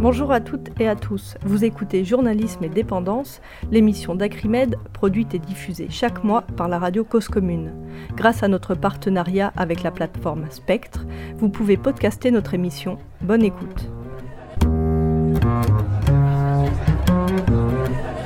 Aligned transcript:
Bonjour 0.00 0.30
à 0.30 0.38
toutes 0.40 0.68
et 0.78 0.86
à 0.86 0.94
tous. 0.94 1.34
Vous 1.44 1.64
écoutez 1.64 2.04
Journalisme 2.04 2.62
et 2.62 2.68
Dépendance, 2.68 3.40
l'émission 3.72 4.14
d'Acrimed 4.14 4.76
produite 4.92 5.34
et 5.34 5.40
diffusée 5.40 5.88
chaque 5.90 6.22
mois 6.22 6.42
par 6.56 6.68
la 6.68 6.78
radio 6.78 7.02
Cause 7.02 7.26
Commune. 7.26 7.72
Grâce 8.14 8.44
à 8.44 8.48
notre 8.48 8.76
partenariat 8.76 9.52
avec 9.56 9.82
la 9.82 9.90
plateforme 9.90 10.44
Spectre, 10.50 11.04
vous 11.38 11.48
pouvez 11.48 11.76
podcaster 11.76 12.30
notre 12.30 12.54
émission. 12.54 12.96
Bonne 13.22 13.42
écoute. 13.42 13.88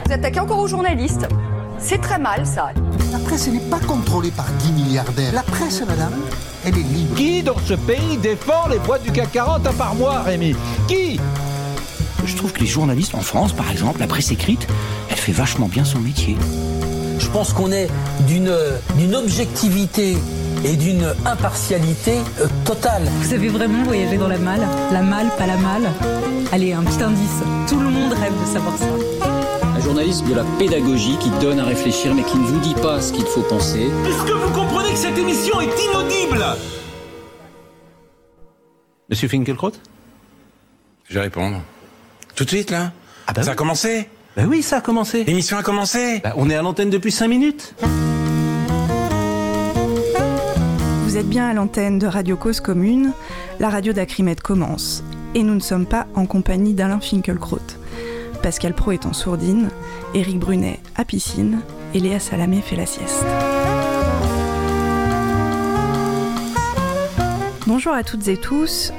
Vous 0.04 0.12
attaquez 0.12 0.40
encore 0.40 0.58
aux 0.58 0.68
journalistes. 0.68 1.26
C'est 1.78 2.02
très 2.02 2.18
mal 2.18 2.44
ça. 2.44 2.68
La 3.12 3.18
presse 3.18 3.48
n'est 3.48 3.70
pas 3.70 3.80
contrôlée 3.80 4.30
par 4.30 4.46
10 4.58 4.72
milliardaires. 4.72 5.32
La 5.32 5.42
presse, 5.42 5.82
madame, 5.86 6.20
elle 6.66 6.76
est 6.76 6.82
libre. 6.82 7.14
Qui 7.16 7.42
dans 7.42 7.58
ce 7.58 7.74
pays 7.74 8.18
défend 8.18 8.68
les 8.70 8.78
boîtes 8.78 9.04
du 9.04 9.10
CAC 9.10 9.32
40 9.32 9.66
un 9.66 9.72
par 9.72 9.94
mois, 9.94 10.20
Rémi? 10.20 10.54
Qui? 10.86 11.18
Je 12.24 12.36
trouve 12.36 12.52
que 12.52 12.60
les 12.60 12.66
journalistes 12.66 13.14
en 13.14 13.20
France, 13.20 13.52
par 13.52 13.70
exemple, 13.70 14.00
la 14.00 14.06
presse 14.06 14.30
écrite, 14.30 14.66
elle 15.10 15.16
fait 15.16 15.32
vachement 15.32 15.66
bien 15.68 15.84
son 15.84 15.98
métier. 15.98 16.36
Je 17.18 17.26
pense 17.28 17.52
qu'on 17.52 17.70
est 17.72 17.88
d'une 18.26 18.52
d'une 18.96 19.14
objectivité 19.14 20.16
et 20.64 20.76
d'une 20.76 21.14
impartialité 21.24 22.18
euh, 22.40 22.46
totale. 22.64 23.02
Vous 23.20 23.32
avez 23.32 23.48
vraiment 23.48 23.82
voyagé 23.84 24.16
dans 24.16 24.28
la 24.28 24.38
malle? 24.38 24.66
La 24.92 25.02
malle, 25.02 25.28
pas 25.36 25.46
la 25.46 25.56
malle? 25.56 25.90
Allez, 26.52 26.72
un 26.72 26.82
petit 26.82 27.02
indice. 27.02 27.40
Tout 27.68 27.80
le 27.80 27.88
monde 27.88 28.12
rêve 28.12 28.32
de 28.40 28.46
savoir 28.46 28.76
ça. 28.78 28.86
Un 29.76 29.80
journaliste 29.80 30.26
de 30.28 30.34
la 30.34 30.44
pédagogie 30.58 31.16
qui 31.18 31.30
donne 31.40 31.58
à 31.58 31.64
réfléchir 31.64 32.14
mais 32.14 32.22
qui 32.22 32.36
ne 32.36 32.44
vous 32.44 32.60
dit 32.60 32.74
pas 32.74 33.00
ce 33.00 33.12
qu'il 33.12 33.24
faut 33.24 33.42
penser. 33.42 33.88
Est-ce 34.06 34.22
que 34.24 34.32
vous 34.32 34.52
comprenez 34.52 34.90
que 34.90 34.98
cette 34.98 35.18
émission 35.18 35.60
est 35.60 35.84
inaudible? 35.90 36.44
Monsieur 39.10 39.28
Finkelkraut 39.28 39.72
Je 41.08 41.14
vais 41.14 41.20
répondre. 41.22 41.62
Tout 42.34 42.44
de 42.44 42.48
suite, 42.48 42.70
là 42.70 42.92
Ah 43.26 43.32
bah 43.32 43.42
Ça 43.42 43.48
oui. 43.48 43.52
a 43.52 43.56
commencé 43.56 44.08
Bah 44.36 44.42
oui, 44.48 44.62
ça 44.62 44.78
a 44.78 44.80
commencé. 44.80 45.24
L'émission 45.24 45.56
a 45.58 45.62
commencé 45.62 46.20
Bah, 46.24 46.32
on 46.36 46.48
est 46.50 46.54
à 46.56 46.62
l'antenne 46.62 46.90
depuis 46.90 47.12
5 47.12 47.28
minutes. 47.28 47.74
Vous 51.04 51.16
êtes 51.18 51.28
bien 51.28 51.48
à 51.48 51.52
l'antenne 51.52 51.98
de 51.98 52.06
Radio 52.06 52.36
Cause 52.36 52.60
Commune, 52.60 53.12
la 53.60 53.68
radio 53.68 53.92
d'Acrimed 53.92 54.40
commence. 54.40 55.04
Et 55.34 55.42
nous 55.42 55.54
ne 55.54 55.60
sommes 55.60 55.86
pas 55.86 56.06
en 56.14 56.26
compagnie 56.26 56.72
d'Alain 56.74 57.00
Finkielkraut. 57.00 57.58
Pascal 58.42 58.74
Pro 58.74 58.92
est 58.92 59.06
en 59.06 59.12
sourdine, 59.12 59.68
Éric 60.14 60.38
Brunet 60.38 60.80
à 60.96 61.04
piscine 61.04 61.60
et 61.94 62.00
Léa 62.00 62.18
Salamé 62.18 62.60
fait 62.60 62.76
la 62.76 62.86
sieste. 62.86 63.24
Bonjour 67.66 67.92
à 67.92 68.02
toutes 68.02 68.26
et 68.28 68.36
tous. 68.36 68.92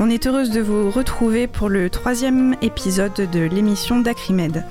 On 0.00 0.10
est 0.10 0.28
heureuse 0.28 0.50
de 0.50 0.60
vous 0.60 0.90
retrouver 0.90 1.48
pour 1.48 1.68
le 1.68 1.90
troisième 1.90 2.54
épisode 2.62 3.14
de 3.14 3.40
l'émission 3.40 3.98
d'Acrimed. 3.98 4.64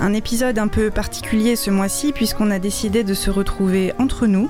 Un 0.00 0.14
épisode 0.14 0.56
un 0.56 0.68
peu 0.68 0.88
particulier 0.88 1.56
ce 1.56 1.70
mois-ci 1.70 2.12
puisqu'on 2.12 2.48
a 2.52 2.60
décidé 2.60 3.02
de 3.02 3.12
se 3.12 3.28
retrouver 3.28 3.92
entre 3.98 4.28
nous 4.28 4.48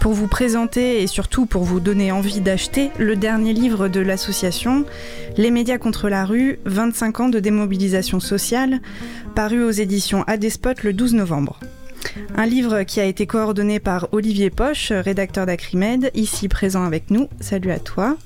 pour 0.00 0.14
vous 0.14 0.28
présenter 0.28 1.02
et 1.02 1.06
surtout 1.06 1.44
pour 1.44 1.64
vous 1.64 1.78
donner 1.78 2.10
envie 2.10 2.40
d'acheter 2.40 2.90
le 2.98 3.16
dernier 3.16 3.52
livre 3.52 3.88
de 3.88 4.00
l'association 4.00 4.86
Les 5.36 5.50
médias 5.50 5.76
contre 5.78 6.08
la 6.08 6.24
rue, 6.24 6.58
25 6.64 7.20
ans 7.20 7.28
de 7.28 7.38
démobilisation 7.38 8.18
sociale, 8.18 8.80
paru 9.34 9.62
aux 9.62 9.70
éditions 9.70 10.24
Adespot 10.26 10.82
le 10.82 10.94
12 10.94 11.14
novembre. 11.14 11.60
Un 12.34 12.46
livre 12.46 12.84
qui 12.84 12.98
a 12.98 13.04
été 13.04 13.26
coordonné 13.26 13.78
par 13.78 14.08
Olivier 14.12 14.48
Poche, 14.48 14.90
rédacteur 14.90 15.44
d'Acrimed, 15.44 16.10
ici 16.14 16.48
présent 16.48 16.84
avec 16.84 17.10
nous. 17.10 17.28
Salut 17.40 17.72
à 17.72 17.78
toi. 17.78 18.16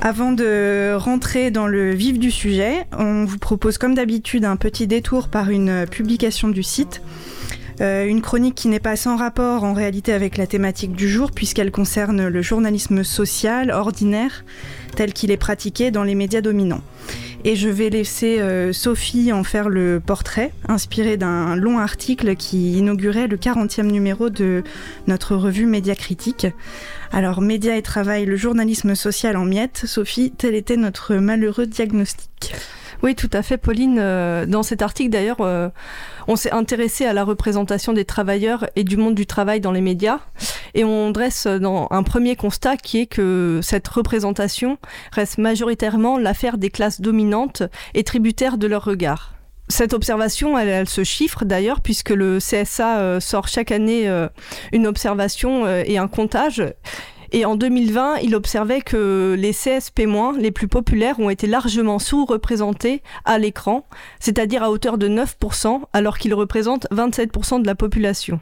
Avant 0.00 0.32
de 0.32 0.94
rentrer 0.94 1.50
dans 1.50 1.66
le 1.66 1.92
vif 1.92 2.18
du 2.18 2.30
sujet, 2.30 2.86
on 2.96 3.24
vous 3.24 3.38
propose 3.38 3.78
comme 3.78 3.94
d'habitude 3.94 4.44
un 4.44 4.56
petit 4.56 4.86
détour 4.86 5.28
par 5.28 5.50
une 5.50 5.86
publication 5.86 6.48
du 6.48 6.62
site. 6.62 7.02
Euh, 7.80 8.06
une 8.06 8.22
chronique 8.22 8.56
qui 8.56 8.68
n'est 8.68 8.80
pas 8.80 8.96
sans 8.96 9.16
rapport 9.16 9.62
en 9.62 9.72
réalité 9.72 10.12
avec 10.12 10.36
la 10.36 10.48
thématique 10.48 10.92
du 10.92 11.08
jour 11.08 11.30
puisqu'elle 11.30 11.70
concerne 11.70 12.26
le 12.26 12.42
journalisme 12.42 13.04
social 13.04 13.70
ordinaire 13.70 14.44
tel 14.96 15.12
qu'il 15.12 15.30
est 15.30 15.36
pratiqué 15.36 15.92
dans 15.92 16.02
les 16.02 16.16
médias 16.16 16.40
dominants. 16.40 16.82
Et 17.44 17.54
je 17.54 17.68
vais 17.68 17.88
laisser 17.88 18.40
euh, 18.40 18.72
Sophie 18.72 19.32
en 19.32 19.44
faire 19.44 19.68
le 19.68 20.02
portrait, 20.04 20.52
inspiré 20.66 21.16
d'un 21.16 21.54
long 21.54 21.78
article 21.78 22.34
qui 22.34 22.72
inaugurait 22.72 23.28
le 23.28 23.36
40e 23.36 23.86
numéro 23.86 24.28
de 24.28 24.64
notre 25.06 25.36
revue 25.36 25.66
Média 25.66 25.94
Critique. 25.94 26.48
Alors, 27.12 27.40
Média 27.40 27.76
et 27.76 27.82
Travail, 27.82 28.26
le 28.26 28.36
journalisme 28.36 28.94
social 28.94 29.36
en 29.36 29.44
miettes. 29.44 29.84
Sophie, 29.86 30.32
tel 30.36 30.54
était 30.54 30.76
notre 30.76 31.16
malheureux 31.16 31.66
diagnostic. 31.66 32.54
Oui, 33.02 33.14
tout 33.14 33.30
à 33.32 33.42
fait, 33.42 33.56
Pauline. 33.58 33.98
Euh, 33.98 34.44
Dans 34.44 34.62
cet 34.62 34.82
article, 34.82 35.10
d'ailleurs, 35.10 35.40
euh, 35.40 35.68
on 36.26 36.36
s'est 36.36 36.50
intéressé 36.50 37.06
à 37.06 37.12
la 37.12 37.24
représentation 37.24 37.92
des 37.92 38.04
travailleurs 38.04 38.68
et 38.76 38.84
du 38.84 38.96
monde 38.96 39.14
du 39.14 39.26
travail 39.26 39.60
dans 39.60 39.72
les 39.72 39.80
médias. 39.80 40.18
Et 40.74 40.84
on 40.84 41.10
dresse 41.10 41.46
dans 41.46 41.86
un 41.90 42.02
premier 42.02 42.36
constat 42.36 42.76
qui 42.76 42.98
est 42.98 43.06
que 43.06 43.60
cette 43.62 43.88
représentation 43.88 44.78
reste 45.12 45.38
majoritairement 45.38 46.18
l'affaire 46.18 46.58
des 46.58 46.70
classes 46.70 47.00
dominantes 47.00 47.62
et 47.94 48.04
tributaires 48.04 48.58
de 48.58 48.66
leur 48.66 48.84
regard. 48.84 49.37
Cette 49.70 49.92
observation, 49.92 50.58
elle, 50.58 50.68
elle 50.68 50.88
se 50.88 51.04
chiffre 51.04 51.44
d'ailleurs, 51.44 51.82
puisque 51.82 52.10
le 52.10 52.38
CSA 52.38 53.00
euh, 53.00 53.20
sort 53.20 53.48
chaque 53.48 53.70
année 53.70 54.08
euh, 54.08 54.28
une 54.72 54.86
observation 54.86 55.66
euh, 55.66 55.82
et 55.84 55.98
un 55.98 56.08
comptage. 56.08 56.62
Et 57.32 57.44
en 57.44 57.56
2020, 57.56 58.16
il 58.22 58.34
observait 58.34 58.80
que 58.80 59.36
les 59.38 59.52
CSP-, 59.52 60.38
les 60.38 60.50
plus 60.50 60.68
populaires, 60.68 61.18
ont 61.20 61.30
été 61.30 61.46
largement 61.46 61.98
sous-représentés 61.98 63.02
à 63.24 63.38
l'écran, 63.38 63.86
c'est-à-dire 64.20 64.62
à 64.62 64.70
hauteur 64.70 64.98
de 64.98 65.08
9%, 65.08 65.82
alors 65.92 66.18
qu'ils 66.18 66.34
représentent 66.34 66.86
27% 66.90 67.62
de 67.62 67.66
la 67.66 67.74
population. 67.74 68.40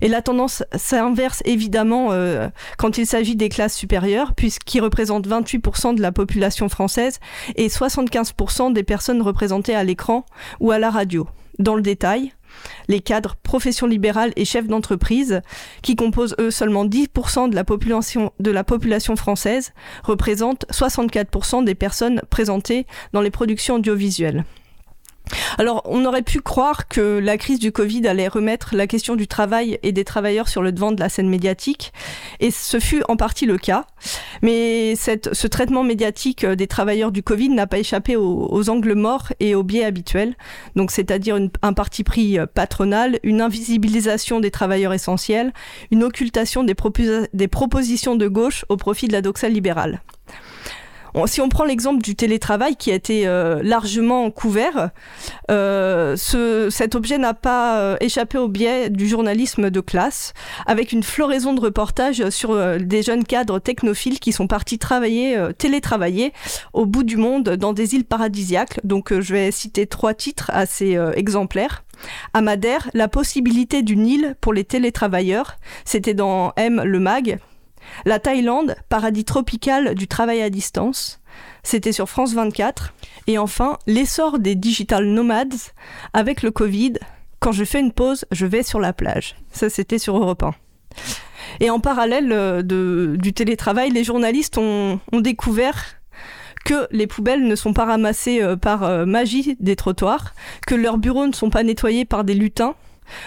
Et 0.00 0.08
la 0.08 0.22
tendance 0.22 0.64
s'inverse 0.74 1.42
évidemment 1.44 2.12
euh, 2.12 2.48
quand 2.78 2.98
il 2.98 3.06
s'agit 3.06 3.36
des 3.36 3.48
classes 3.48 3.76
supérieures, 3.76 4.34
puisqu'ils 4.34 4.80
représentent 4.80 5.28
28% 5.28 5.94
de 5.94 6.02
la 6.02 6.12
population 6.12 6.68
française 6.68 7.20
et 7.56 7.68
75% 7.68 8.72
des 8.72 8.82
personnes 8.82 9.22
représentées 9.22 9.74
à 9.74 9.84
l'écran 9.84 10.24
ou 10.60 10.70
à 10.70 10.78
la 10.78 10.90
radio. 10.90 11.26
Dans 11.58 11.76
le 11.76 11.82
détail, 11.82 12.32
les 12.88 13.00
cadres, 13.00 13.36
professions 13.42 13.86
libérales 13.86 14.32
et 14.36 14.44
chefs 14.44 14.66
d'entreprise, 14.66 15.40
qui 15.82 15.96
composent 15.96 16.36
eux 16.40 16.50
seulement 16.50 16.84
10% 16.84 17.50
de 17.50 17.54
la 17.54 17.64
population, 17.64 18.32
de 18.40 18.50
la 18.50 18.64
population 18.64 19.16
française, 19.16 19.72
représentent 20.02 20.66
64% 20.70 21.64
des 21.64 21.74
personnes 21.74 22.20
présentées 22.30 22.86
dans 23.12 23.20
les 23.20 23.30
productions 23.30 23.76
audiovisuelles. 23.76 24.44
Alors, 25.58 25.82
on 25.86 26.04
aurait 26.04 26.22
pu 26.22 26.40
croire 26.40 26.88
que 26.88 27.18
la 27.18 27.38
crise 27.38 27.58
du 27.58 27.72
Covid 27.72 28.06
allait 28.06 28.28
remettre 28.28 28.74
la 28.74 28.86
question 28.86 29.16
du 29.16 29.26
travail 29.26 29.78
et 29.82 29.92
des 29.92 30.04
travailleurs 30.04 30.48
sur 30.48 30.62
le 30.62 30.72
devant 30.72 30.92
de 30.92 31.00
la 31.00 31.08
scène 31.08 31.28
médiatique, 31.28 31.92
et 32.40 32.50
ce 32.50 32.78
fut 32.80 33.02
en 33.08 33.16
partie 33.16 33.46
le 33.46 33.58
cas. 33.58 33.86
Mais 34.42 34.94
ce 34.96 35.46
traitement 35.46 35.82
médiatique 35.82 36.44
des 36.44 36.66
travailleurs 36.66 37.12
du 37.12 37.22
Covid 37.22 37.50
n'a 37.50 37.66
pas 37.66 37.78
échappé 37.78 38.16
aux, 38.16 38.70
angles 38.70 38.94
morts 38.94 39.32
et 39.40 39.54
aux 39.54 39.62
biais 39.62 39.84
habituels, 39.84 40.34
donc 40.76 40.90
c'est-à-dire 40.90 41.38
un 41.62 41.72
parti 41.72 42.04
pris 42.04 42.38
patronal, 42.54 43.18
une 43.22 43.40
invisibilisation 43.40 44.40
des 44.40 44.50
travailleurs 44.50 44.92
essentiels, 44.92 45.52
une 45.90 46.04
occultation 46.04 46.64
des, 46.64 46.74
propos, 46.74 47.02
des 47.32 47.48
propositions 47.48 48.16
de 48.16 48.28
gauche 48.28 48.64
au 48.68 48.76
profit 48.76 49.08
de 49.08 49.12
la 49.12 49.22
doxale 49.22 49.52
libérale. 49.52 50.02
Si 51.26 51.40
on 51.40 51.48
prend 51.48 51.64
l'exemple 51.64 52.02
du 52.02 52.16
télétravail 52.16 52.76
qui 52.76 52.90
a 52.90 52.94
été 52.94 53.26
euh, 53.26 53.62
largement 53.62 54.30
couvert, 54.30 54.90
euh, 55.50 56.16
ce, 56.16 56.68
cet 56.70 56.96
objet 56.96 57.18
n'a 57.18 57.34
pas 57.34 57.78
euh, 57.78 57.96
échappé 58.00 58.36
au 58.36 58.48
biais 58.48 58.90
du 58.90 59.06
journalisme 59.08 59.70
de 59.70 59.80
classe, 59.80 60.34
avec 60.66 60.92
une 60.92 61.04
floraison 61.04 61.54
de 61.54 61.60
reportages 61.60 62.28
sur 62.30 62.78
des 62.78 63.02
jeunes 63.02 63.24
cadres 63.24 63.60
technophiles 63.60 64.18
qui 64.18 64.32
sont 64.32 64.48
partis 64.48 64.78
travailler, 64.78 65.38
télétravailler 65.56 66.32
au 66.72 66.84
bout 66.84 67.04
du 67.04 67.16
monde 67.16 67.50
dans 67.50 67.72
des 67.72 67.94
îles 67.94 68.04
paradisiaques. 68.04 68.80
Donc 68.84 69.18
je 69.18 69.32
vais 69.32 69.50
citer 69.50 69.86
trois 69.86 70.14
titres 70.14 70.50
assez 70.52 70.98
exemplaires. 71.14 71.84
À 72.32 72.40
Madère, 72.40 72.90
la 72.92 73.08
possibilité 73.08 73.82
d'une 73.82 74.06
île 74.06 74.36
pour 74.40 74.52
les 74.52 74.64
télétravailleurs, 74.64 75.56
c'était 75.84 76.14
dans 76.14 76.52
M 76.56 76.82
le 76.84 76.98
mag, 76.98 77.38
la 78.04 78.18
Thaïlande, 78.18 78.76
paradis 78.88 79.24
tropical 79.24 79.94
du 79.94 80.08
travail 80.08 80.42
à 80.42 80.50
distance. 80.50 81.20
C'était 81.62 81.92
sur 81.92 82.08
France 82.08 82.34
24. 82.34 82.94
Et 83.26 83.38
enfin, 83.38 83.78
l'essor 83.86 84.38
des 84.38 84.54
digital 84.54 85.06
nomades 85.06 85.54
avec 86.12 86.42
le 86.42 86.50
Covid. 86.50 86.94
Quand 87.40 87.52
je 87.52 87.64
fais 87.64 87.80
une 87.80 87.92
pause, 87.92 88.24
je 88.30 88.46
vais 88.46 88.62
sur 88.62 88.80
la 88.80 88.92
plage. 88.92 89.36
Ça, 89.50 89.70
c'était 89.70 89.98
sur 89.98 90.16
Europe 90.16 90.42
1. 90.42 90.54
Et 91.60 91.70
en 91.70 91.80
parallèle 91.80 92.28
de, 92.28 93.16
du 93.18 93.32
télétravail, 93.32 93.90
les 93.90 94.04
journalistes 94.04 94.58
ont, 94.58 95.00
découvert 95.12 95.96
que 96.64 96.86
les 96.90 97.06
poubelles 97.06 97.46
ne 97.46 97.56
sont 97.56 97.74
pas 97.74 97.84
ramassées 97.84 98.42
par 98.60 98.84
euh, 98.84 99.04
magie 99.04 99.56
des 99.60 99.76
trottoirs, 99.76 100.34
que 100.66 100.74
leurs 100.74 100.96
bureaux 100.96 101.26
ne 101.26 101.32
sont 101.32 101.50
pas 101.50 101.62
nettoyés 101.62 102.06
par 102.06 102.24
des 102.24 102.34
lutins, 102.34 102.74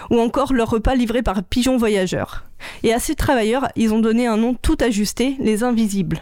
ou 0.09 0.19
encore 0.19 0.53
leurs 0.53 0.69
repas 0.69 0.95
livrés 0.95 1.23
par 1.23 1.43
pigeons 1.43 1.77
voyageurs. 1.77 2.45
Et 2.83 2.93
à 2.93 2.99
ces 2.99 3.15
travailleurs, 3.15 3.67
ils 3.75 3.93
ont 3.93 3.99
donné 3.99 4.27
un 4.27 4.37
nom 4.37 4.53
tout 4.53 4.77
ajusté, 4.79 5.35
les 5.39 5.63
invisibles. 5.63 6.21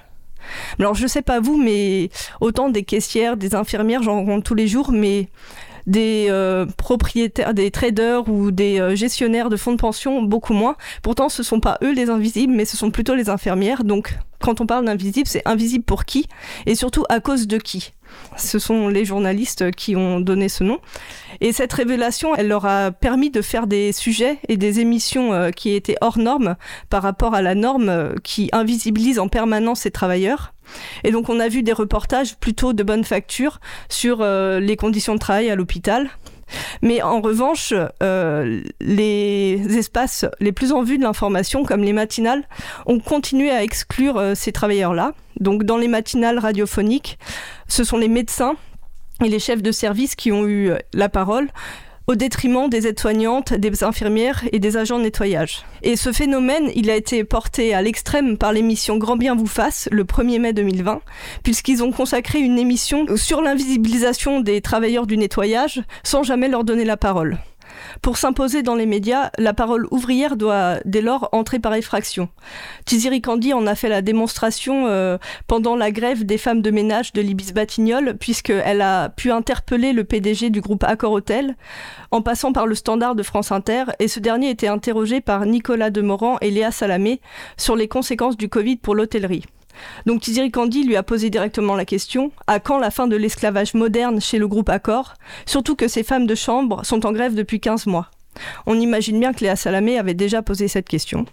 Alors 0.80 0.94
je 0.94 1.08
sais 1.08 1.22
pas 1.22 1.40
vous, 1.40 1.58
mais 1.58 2.10
autant 2.40 2.70
des 2.70 2.84
caissières, 2.84 3.38
des 3.38 3.56
infirmières, 3.56 4.04
j'en 4.04 4.16
rencontre 4.16 4.44
tous 4.44 4.56
les 4.56 4.68
jours, 4.68 4.92
mais 4.92 5.28
des 5.88 6.28
euh, 6.30 6.66
propriétaires, 6.78 7.54
des 7.54 7.72
traders 7.72 8.28
ou 8.30 8.52
des 8.52 8.80
euh, 8.80 8.96
gestionnaires 8.96 9.50
de 9.50 9.58
fonds 9.58 9.74
de 9.74 9.78
pension, 9.78 10.24
beaucoup 10.24 10.54
moins. 10.54 10.76
Pourtant, 11.04 11.30
ce 11.30 11.44
sont 11.44 11.60
pas 11.60 11.78
eux 11.84 11.94
les 11.94 12.10
invisibles, 12.10 12.54
mais 12.54 12.66
ce 12.66 12.78
sont 12.78 12.92
plutôt 12.92 13.16
les 13.16 13.30
infirmières. 13.30 13.84
Donc, 13.84 14.18
quand 14.40 14.62
on 14.62 14.66
parle 14.66 14.86
d'invisible, 14.86 15.28
c'est 15.28 15.44
invisible 15.46 15.84
pour 15.84 16.06
qui? 16.06 16.28
Et 16.66 16.76
surtout 16.76 17.06
à 17.10 17.20
cause 17.20 17.48
de 17.48 17.58
qui? 17.58 17.94
Ce 18.38 18.60
sont 18.60 18.88
les 18.88 19.06
journalistes 19.06 19.72
qui 19.72 19.96
ont 19.96 20.20
donné 20.20 20.50
ce 20.50 20.64
nom. 20.64 20.80
Et 21.42 21.52
cette 21.52 21.74
révélation, 21.74 22.36
elle 22.36 22.48
leur 22.48 22.66
a 22.66 22.92
permis 22.92 23.30
de 23.30 23.42
faire 23.42 23.68
des 23.68 23.92
sujets 23.92 24.40
et 24.48 24.58
des 24.58 24.80
émissions 24.80 25.34
euh, 25.34 25.52
qui 25.52 25.74
étaient 25.74 25.98
hors 26.02 26.18
normes 26.18 26.56
par 26.90 27.04
rapport 27.04 27.36
à 27.36 27.42
la 27.42 27.56
norme 27.56 28.16
qui 28.24 28.50
invisibilise 28.54 29.20
en 29.20 29.28
permanence 29.28 29.82
ces 29.82 29.92
travailleurs. 29.92 30.55
Et 31.04 31.12
donc 31.12 31.30
on 31.30 31.40
a 31.40 31.48
vu 31.48 31.64
des 31.64 31.74
reportages 31.74 32.36
plutôt 32.36 32.74
de 32.74 32.84
bonne 32.84 33.04
facture 33.04 33.60
sur 33.90 34.22
euh, 34.22 34.60
les 34.60 34.76
conditions 34.76 35.14
de 35.14 35.20
travail 35.20 35.50
à 35.50 35.56
l'hôpital. 35.56 36.10
Mais 36.82 37.02
en 37.02 37.22
revanche, 37.22 37.74
euh, 38.04 38.62
les 38.80 39.78
espaces 39.78 40.26
les 40.40 40.52
plus 40.52 40.72
en 40.72 40.84
vue 40.84 40.98
de 40.98 41.04
l'information, 41.04 41.64
comme 41.64 41.84
les 41.84 41.94
matinales, 41.94 42.48
ont 42.86 43.00
continué 43.00 43.50
à 43.50 43.64
exclure 43.64 44.18
euh, 44.18 44.36
ces 44.36 44.52
travailleurs-là. 44.52 45.14
Donc 45.40 45.64
dans 45.64 45.78
les 45.78 45.88
matinales 45.88 46.38
radiophoniques, 46.38 47.18
ce 47.68 47.84
sont 47.84 47.98
les 47.98 48.08
médecins 48.08 48.56
et 49.24 49.30
les 49.30 49.40
chefs 49.40 49.64
de 49.64 49.72
service 49.72 50.16
qui 50.16 50.32
ont 50.32 50.48
eu 50.48 50.72
la 50.94 51.10
parole 51.10 51.50
au 52.08 52.16
détriment 52.16 52.70
des 52.70 52.88
aides-soignantes, 52.88 53.54
des 53.54 53.84
infirmières 53.84 54.44
et 54.52 54.60
des 54.60 54.78
agents 54.78 54.98
de 55.00 55.04
nettoyage. 55.04 55.66
Et 55.82 55.96
ce 55.96 56.12
phénomène, 56.12 56.70
il 56.76 56.90
a 56.90 56.96
été 56.96 57.24
porté 57.24 57.74
à 57.74 57.82
l'extrême 57.82 58.38
par 58.38 58.54
l'émission 58.54 58.98
Grand 58.98 59.18
Bien 59.18 59.36
vous 59.36 59.48
fasse 59.48 59.90
le 59.92 60.04
1er 60.04 60.40
mai 60.40 60.54
2020, 60.54 61.02
puisqu'ils 61.44 61.84
ont 61.84 61.92
consacré 61.92 62.40
une 62.40 62.60
émission 62.60 63.06
sur 63.16 63.42
l'invisibilisation 63.42 64.42
des 64.42 64.62
travailleurs 64.62 65.08
du 65.08 65.18
nettoyage 65.18 65.84
sans 66.04 66.24
jamais 66.24 66.48
leur 66.48 66.64
donner 66.64 66.86
la 66.86 66.98
parole. 66.98 67.38
Pour 68.02 68.18
s'imposer 68.18 68.64
dans 68.64 68.76
les 68.76 68.86
médias, 68.86 69.30
la 69.38 69.54
parole 69.54 69.88
ouvrière 69.92 70.36
doit 70.36 70.78
dès 70.86 71.02
lors 71.02 71.30
entrer 71.32 71.60
par 71.60 71.74
effraction. 71.74 72.30
Tiziri 72.86 73.22
Kandi 73.22 73.54
en 73.54 73.68
a 73.68 73.76
fait 73.76 73.90
la 73.90 74.02
démonstration 74.02 74.88
euh, 74.88 75.18
pendant 75.48 75.76
la 75.76 75.92
grève 75.92 76.26
des 76.26 76.38
femmes 76.38 76.62
de 76.62 76.72
ménage 76.72 77.14
de 77.14 77.22
Libis 77.22 77.54
Batignolles, 77.54 78.18
puisqu'elle 78.18 78.82
a 78.82 79.10
pu 79.10 79.32
interpeller 79.32 79.94
le 79.94 80.04
PDG 80.04 80.50
du 80.50 80.62
groupe 80.62 80.84
Accor 80.84 81.12
Hotel 81.12 81.56
en 82.12 82.22
passant 82.22 82.54
par 82.54 82.68
le 82.68 82.76
standard 82.76 83.16
de 83.16 83.24
France 83.24 83.52
Inter, 83.52 83.86
et 84.00 84.08
ce 84.08 84.20
dernier 84.20 84.50
était 84.50 84.68
interrogé 84.68 85.22
par 85.22 85.46
Nicolas 85.46 85.90
Demorand 85.90 86.38
et 86.42 86.52
Léa 86.52 86.72
Salamé 86.72 87.22
sur 87.58 87.76
les 87.76 87.88
conséquences 87.88 88.38
du 88.38 88.50
Covid 88.50 88.78
pour 88.78 88.96
l'hôtellerie. 88.96 89.44
Donc 90.06 90.22
Tiziri 90.22 90.52
Kandi 90.52 90.84
lui 90.84 90.96
a 90.96 91.04
posé 91.04 91.30
directement 91.30 91.76
la 91.76 91.86
question 91.86 92.32
à 92.48 92.60
quand 92.60 92.78
la 92.78 92.92
fin 92.92 93.08
de 93.08 93.16
l'esclavage 93.16 93.74
moderne 93.74 94.22
chez 94.22 94.38
le 94.38 94.48
groupe 94.48 94.70
Accor 94.70 95.14
Surtout 95.46 95.76
que 95.76 95.88
ces 95.88 96.04
femmes 96.04 96.28
de 96.28 96.36
chambre 96.36 96.86
sont 96.86 97.06
en 97.06 97.12
grève 97.12 97.36
depuis 97.36 97.60
15 97.60 97.88
mois. 97.88 98.10
On 98.66 98.80
imagine 98.80 99.20
bien 99.20 99.34
que 99.34 99.42
Léa 99.42 99.56
Salamé 99.56 99.98
avait 99.98 100.14
déjà 100.14 100.42
posé 100.42 100.68
cette 100.68 100.90
question. 100.90 101.26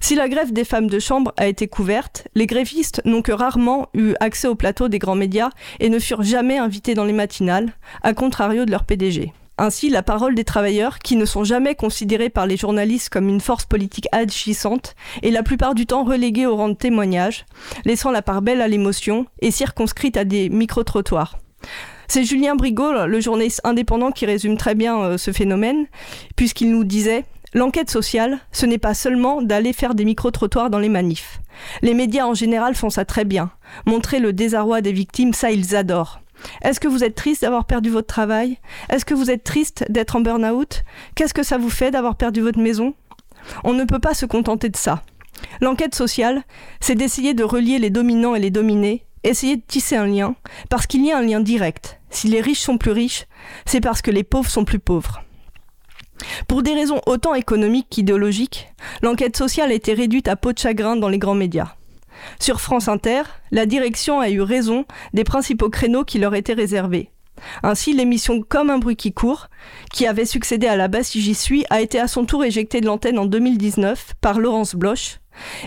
Si 0.00 0.14
la 0.14 0.28
grève 0.28 0.52
des 0.52 0.64
femmes 0.64 0.88
de 0.88 0.98
chambre 0.98 1.32
a 1.36 1.48
été 1.48 1.66
couverte, 1.66 2.28
les 2.34 2.46
grévistes 2.46 3.02
n'ont 3.04 3.22
que 3.22 3.32
rarement 3.32 3.88
eu 3.94 4.14
accès 4.20 4.48
au 4.48 4.54
plateau 4.54 4.88
des 4.88 4.98
grands 4.98 5.16
médias 5.16 5.50
et 5.80 5.88
ne 5.88 5.98
furent 5.98 6.22
jamais 6.22 6.58
invités 6.58 6.94
dans 6.94 7.04
les 7.04 7.12
matinales, 7.12 7.72
à 8.02 8.14
contrario 8.14 8.64
de 8.64 8.70
leur 8.70 8.84
PDG. 8.84 9.32
Ainsi, 9.60 9.90
la 9.90 10.04
parole 10.04 10.36
des 10.36 10.44
travailleurs, 10.44 11.00
qui 11.00 11.16
ne 11.16 11.24
sont 11.24 11.42
jamais 11.42 11.74
considérés 11.74 12.30
par 12.30 12.46
les 12.46 12.56
journalistes 12.56 13.08
comme 13.08 13.28
une 13.28 13.40
force 13.40 13.64
politique 13.64 14.06
agissante, 14.12 14.94
est 15.24 15.30
la 15.30 15.42
plupart 15.42 15.74
du 15.74 15.84
temps 15.84 16.04
reléguée 16.04 16.46
au 16.46 16.54
rang 16.54 16.68
de 16.68 16.74
témoignage, 16.74 17.44
laissant 17.84 18.12
la 18.12 18.22
part 18.22 18.40
belle 18.40 18.62
à 18.62 18.68
l'émotion 18.68 19.26
et 19.40 19.50
circonscrite 19.50 20.16
à 20.16 20.24
des 20.24 20.48
micro-trottoirs. 20.48 21.38
C'est 22.06 22.22
Julien 22.22 22.54
Brigaud, 22.54 23.06
le 23.06 23.20
journaliste 23.20 23.60
indépendant, 23.64 24.12
qui 24.12 24.26
résume 24.26 24.56
très 24.56 24.76
bien 24.76 24.98
euh, 25.00 25.18
ce 25.18 25.32
phénomène, 25.32 25.86
puisqu'il 26.36 26.70
nous 26.70 26.84
disait 26.84 27.24
L'enquête 27.52 27.90
sociale, 27.90 28.38
ce 28.52 28.66
n'est 28.66 28.78
pas 28.78 28.94
seulement 28.94 29.42
d'aller 29.42 29.72
faire 29.72 29.94
des 29.94 30.04
micro-trottoirs 30.04 30.70
dans 30.70 30.78
les 30.78 30.90
manifs. 30.90 31.40
Les 31.82 31.94
médias 31.94 32.26
en 32.26 32.34
général 32.34 32.74
font 32.74 32.90
ça 32.90 33.04
très 33.04 33.24
bien. 33.24 33.50
Montrer 33.86 34.20
le 34.20 34.32
désarroi 34.32 34.82
des 34.82 34.92
victimes, 34.92 35.32
ça 35.32 35.50
ils 35.50 35.74
adorent. 35.74 36.20
Est-ce 36.62 36.80
que 36.80 36.88
vous 36.88 37.04
êtes 37.04 37.14
triste 37.14 37.42
d'avoir 37.42 37.64
perdu 37.64 37.90
votre 37.90 38.06
travail? 38.06 38.58
Est-ce 38.90 39.04
que 39.04 39.14
vous 39.14 39.30
êtes 39.30 39.44
triste 39.44 39.84
d'être 39.88 40.16
en 40.16 40.20
burn-out? 40.20 40.82
Qu'est-ce 41.14 41.34
que 41.34 41.42
ça 41.42 41.58
vous 41.58 41.70
fait 41.70 41.90
d'avoir 41.90 42.16
perdu 42.16 42.40
votre 42.40 42.60
maison? 42.60 42.94
On 43.64 43.72
ne 43.72 43.84
peut 43.84 43.98
pas 43.98 44.14
se 44.14 44.26
contenter 44.26 44.68
de 44.68 44.76
ça. 44.76 45.02
L'enquête 45.60 45.94
sociale, 45.94 46.42
c'est 46.80 46.94
d'essayer 46.94 47.34
de 47.34 47.44
relier 47.44 47.78
les 47.78 47.90
dominants 47.90 48.34
et 48.34 48.40
les 48.40 48.50
dominés, 48.50 49.04
essayer 49.24 49.56
de 49.56 49.62
tisser 49.66 49.96
un 49.96 50.06
lien, 50.06 50.34
parce 50.68 50.86
qu'il 50.86 51.04
y 51.04 51.12
a 51.12 51.18
un 51.18 51.22
lien 51.22 51.40
direct. 51.40 52.00
Si 52.10 52.28
les 52.28 52.40
riches 52.40 52.60
sont 52.60 52.78
plus 52.78 52.92
riches, 52.92 53.26
c'est 53.66 53.80
parce 53.80 54.02
que 54.02 54.10
les 54.10 54.24
pauvres 54.24 54.50
sont 54.50 54.64
plus 54.64 54.78
pauvres. 54.78 55.22
Pour 56.48 56.62
des 56.62 56.74
raisons 56.74 57.00
autant 57.06 57.34
économiques 57.34 57.88
qu'idéologiques, 57.90 58.68
l'enquête 59.02 59.36
sociale 59.36 59.70
a 59.70 59.74
été 59.74 59.94
réduite 59.94 60.28
à 60.28 60.36
peau 60.36 60.52
de 60.52 60.58
chagrin 60.58 60.96
dans 60.96 61.08
les 61.08 61.18
grands 61.18 61.34
médias. 61.34 61.74
Sur 62.38 62.60
France 62.60 62.88
Inter, 62.88 63.22
la 63.50 63.66
direction 63.66 64.20
a 64.20 64.30
eu 64.30 64.40
raison 64.40 64.84
des 65.12 65.24
principaux 65.24 65.70
créneaux 65.70 66.04
qui 66.04 66.18
leur 66.18 66.34
étaient 66.34 66.54
réservés. 66.54 67.10
Ainsi, 67.62 67.92
l'émission 67.92 68.42
Comme 68.42 68.70
un 68.70 68.78
bruit 68.78 68.96
qui 68.96 69.12
court, 69.12 69.48
qui 69.92 70.06
avait 70.06 70.24
succédé 70.24 70.66
à 70.66 70.76
la 70.76 70.88
basse 70.88 71.12
J'y 71.12 71.34
suis, 71.34 71.64
a 71.70 71.80
été 71.80 72.00
à 72.00 72.08
son 72.08 72.24
tour 72.24 72.44
éjectée 72.44 72.80
de 72.80 72.86
l'antenne 72.86 73.18
en 73.18 73.26
2019 73.26 74.14
par 74.20 74.40
Laurence 74.40 74.74
Bloch, 74.74 75.20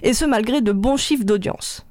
et 0.03 0.13
ce 0.13 0.25
malgré 0.25 0.61
de 0.61 0.71
bons 0.71 0.97
chiffres 0.97 1.23
d'audience. 1.23 1.85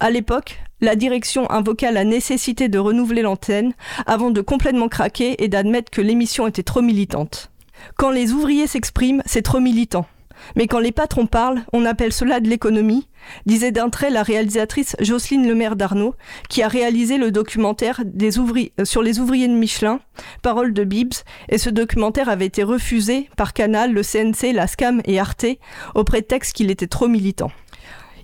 À 0.00 0.10
l'époque, 0.10 0.60
la 0.80 0.96
direction 0.96 1.50
invoqua 1.50 1.90
la 1.90 2.04
nécessité 2.04 2.68
de 2.68 2.78
renouveler 2.78 3.22
l'antenne 3.22 3.72
avant 4.06 4.30
de 4.30 4.40
complètement 4.40 4.88
craquer 4.88 5.42
et 5.42 5.48
d'admettre 5.48 5.90
que 5.90 6.00
l'émission 6.00 6.46
était 6.46 6.62
trop 6.62 6.82
militante. 6.82 7.50
Quand 7.96 8.10
les 8.10 8.32
ouvriers 8.32 8.66
s'expriment, 8.66 9.22
c'est 9.26 9.42
trop 9.42 9.60
militant. 9.60 10.06
Mais 10.56 10.66
quand 10.66 10.80
les 10.80 10.92
patrons 10.92 11.26
parlent, 11.26 11.64
on 11.72 11.84
appelle 11.84 12.12
cela 12.12 12.40
de 12.40 12.48
l'économie, 12.48 13.08
disait 13.46 13.72
d'un 13.72 13.90
trait 13.90 14.10
la 14.10 14.22
réalisatrice 14.22 14.96
Jocelyne 15.00 15.46
Lemaire 15.46 15.76
d'Arnaud, 15.76 16.14
qui 16.48 16.62
a 16.62 16.68
réalisé 16.68 17.18
le 17.18 17.30
documentaire 17.30 18.00
euh, 18.00 18.84
sur 18.84 19.02
les 19.02 19.20
ouvriers 19.20 19.48
de 19.48 19.54
Michelin, 19.54 20.00
Parole 20.42 20.72
de 20.72 20.84
Bibs, 20.84 21.14
et 21.48 21.58
ce 21.58 21.70
documentaire 21.70 22.28
avait 22.28 22.46
été 22.46 22.62
refusé 22.62 23.28
par 23.36 23.52
Canal, 23.52 23.92
le 23.92 24.02
CNC, 24.02 24.52
la 24.52 24.66
SCAM 24.66 25.00
et 25.04 25.18
Arte, 25.18 25.46
au 25.94 26.04
prétexte 26.04 26.54
qu'il 26.54 26.70
était 26.70 26.86
trop 26.86 27.08
militant. 27.08 27.50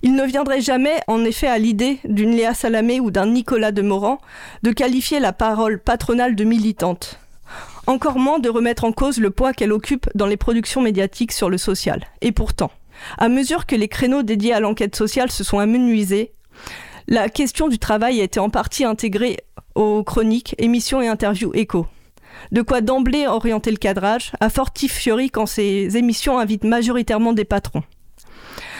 Il 0.03 0.15
ne 0.15 0.25
viendrait 0.25 0.61
jamais, 0.61 0.99
en 1.07 1.23
effet, 1.23 1.47
à 1.47 1.59
l'idée 1.59 1.99
d'une 2.05 2.35
Léa 2.35 2.55
Salamé 2.55 2.99
ou 2.99 3.11
d'un 3.11 3.27
Nicolas 3.27 3.71
de 3.71 3.83
Morand 3.83 4.19
de 4.63 4.71
qualifier 4.71 5.19
la 5.19 5.31
parole 5.31 5.79
patronale 5.79 6.35
de 6.35 6.43
militante 6.43 7.19
encore 7.87 8.19
moins 8.19 8.39
de 8.39 8.49
remettre 8.49 8.83
en 8.83 8.91
cause 8.91 9.19
le 9.19 9.31
poids 9.31 9.53
qu'elle 9.53 9.71
occupe 9.71 10.09
dans 10.15 10.25
les 10.25 10.37
productions 10.37 10.81
médiatiques 10.81 11.31
sur 11.31 11.49
le 11.49 11.57
social. 11.57 12.05
Et 12.21 12.31
pourtant, 12.31 12.71
à 13.17 13.29
mesure 13.29 13.65
que 13.65 13.75
les 13.75 13.87
créneaux 13.87 14.23
dédiés 14.23 14.53
à 14.53 14.59
l'enquête 14.59 14.95
sociale 14.95 15.31
se 15.31 15.43
sont 15.43 15.59
amenuisés, 15.59 16.33
la 17.07 17.29
question 17.29 17.67
du 17.67 17.79
travail 17.79 18.21
a 18.21 18.23
été 18.23 18.39
en 18.39 18.49
partie 18.49 18.85
intégrée 18.85 19.37
aux 19.75 20.03
chroniques, 20.03 20.55
émissions 20.59 21.01
et 21.01 21.07
interviews 21.07 21.51
écho. 21.53 21.87
De 22.51 22.61
quoi 22.61 22.81
d'emblée 22.81 23.27
orienter 23.27 23.71
le 23.71 23.77
cadrage, 23.77 24.31
à 24.39 24.49
fortifiori 24.49 25.29
quand 25.29 25.45
ces 25.45 25.97
émissions 25.97 26.39
invitent 26.39 26.63
majoritairement 26.63 27.33
des 27.33 27.45
patrons. 27.45 27.83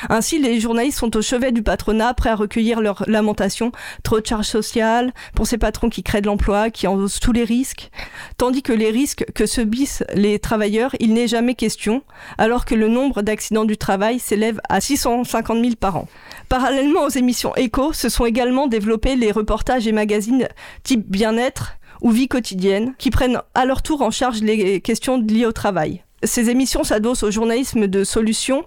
Ainsi, 0.10 0.40
les 0.40 0.60
journalistes 0.60 1.00
sont 1.00 1.16
au 1.16 1.22
chevet 1.22 1.52
du 1.52 1.64
patronat, 1.64 2.14
prêts 2.14 2.30
à 2.30 2.36
recueillir 2.36 2.82
leurs 2.82 3.04
lamentations. 3.08 3.72
Trop 4.04 4.20
de 4.20 4.26
charges 4.26 4.48
sociales 4.48 5.14
pour 5.36 5.48
ces 5.48 5.58
patrons 5.58 5.90
qui 5.90 6.04
créent 6.04 6.22
de 6.22 6.28
l'emploi, 6.28 6.70
qui 6.70 6.88
endossent 6.88 7.20
tous 7.20 7.32
les 7.32 7.44
risques. 7.44 7.92
Tandis 8.38 8.64
que 8.64 8.74
les 8.74 8.90
risques 8.90 9.26
que 9.34 9.46
subissent 9.46 10.04
les 10.14 10.40
travailleurs, 10.40 10.96
il 11.00 11.14
n'est 11.14 11.28
jamais 11.28 11.56
question, 11.56 12.04
alors 12.38 12.66
que 12.66 12.76
le 12.76 12.88
nombre 12.88 13.22
d'accidents 13.22 13.66
du 13.66 13.78
travail 13.78 14.20
s'élève 14.20 14.60
à 14.70 14.82
650 14.82 15.62
000 15.62 15.76
par 15.80 15.98
an. 15.98 16.08
Parallèlement 16.50 17.04
aux 17.04 17.10
émissions 17.10 17.56
éco, 17.56 17.94
se 17.94 18.10
sont 18.10 18.26
également 18.26 18.68
développés 18.68 19.16
les 19.16 19.32
reportages 19.32 19.88
et 19.88 19.92
magazines 19.92 20.48
type 20.84 21.10
bien-être 21.10 21.78
ou 22.02 22.10
vie 22.10 22.28
quotidienne, 22.28 22.96
qui 22.98 23.12
prennent 23.12 23.42
à 23.54 23.66
leur 23.66 23.84
tour 23.84 24.02
en 24.02 24.10
charge 24.10 24.42
les 24.42 24.82
questions 24.82 25.22
liées 25.22 25.46
au 25.46 25.52
travail. 25.52 26.04
Ces 26.24 26.50
émissions 26.50 26.84
s'adossent 26.84 27.24
au 27.24 27.32
journalisme 27.32 27.88
de 27.88 28.04
solutions 28.04 28.66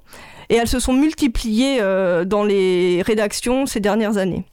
et 0.51 0.57
elles 0.57 0.69
se 0.69 0.79
sont 0.79 0.93
multipliées 0.93 1.79
euh, 1.81 2.25
dans 2.25 2.45
les 2.45 3.03
rédactions 3.03 3.67
ces 3.67 3.81
dernières 3.81 4.17
années. 4.17 4.45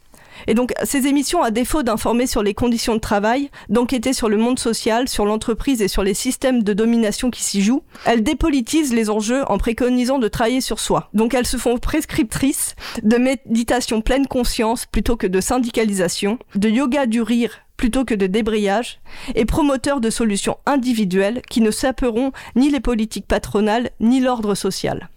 Et 0.47 0.53
donc, 0.53 0.73
ces 0.83 1.07
émissions, 1.07 1.43
à 1.43 1.51
défaut 1.51 1.83
d'informer 1.83 2.27
sur 2.27 2.43
les 2.43 2.53
conditions 2.53 2.95
de 2.95 2.99
travail, 2.99 3.49
d'enquêter 3.69 4.13
sur 4.13 4.29
le 4.29 4.37
monde 4.37 4.59
social, 4.59 5.07
sur 5.07 5.25
l'entreprise 5.25 5.81
et 5.81 5.87
sur 5.87 6.03
les 6.03 6.13
systèmes 6.13 6.63
de 6.63 6.73
domination 6.73 7.29
qui 7.29 7.43
s'y 7.43 7.61
jouent, 7.61 7.83
elles 8.05 8.23
dépolitisent 8.23 8.93
les 8.93 9.09
enjeux 9.09 9.43
en 9.49 9.57
préconisant 9.57 10.19
de 10.19 10.27
travailler 10.27 10.61
sur 10.61 10.79
soi. 10.79 11.09
Donc, 11.13 11.33
elles 11.33 11.47
se 11.47 11.57
font 11.57 11.77
prescriptrices 11.77 12.75
de 13.03 13.17
méditation 13.17 14.01
pleine 14.01 14.27
conscience 14.27 14.85
plutôt 14.85 15.15
que 15.15 15.27
de 15.27 15.41
syndicalisation, 15.41 16.39
de 16.55 16.69
yoga 16.69 17.05
du 17.05 17.21
rire 17.21 17.59
plutôt 17.77 18.05
que 18.05 18.13
de 18.13 18.27
débrayage, 18.27 18.99
et 19.33 19.43
promoteurs 19.43 20.01
de 20.01 20.11
solutions 20.11 20.59
individuelles 20.67 21.41
qui 21.49 21.61
ne 21.61 21.71
saperont 21.71 22.31
ni 22.55 22.69
les 22.69 22.79
politiques 22.79 23.25
patronales 23.25 23.89
ni 23.99 24.19
l'ordre 24.19 24.53
social. 24.53 25.09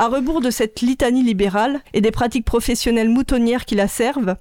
À 0.00 0.08
rebours 0.08 0.40
de 0.40 0.48
cette 0.48 0.80
litanie 0.80 1.22
libérale 1.22 1.82
et 1.92 2.00
des 2.00 2.10
pratiques 2.10 2.46
professionnelles 2.46 3.10
moutonnières 3.10 3.66
qui 3.66 3.74
la 3.74 3.86
servent, 3.86 4.36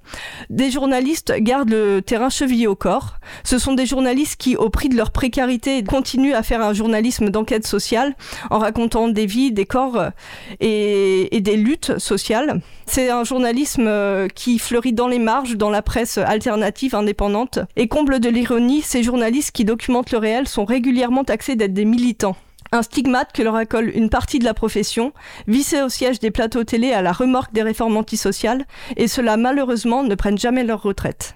des 0.50 0.72
journalistes 0.72 1.34
gardent 1.40 1.72
le 1.72 2.00
terrain 2.00 2.30
chevillé 2.30 2.66
au 2.66 2.76
corps. 2.76 3.18
Ce 3.44 3.60
sont 3.60 3.74
des 3.74 3.86
journalistes 3.86 4.40
qui, 4.40 4.56
au 4.56 4.70
prix 4.70 4.88
de 4.88 4.96
leur 4.96 5.12
précarité, 5.12 5.84
continuent 5.84 6.34
à 6.34 6.44
faire 6.44 6.62
un 6.62 6.72
journalisme 6.72 7.30
d'enquête 7.30 7.68
sociale 7.68 8.16
en 8.52 8.60
racontant 8.60 9.10
des 9.10 9.26
vies, 9.26 9.52
des 9.52 9.66
corps 9.66 10.02
et, 10.62 11.42
des 11.42 11.58
luttes 11.58 12.00
sociales. 12.00 12.62
C'est 12.86 13.10
un 13.10 13.26
journalisme 13.26 13.88
euh, 13.88 14.30
qui 14.30 14.60
fleurit 14.60 14.94
dans 14.94 15.10
les 15.10 15.20
marges, 15.20 15.58
dans 15.58 15.70
la 15.70 15.82
presse 15.82 16.18
alternative 16.18 16.96
indépendante. 16.96 17.60
Et 17.76 17.90
comble 17.90 18.22
de 18.22 18.30
l'ironie, 18.30 18.82
ces 18.82 19.04
journalistes 19.04 19.52
qui 19.52 19.66
documentent 19.66 20.12
le 20.12 20.20
réel 20.20 20.48
sont 20.48 20.64
régulièrement 20.64 21.26
taxés 21.26 21.58
d'être 21.58 21.74
des 21.74 21.84
militants. 21.84 22.38
Un 22.72 22.84
stigmate 22.84 23.34
que 23.34 23.42
leur 23.42 23.56
accole 23.56 23.92
une 23.96 24.12
partie 24.12 24.38
de 24.38 24.44
la 24.44 24.54
profession, 24.54 25.12
vissés 25.48 25.82
au 25.82 25.90
siège 25.90 26.20
des 26.20 26.30
plateaux 26.30 26.64
télé 26.64 26.92
à 26.94 27.02
la 27.02 27.12
remorque 27.12 27.52
des 27.52 27.64
réformes 27.64 27.98
antisociales, 27.98 28.66
et 28.96 29.08
cela 29.08 29.38
malheureusement 29.38 30.04
ne 30.04 30.14
prennent 30.14 30.38
jamais 30.38 30.64
leur 30.64 30.84
retraite. 30.84 31.36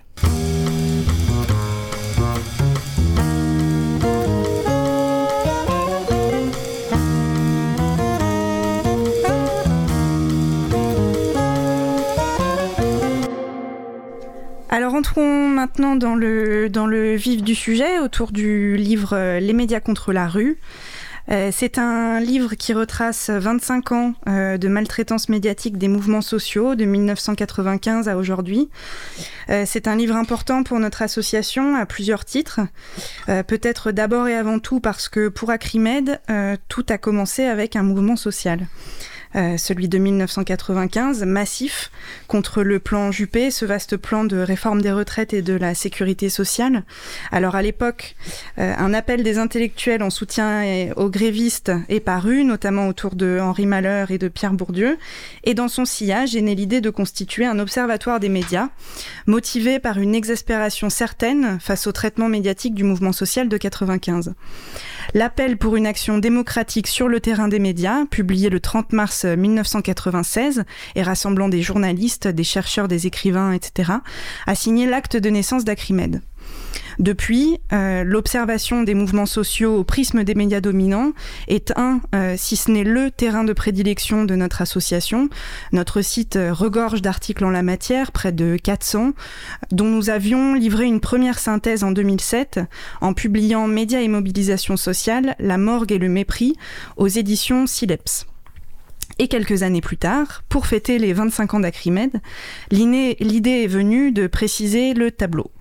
Alors 14.69 14.95
entrons 14.95 15.49
maintenant 15.49 15.95
dans 15.95 16.15
le, 16.15 16.67
dans 16.67 16.87
le 16.87 17.15
vif 17.15 17.43
du 17.43 17.53
sujet 17.53 17.99
autour 17.99 18.31
du 18.31 18.75
livre 18.75 19.13
euh, 19.13 19.39
Les 19.39 19.53
médias 19.53 19.79
contre 19.79 20.13
la 20.13 20.27
rue. 20.27 20.57
Euh, 21.31 21.49
c'est 21.53 21.77
un 21.77 22.19
livre 22.19 22.55
qui 22.55 22.73
retrace 22.73 23.29
25 23.29 23.91
ans 23.91 24.13
euh, 24.27 24.57
de 24.57 24.67
maltraitance 24.67 25.29
médiatique 25.29 25.77
des 25.77 25.87
mouvements 25.87 26.21
sociaux 26.21 26.75
de 26.75 26.85
1995 26.85 28.09
à 28.09 28.17
aujourd'hui. 28.17 28.69
Euh, 29.49 29.63
c'est 29.65 29.87
un 29.87 29.95
livre 29.95 30.15
important 30.15 30.63
pour 30.63 30.79
notre 30.79 31.01
association 31.01 31.75
à 31.75 31.85
plusieurs 31.85 32.25
titres. 32.25 32.61
Peut-être 33.25 33.91
d'abord 33.91 34.27
et 34.27 34.35
avant 34.35 34.59
tout 34.59 34.79
parce 34.79 35.09
que 35.09 35.27
pour 35.27 35.49
Acrimed, 35.49 36.19
tout 36.67 36.85
a 36.89 36.97
commencé 36.97 37.43
avec 37.43 37.75
un 37.75 37.83
mouvement 37.83 38.15
social. 38.15 38.67
Euh, 39.35 39.57
celui 39.57 39.87
de 39.87 39.97
1995, 39.97 41.23
massif, 41.25 41.91
contre 42.27 42.61
le 42.61 42.79
plan 42.79 43.11
Juppé, 43.11 43.49
ce 43.49 43.65
vaste 43.65 43.97
plan 43.97 44.25
de 44.25 44.37
réforme 44.37 44.81
des 44.81 44.91
retraites 44.91 45.33
et 45.33 45.41
de 45.41 45.53
la 45.53 45.73
sécurité 45.73 46.29
sociale. 46.29 46.83
Alors 47.31 47.55
à 47.55 47.61
l'époque, 47.61 48.15
euh, 48.59 48.73
un 48.77 48.93
appel 48.93 49.23
des 49.23 49.39
intellectuels 49.39 50.03
en 50.03 50.09
soutien 50.09 50.91
aux 50.97 51.09
grévistes 51.09 51.71
est 51.89 51.99
paru, 51.99 52.43
notamment 52.43 52.87
autour 52.87 53.15
de 53.15 53.39
Henri 53.41 53.65
Malheur 53.65 54.11
et 54.11 54.17
de 54.17 54.27
Pierre 54.27 54.53
Bourdieu, 54.53 54.97
et 55.43 55.53
dans 55.55 55.67
son 55.67 55.85
sillage 55.85 56.35
est 56.35 56.41
née 56.41 56.55
l'idée 56.55 56.81
de 56.81 56.89
constituer 56.89 57.45
un 57.45 57.57
observatoire 57.59 58.19
des 58.19 58.29
médias, 58.29 58.69
motivé 59.25 59.79
par 59.79 59.97
une 59.97 60.13
exaspération 60.13 60.89
certaine 60.89 61.59
face 61.59 61.87
au 61.87 61.91
traitement 61.91 62.29
médiatique 62.29 62.75
du 62.75 62.83
mouvement 62.83 63.13
social 63.13 63.49
de 63.49 63.57
95. 63.57 64.33
L'appel 65.13 65.57
pour 65.57 65.75
une 65.75 65.85
action 65.85 66.17
démocratique 66.17 66.87
sur 66.87 67.07
le 67.07 67.19
terrain 67.19 67.47
des 67.47 67.59
médias, 67.59 68.05
publié 68.05 68.49
le 68.49 68.59
30 68.59 68.93
mars 68.93 69.25
1996 69.25 70.63
et 70.95 71.03
rassemblant 71.03 71.49
des 71.49 71.61
journalistes, 71.61 72.27
des 72.27 72.43
chercheurs, 72.43 72.87
des 72.87 73.07
écrivains, 73.07 73.51
etc., 73.51 73.93
a 74.47 74.55
signé 74.55 74.85
l'acte 74.85 75.17
de 75.17 75.29
naissance 75.29 75.65
d'Acrimed. 75.65 76.21
Depuis, 76.99 77.59
euh, 77.71 78.03
l'observation 78.03 78.83
des 78.83 78.93
mouvements 78.93 79.25
sociaux 79.25 79.77
au 79.77 79.83
prisme 79.83 80.23
des 80.23 80.35
médias 80.35 80.61
dominants 80.61 81.11
est 81.47 81.73
un, 81.77 82.01
euh, 82.15 82.35
si 82.37 82.55
ce 82.55 82.71
n'est 82.71 82.83
le 82.83 83.11
terrain 83.11 83.43
de 83.43 83.53
prédilection 83.53 84.25
de 84.25 84.35
notre 84.35 84.61
association. 84.61 85.29
Notre 85.71 86.01
site 86.01 86.35
euh, 86.35 86.53
regorge 86.53 87.01
d'articles 87.01 87.45
en 87.45 87.49
la 87.49 87.63
matière, 87.63 88.11
près 88.11 88.31
de 88.31 88.57
400, 88.61 89.13
dont 89.71 89.87
nous 89.87 90.09
avions 90.09 90.53
livré 90.53 90.85
une 90.85 90.99
première 90.99 91.39
synthèse 91.39 91.83
en 91.83 91.91
2007 91.91 92.59
en 93.01 93.13
publiant 93.13 93.67
Médias 93.67 94.01
et 94.01 94.07
mobilisation 94.07 94.77
sociale, 94.77 95.35
la 95.39 95.57
morgue 95.57 95.91
et 95.91 95.97
le 95.97 96.09
mépris 96.09 96.55
aux 96.97 97.07
éditions 97.07 97.67
Sileps. 97.67 98.25
Et 99.19 99.27
quelques 99.27 99.63
années 99.63 99.81
plus 99.81 99.97
tard, 99.97 100.43
pour 100.49 100.65
fêter 100.65 100.97
les 100.97 101.13
25 101.13 101.53
ans 101.53 101.59
d'Acrimed, 101.59 102.19
l'idée 102.71 103.15
est 103.19 103.67
venue 103.67 104.11
de 104.11 104.27
préciser 104.27 104.93
le 104.93 105.11
tableau. 105.11 105.51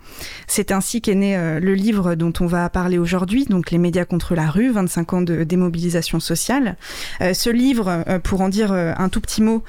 C'est 0.47 0.73
ainsi 0.73 1.01
qu'est 1.01 1.15
né 1.15 1.37
euh, 1.37 1.61
le 1.61 1.75
livre 1.75 2.15
dont 2.15 2.33
on 2.41 2.47
va 2.47 2.69
parler 2.69 2.99
aujourd'hui, 2.99 3.45
donc 3.45 3.71
Les 3.71 3.79
médias 3.79 4.05
contre 4.05 4.35
la 4.35 4.51
rue, 4.51 4.71
25 4.71 5.13
ans 5.13 5.23
de 5.23 5.45
démobilisation 5.45 6.21
sociale. 6.21 6.77
Euh, 7.21 7.35
ce 7.35 7.51
livre, 7.51 8.05
euh, 8.09 8.19
pour 8.19 8.41
en 8.41 8.49
dire 8.49 8.73
un 8.73 9.09
tout 9.09 9.21
petit 9.21 9.43
mot, 9.43 9.63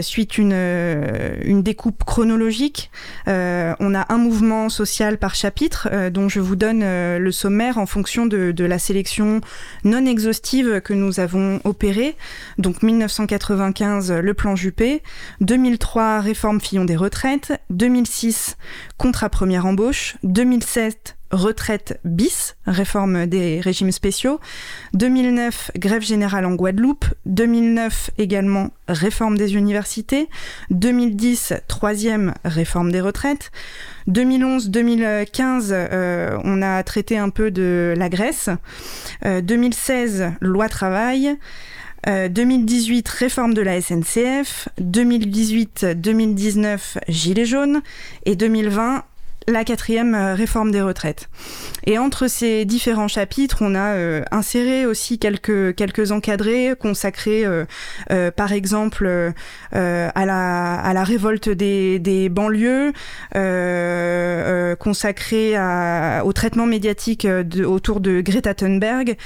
suit 0.00 0.24
une, 0.24 1.62
découpe 1.62 2.04
chronologique. 2.04 2.90
On 3.26 3.94
a 3.94 4.12
un 4.12 4.18
mouvement 4.18 4.68
social 4.68 5.18
par 5.18 5.34
chapitre, 5.34 5.88
dont 6.10 6.28
je 6.28 6.40
vous 6.40 6.56
donne 6.56 6.80
le 6.80 7.30
sommaire 7.32 7.78
en 7.78 7.86
fonction 7.86 8.26
de, 8.26 8.52
de 8.52 8.64
la 8.64 8.78
sélection 8.78 9.40
non 9.84 10.04
exhaustive 10.06 10.80
que 10.80 10.94
nous 10.94 11.20
avons 11.20 11.60
opérée. 11.64 12.16
Donc 12.58 12.82
1995, 12.82 14.12
le 14.12 14.34
plan 14.34 14.56
Juppé, 14.56 15.02
2003, 15.40 16.20
réforme 16.20 16.60
Fillon 16.60 16.84
des 16.84 16.96
retraites, 16.96 17.52
2006, 17.70 18.56
contrat 19.04 19.28
première 19.28 19.66
embauche, 19.66 20.16
2007, 20.22 21.18
retraite 21.30 22.00
bis, 22.06 22.56
réforme 22.66 23.26
des 23.26 23.60
régimes 23.60 23.92
spéciaux, 23.92 24.40
2009, 24.94 25.72
grève 25.76 26.00
générale 26.00 26.46
en 26.46 26.54
Guadeloupe, 26.54 27.04
2009 27.26 28.12
également, 28.16 28.70
réforme 28.88 29.36
des 29.36 29.56
universités, 29.56 30.30
2010, 30.70 31.52
troisième, 31.68 32.32
réforme 32.46 32.90
des 32.90 33.02
retraites, 33.02 33.52
2011-2015, 34.08 35.68
euh, 35.72 36.38
on 36.42 36.62
a 36.62 36.82
traité 36.82 37.18
un 37.18 37.28
peu 37.28 37.50
de 37.50 37.92
la 37.98 38.08
Grèce, 38.08 38.48
Euh, 39.26 39.42
2016, 39.42 40.32
loi 40.40 40.70
travail, 40.70 41.36
euh, 42.06 42.28
2018, 42.28 43.08
réforme 43.08 43.54
de 43.54 43.62
la 43.62 43.80
SNCF. 43.80 44.68
2018-2019, 44.80 46.98
Gilets 47.08 47.46
jaunes. 47.46 47.80
Et 48.26 48.36
2020, 48.36 49.04
la 49.48 49.64
quatrième 49.64 50.14
euh, 50.14 50.34
réforme 50.34 50.70
des 50.70 50.82
retraites. 50.82 51.28
Et 51.86 51.98
entre 51.98 52.28
ces 52.28 52.64
différents 52.64 53.08
chapitres, 53.08 53.58
on 53.60 53.74
a 53.74 53.94
euh, 53.94 54.22
inséré 54.30 54.86
aussi 54.86 55.18
quelques, 55.18 55.74
quelques 55.74 56.12
encadrés 56.12 56.74
consacrés, 56.78 57.44
euh, 57.44 57.64
euh, 58.10 58.30
par 58.30 58.52
exemple, 58.52 59.06
euh, 59.06 59.30
euh, 59.74 60.08
à, 60.14 60.26
la, 60.26 60.74
à 60.74 60.92
la 60.92 61.04
révolte 61.04 61.48
des, 61.48 61.98
des 61.98 62.28
banlieues, 62.28 62.92
consacrés 64.78 65.54
au 66.24 66.32
traitement 66.32 66.66
médiatique 66.66 67.26
autour 67.66 68.00
de 68.00 68.20
Greta 68.20 68.54
Thunberg 68.54 69.16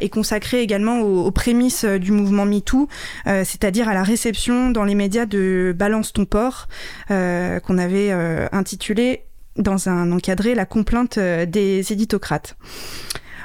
et 0.00 0.08
consacré 0.08 0.62
également 0.62 1.00
aux, 1.00 1.26
aux 1.26 1.30
prémices 1.30 1.84
du 1.84 2.12
mouvement 2.12 2.44
MeToo, 2.44 2.88
c'est-à-dire 3.26 3.88
à 3.88 3.94
la 3.94 4.02
réception 4.02 4.70
dans 4.70 4.84
les 4.84 4.94
médias 4.94 5.26
de 5.26 5.74
Balance 5.76 6.12
ton 6.12 6.24
port, 6.24 6.68
qu'on 7.08 7.78
avait 7.78 8.12
intitulé 8.52 9.24
dans 9.56 9.88
un 9.88 10.12
encadré 10.12 10.54
la 10.54 10.66
complainte 10.66 11.18
euh, 11.18 11.46
des 11.46 11.92
éditocrates. 11.92 12.56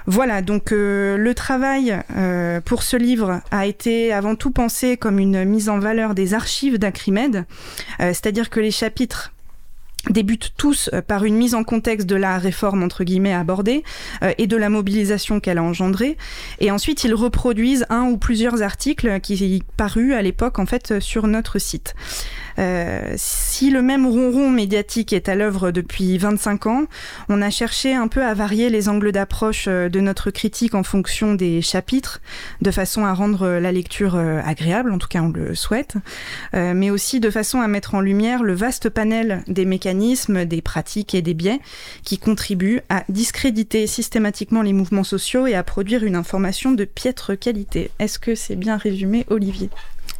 Voilà, 0.10 0.42
donc 0.42 0.72
euh, 0.72 1.18
le 1.18 1.34
travail 1.36 2.02
euh, 2.16 2.62
pour 2.62 2.82
ce 2.82 2.96
livre 2.96 3.42
a 3.52 3.66
été 3.66 4.14
avant 4.14 4.36
tout 4.36 4.52
pensé 4.52 4.96
comme 4.96 5.20
une 5.20 5.44
mise 5.44 5.68
en 5.68 5.80
valeur 5.80 6.16
des 6.16 6.34
archives 6.34 6.80
d'Acrimed, 6.80 7.46
euh, 8.00 8.14
c'est-à-dire 8.14 8.50
que 8.50 8.62
les 8.62 8.72
chapitres 8.72 9.34
débutent 10.10 10.54
tous 10.58 10.90
euh, 10.94 11.02
par 11.02 11.26
une 11.26 11.36
mise 11.36 11.56
en 11.56 11.64
contexte 11.64 12.08
de 12.08 12.16
la 12.16 12.38
réforme 12.38 12.84
entre 12.84 13.04
guillemets 13.04 13.34
abordée 13.34 13.84
euh, 14.24 14.34
et 14.38 14.48
de 14.48 14.58
la 14.58 14.70
mobilisation 14.70 15.40
qu'elle 15.40 15.58
a 15.58 15.64
engendrée 15.64 16.18
et 16.60 16.72
ensuite 16.72 17.04
ils 17.04 17.14
reproduisent 17.14 17.86
un 17.90 18.04
ou 18.04 18.18
plusieurs 18.18 18.62
articles 18.62 19.20
qui 19.22 19.64
parus 19.78 20.14
à 20.14 20.22
l'époque 20.22 20.60
en 20.60 20.66
fait 20.66 21.00
sur 21.00 21.28
notre 21.28 21.60
site. 21.60 21.96
Euh, 22.60 23.14
si 23.18 23.70
le 23.70 23.82
même 23.82 24.08
ronron 24.08 24.50
médiatique 24.50 25.14
est 25.14 25.30
à 25.30 25.36
l'œuvre 25.36 25.72
depuis 25.72 26.18
25 26.18 26.66
ans, 26.66 26.86
on 27.30 27.42
a 27.42 27.50
cherché 27.50 27.94
un 27.94 28.08
peu 28.08 28.24
à 28.24 28.34
varier 28.34 28.70
les 28.70 28.90
angles 28.90 29.12
d'approche 29.12 29.66
euh, 29.68 29.90
de 29.90 30.00
notre 30.00 30.32
critique 30.32 30.74
en 30.74 30.84
fonction 30.84 31.36
des 31.36 31.62
chapitres, 31.62 32.20
de 32.62 32.72
façon 32.72 33.06
à 33.06 33.14
rendre 33.14 33.44
euh, 33.44 33.60
la 33.60 33.72
lecture 33.72 34.16
euh, 34.16 34.42
agréable, 34.44 34.92
en 34.92 34.98
tout 34.98 35.08
cas 35.08 35.22
on 35.22 35.30
le 35.30 35.54
souhaite, 35.54 35.96
euh, 36.56 36.74
mais 36.74 36.90
aussi 36.90 37.20
de 37.20 37.30
façon 37.30 37.62
à 37.62 37.68
mettre 37.68 37.94
en 37.94 38.02
lumière 38.02 38.44
le 38.44 38.54
vaste 38.54 38.90
panel 38.90 39.44
des 39.48 39.66
mécanismes, 39.66 39.97
des 39.98 40.62
pratiques 40.62 41.14
et 41.16 41.22
des 41.22 41.34
biais 41.34 41.60
qui 42.04 42.18
contribuent 42.18 42.82
à 42.90 43.04
discréditer 43.10 43.88
systématiquement 43.88 44.62
les 44.62 44.74
mouvements 44.74 45.04
sociaux 45.04 45.48
et 45.48 45.56
à 45.56 45.64
produire 45.64 46.04
une 46.04 46.16
information 46.16 46.72
de 46.72 46.86
piètre 46.86 47.38
qualité. 47.38 47.92
Est-ce 48.00 48.20
que 48.20 48.36
c'est 48.36 48.56
bien 48.56 48.78
résumé, 48.78 49.26
Olivier? 49.30 49.70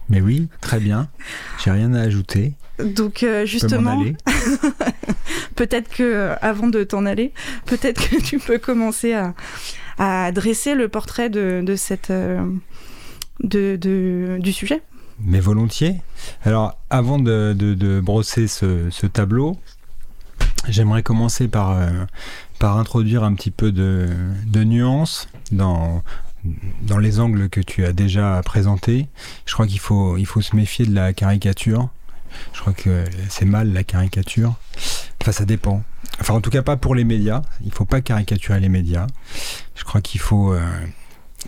Mais 0.10 0.22
oui, 0.22 0.48
très 0.62 0.80
bien. 0.80 1.10
J'ai 1.64 1.72
rien 1.72 1.94
à 1.94 2.02
ajouter. 2.02 2.54
Donc 2.84 3.24
euh, 3.24 3.46
justement, 3.46 4.04
peut-être 5.56 5.90
que 5.90 6.04
euh, 6.04 6.36
avant 6.42 6.68
de 6.68 6.84
t'en 6.84 7.06
aller, 7.06 7.32
peut-être 7.66 8.10
que 8.10 8.22
tu 8.22 8.40
peux 8.40 8.58
commencer 8.58 9.14
à, 9.14 9.34
à 9.98 10.32
dresser 10.32 10.76
le 10.76 10.88
portrait 10.88 11.30
de, 11.30 11.62
de 11.64 11.76
cette 11.76 12.12
euh, 12.12 12.42
de, 13.44 13.76
de- 13.80 14.38
du 14.40 14.54
sujet. 14.54 14.82
Mais 15.20 15.40
volontiers. 15.40 16.02
Alors, 16.44 16.78
avant 16.90 17.20
de, 17.20 18.02
brosser 18.04 18.48
ce, 18.48 19.06
tableau, 19.08 19.58
j'aimerais 20.68 21.04
commencer 21.04 21.48
par, 21.48 21.72
euh, 21.72 21.90
par 22.60 22.78
introduire 22.78 23.24
un 23.24 23.34
petit 23.34 23.52
peu 23.52 23.72
de, 23.72 24.08
de 24.46 24.64
nuances 24.64 25.28
dans, 25.52 26.04
les 27.00 27.20
angles 27.20 27.50
que 27.50 27.60
tu 27.60 27.86
as 27.86 27.94
déjà 27.94 28.42
présentés. 28.44 29.08
Je 29.46 29.54
crois 29.54 29.68
qu'il 29.68 29.80
faut, 29.80 30.18
se 30.18 30.56
méfier 30.56 30.86
de 30.86 30.94
la 30.94 31.14
caricature. 31.14 31.90
Je 32.54 32.62
crois 32.62 32.74
que 32.74 33.06
c'est 33.30 33.46
mal 33.46 33.74
la 33.74 33.84
caricature. 33.84 34.56
Enfin, 35.22 35.32
ça 35.32 35.46
dépend. 35.46 35.84
Enfin, 36.22 36.36
en 36.36 36.42
tout 36.42 36.50
cas, 36.50 36.62
pas 36.62 36.78
pour 36.78 36.96
les 36.96 37.04
médias. 37.04 37.42
Il 37.66 37.72
faut 37.72 37.86
pas 37.86 38.02
caricaturer 38.02 38.60
les 38.60 38.70
médias. 38.70 39.08
Je 39.76 39.84
crois 39.84 40.02
qu'il 40.02 40.22
faut, 40.22 40.54
euh, 40.54 40.62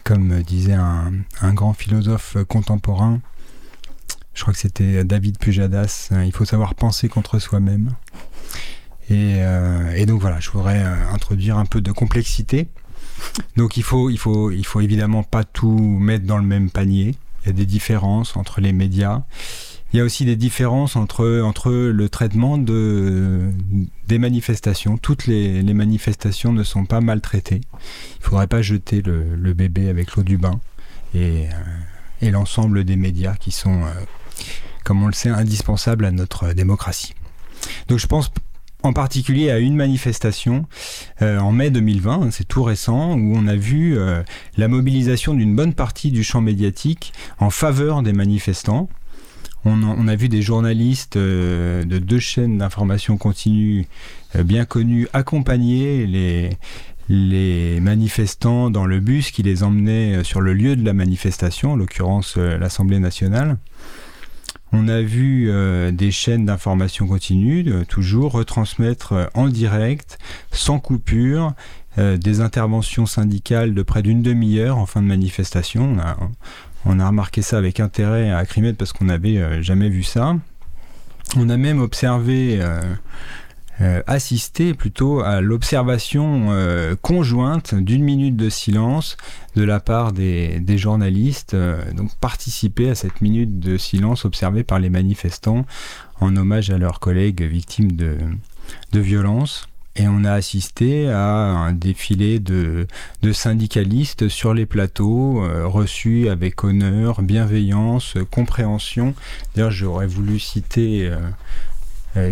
comme 0.04 0.42
disait 0.42 0.74
un, 0.74 1.54
grand 1.54 1.74
philosophe 1.74 2.38
contemporain, 2.48 3.20
je 4.34 4.42
crois 4.42 4.54
que 4.54 4.60
c'était 4.60 5.04
David 5.04 5.38
Pujadas, 5.38 6.10
il 6.26 6.32
faut 6.32 6.46
savoir 6.46 6.76
penser 6.76 7.10
contre 7.10 7.40
soi-même. 7.40 7.94
Et, 9.10 9.38
euh, 9.40 10.06
donc 10.06 10.22
voilà, 10.22 10.40
je 10.40 10.50
voudrais 10.52 10.84
euh, 10.84 11.10
introduire 11.12 11.58
un 11.58 11.66
peu 11.66 11.82
de 11.82 11.92
complexité. 11.92 12.68
Donc 13.58 13.76
il 13.76 13.84
faut, 13.84 14.10
il 14.10 14.18
faut, 14.18 14.52
il 14.52 14.66
faut 14.66 14.82
évidemment 14.82 15.24
pas 15.24 15.44
tout 15.44 15.78
mettre 15.78 16.26
dans 16.26 16.38
le 16.38 16.46
même 16.46 16.70
panier. 16.70 17.16
Il 17.44 17.48
y 17.48 17.50
a 17.50 17.54
des 17.54 17.66
différences 17.66 18.38
entre 18.38 18.62
les 18.62 18.72
médias. 18.72 19.24
Il 19.92 19.98
y 19.98 20.00
a 20.02 20.04
aussi 20.04 20.24
des 20.26 20.36
différences 20.36 20.96
entre, 20.96 21.42
entre 21.42 21.72
le 21.72 22.10
traitement 22.10 22.60
de, 22.60 23.50
des 24.08 24.20
manifestations. 24.20 24.98
Toutes 24.98 25.26
les, 25.26 25.64
manifestations 25.64 26.54
ne 26.54 26.62
sont 26.62 26.86
pas 26.86 27.02
maltraitées. 27.02 27.62
Il 27.64 28.20
ne 28.20 28.26
faudrait 28.26 28.48
pas 28.48 28.62
jeter 28.62 29.02
le, 29.02 29.54
bébé 29.54 29.90
avec 29.90 30.16
l'eau 30.16 30.22
du 30.22 30.38
bain. 30.38 30.60
Et, 31.16 31.48
euh, 32.22 32.30
l'ensemble 32.30 32.84
des 32.84 32.98
médias 32.98 33.34
qui 33.34 33.52
sont, 33.52 33.82
comme 34.84 35.04
on 35.04 35.08
le 35.08 35.14
sait, 35.14 35.30
indispensables 35.30 36.06
à 36.06 36.12
notre 36.12 36.54
démocratie. 36.54 37.14
Donc 37.88 38.00
je 38.00 38.08
pense 38.08 38.32
en 38.82 38.94
particulier 38.94 39.52
à 39.52 39.60
une 39.60 39.76
manifestation 39.76 40.66
euh, 41.22 41.38
en 41.40 41.52
mai 41.52 41.70
2020, 41.70 42.14
hein, 42.14 42.30
c'est 42.32 42.48
tout 42.48 42.64
récent, 42.64 43.18
où 43.18 43.34
on 43.36 43.48
a 43.48 43.56
vu 43.56 43.98
euh, 43.98 44.24
la 44.58 44.68
mobilisation 44.68 45.34
d'une 45.34 45.56
bonne 45.56 45.74
partie 45.74 46.12
du 46.12 46.24
champ 46.24 46.42
médiatique 46.42 47.14
en 47.40 47.50
faveur 47.50 48.04
des 48.04 48.14
manifestants. 48.14 48.90
On, 49.66 50.08
a 50.08 50.16
vu 50.16 50.30
des 50.30 50.42
journalistes 50.42 51.18
euh, 51.18 51.84
de 51.84 52.00
deux 52.00 52.20
chaînes 52.20 52.60
d'information 52.60 53.18
continue 53.18 53.88
bien 54.34 54.64
connues 54.64 55.10
accompagner 55.12 56.08
les 57.10 57.80
manifestants 57.82 58.70
dans 58.70 58.86
le 58.86 59.02
bus 59.02 59.32
qui 59.32 59.44
les 59.44 59.64
emmenait 59.64 60.24
sur 60.24 60.40
le 60.40 60.54
lieu 60.54 60.78
de 60.78 60.86
la 60.86 60.94
manifestation, 60.94 61.74
en 61.74 61.76
l'occurrence 61.76 62.38
l'Assemblée 62.38 63.00
nationale. 63.00 63.58
On 64.72 64.88
a 64.88 65.02
vu 65.02 65.50
euh, 65.50 65.92
des 65.92 66.12
chaînes 66.12 66.46
d'information 66.46 67.08
continue, 67.08 67.66
toujours 67.88 68.34
retransmettre 68.34 69.14
euh, 69.14 69.26
en 69.34 69.48
direct, 69.48 70.20
sans 70.52 70.80
coupure, 70.80 71.54
euh, 71.98 72.18
des 72.18 72.42
interventions 72.42 73.08
syndicales 73.08 73.74
de 73.74 73.82
près 73.82 74.04
d'une 74.04 74.22
demi-heure 74.22 74.78
en 74.78 74.86
fin 74.86 75.02
de 75.02 75.08
manifestation. 75.08 75.98
On 76.86 77.00
a, 77.00 77.08
remarqué 77.08 77.42
ça 77.42 77.58
avec 77.58 77.80
intérêt 77.80 78.32
à 78.32 78.46
Crimet 78.46 78.74
parce 78.74 78.94
qu'on 78.94 79.06
n'avait 79.06 79.64
jamais 79.64 79.90
vu 79.90 80.04
ça. 80.04 80.36
On 81.36 81.50
a 81.50 81.58
même 81.58 81.80
observé 81.80 82.60
euh, 83.82 84.02
assister 84.08 84.74
plutôt 84.74 85.22
à 85.22 85.40
l'observation 85.40 86.48
euh, 86.50 86.98
conjointe 87.02 87.76
d'une 87.76 88.04
minute 88.04 88.36
de 88.36 88.50
silence 88.50 89.16
de 89.56 89.64
la 89.64 89.80
part 89.80 90.12
des, 90.12 90.62
journalistes, 90.78 91.54
euh, 91.54 91.82
donc 91.94 92.14
participer 92.16 92.90
à 92.90 92.96
cette 92.96 93.22
minute 93.22 93.60
de 93.60 93.78
silence 93.78 94.26
observée 94.26 94.66
par 94.66 94.80
les 94.80 94.90
manifestants 94.90 95.66
en 96.20 96.36
hommage 96.36 96.72
à 96.72 96.78
leurs 96.78 97.00
collègues 97.00 97.42
victimes 97.44 97.94
de, 97.94 98.18
de 98.92 99.00
violences. 99.00 99.70
Et 99.96 100.10
on 100.10 100.26
a 100.26 100.34
assisté 100.34 101.10
à 101.10 101.26
un 101.26 101.72
défilé 101.72 102.40
de, 102.40 102.86
syndicalistes 103.32 104.28
sur 104.30 104.54
les 104.54 104.66
plateaux, 104.66 105.44
reçus 105.66 106.30
avec 106.30 106.64
honneur, 106.64 107.22
bienveillance, 107.22 108.14
compréhension. 108.32 109.14
D'ailleurs, 109.56 109.72
j'aurais 109.72 110.08
voulu 110.08 110.40
citer 110.40 111.12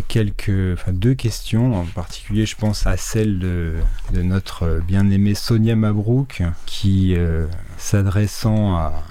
quelques, 0.08 0.74
enfin, 0.74 0.94
deux 0.94 1.14
questions. 1.14 1.76
En 1.76 1.86
particulier, 1.86 2.46
je 2.46 2.56
pense 2.56 2.88
à 2.88 2.98
celle 2.98 3.40
de, 3.40 3.74
de 4.14 4.22
notre 4.22 4.82
bien-aimée 4.88 5.36
Sonia 5.36 5.76
Mabrouk, 5.76 6.44
qui, 6.66 7.16
euh, 7.16 7.46
s'adressant 7.78 8.76
à, 8.76 9.04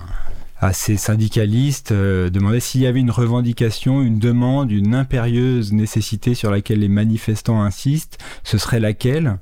à 0.61 0.73
ces 0.73 0.97
syndicalistes, 0.97 1.93
euh, 1.93 2.31
demandait 2.31 2.61
s'il 2.61 2.81
y 2.81 2.87
avait 2.87 3.01
une 3.01 3.11
revendication, 3.11 4.03
une 4.03 4.19
demande, 4.19 4.71
une 4.71 4.95
impérieuse 4.95 5.73
nécessité 5.73 6.35
sur 6.35 6.51
laquelle 6.51 6.81
les 6.81 6.89
manifestants 6.89 7.63
insistent, 7.63 8.19
ce 8.45 8.59
serait 8.59 8.81
laquelle? 8.81 9.39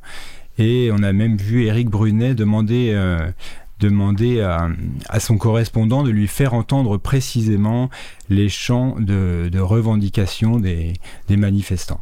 Et 0.58 0.90
on 0.92 1.02
a 1.02 1.12
même 1.12 1.36
vu 1.36 1.64
Éric 1.64 1.88
Brunet 1.90 2.34
demander 2.34 2.94
demander 3.80 4.40
à, 4.40 5.20
son 5.20 5.36
correspondant 5.36 6.02
de 6.02 6.10
lui 6.10 6.28
faire 6.28 6.54
entendre 6.54 6.96
précisément 6.96 7.90
les 8.28 8.48
chants 8.48 8.96
de, 8.98 9.58
revendication 9.58 10.58
des, 10.58 10.94
manifestants. 11.28 12.00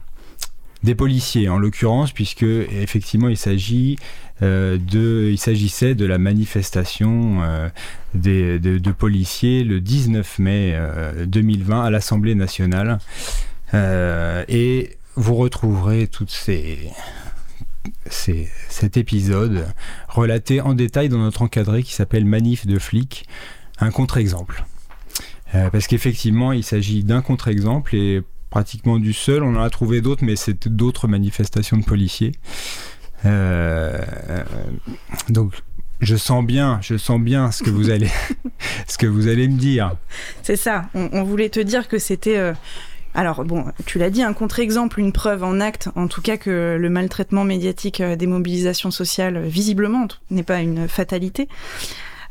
Des 0.82 0.94
policiers 0.94 1.48
en 1.48 1.58
l'occurrence, 1.58 2.12
puisque 2.12 2.42
effectivement 2.42 3.28
il 3.28 3.36
s'agit 3.36 3.96
euh, 4.42 4.76
de, 4.76 5.28
il 5.30 5.38
s'agissait 5.38 5.94
de 5.94 6.04
la 6.04 6.18
manifestation 6.18 7.42
euh, 7.42 7.68
des, 8.14 8.58
de, 8.58 8.92
policiers 8.92 9.62
le 9.62 9.80
19 9.80 10.38
mai 10.40 10.76
2020 11.26 11.78
euh, 11.78 11.82
à 11.82 11.90
l'Assemblée 11.90 12.34
nationale. 12.34 12.98
et 13.72 14.96
vous 15.14 15.34
retrouverez 15.34 16.06
toutes 16.08 16.30
ces, 16.30 16.90
c'est 18.06 18.48
cet 18.68 18.96
épisode 18.96 19.66
relaté 20.08 20.60
en 20.60 20.74
détail 20.74 21.08
dans 21.08 21.18
notre 21.18 21.42
encadré 21.42 21.82
qui 21.82 21.92
s'appelle 21.92 22.24
Manif 22.24 22.66
de 22.66 22.78
flics, 22.78 23.26
un 23.78 23.90
contre-exemple. 23.90 24.64
Euh, 25.54 25.68
parce 25.70 25.86
qu'effectivement, 25.86 26.52
il 26.52 26.64
s'agit 26.64 27.04
d'un 27.04 27.20
contre-exemple 27.20 27.94
et 27.94 28.22
pratiquement 28.50 28.98
du 28.98 29.12
seul. 29.12 29.42
On 29.42 29.56
en 29.56 29.62
a 29.62 29.70
trouvé 29.70 30.00
d'autres, 30.00 30.24
mais 30.24 30.36
c'est 30.36 30.68
d'autres 30.68 31.08
manifestations 31.08 31.76
de 31.76 31.84
policiers. 31.84 32.32
Euh, 33.24 33.98
donc, 35.28 35.54
je 36.00 36.16
sens 36.16 36.44
bien, 36.44 36.80
je 36.82 36.96
sens 36.96 37.20
bien 37.20 37.52
ce 37.52 37.62
que 37.62 37.70
vous 37.70 37.90
allez, 37.90 38.10
ce 38.88 38.98
que 38.98 39.06
vous 39.06 39.28
allez 39.28 39.48
me 39.48 39.58
dire. 39.58 39.96
C'est 40.42 40.56
ça. 40.56 40.88
On, 40.94 41.22
voulait 41.22 41.48
te 41.48 41.60
dire 41.60 41.88
que 41.88 41.98
c'était 41.98 42.38
euh, 42.38 42.52
alors 43.14 43.44
bon, 43.44 43.66
tu 43.84 43.98
l'as 43.98 44.10
dit, 44.10 44.22
un 44.22 44.32
contre-exemple, 44.32 44.98
une 44.98 45.12
preuve 45.12 45.44
en 45.44 45.60
acte, 45.60 45.88
en 45.96 46.08
tout 46.08 46.22
cas 46.22 46.36
que 46.36 46.76
le 46.80 46.90
maltraitement 46.90 47.44
médiatique 47.44 48.00
euh, 48.00 48.16
des 48.16 48.26
mobilisations 48.26 48.90
sociales, 48.90 49.36
euh, 49.36 49.46
visiblement, 49.46 50.08
n'est 50.30 50.42
pas 50.42 50.60
une 50.60 50.88
fatalité. 50.88 51.48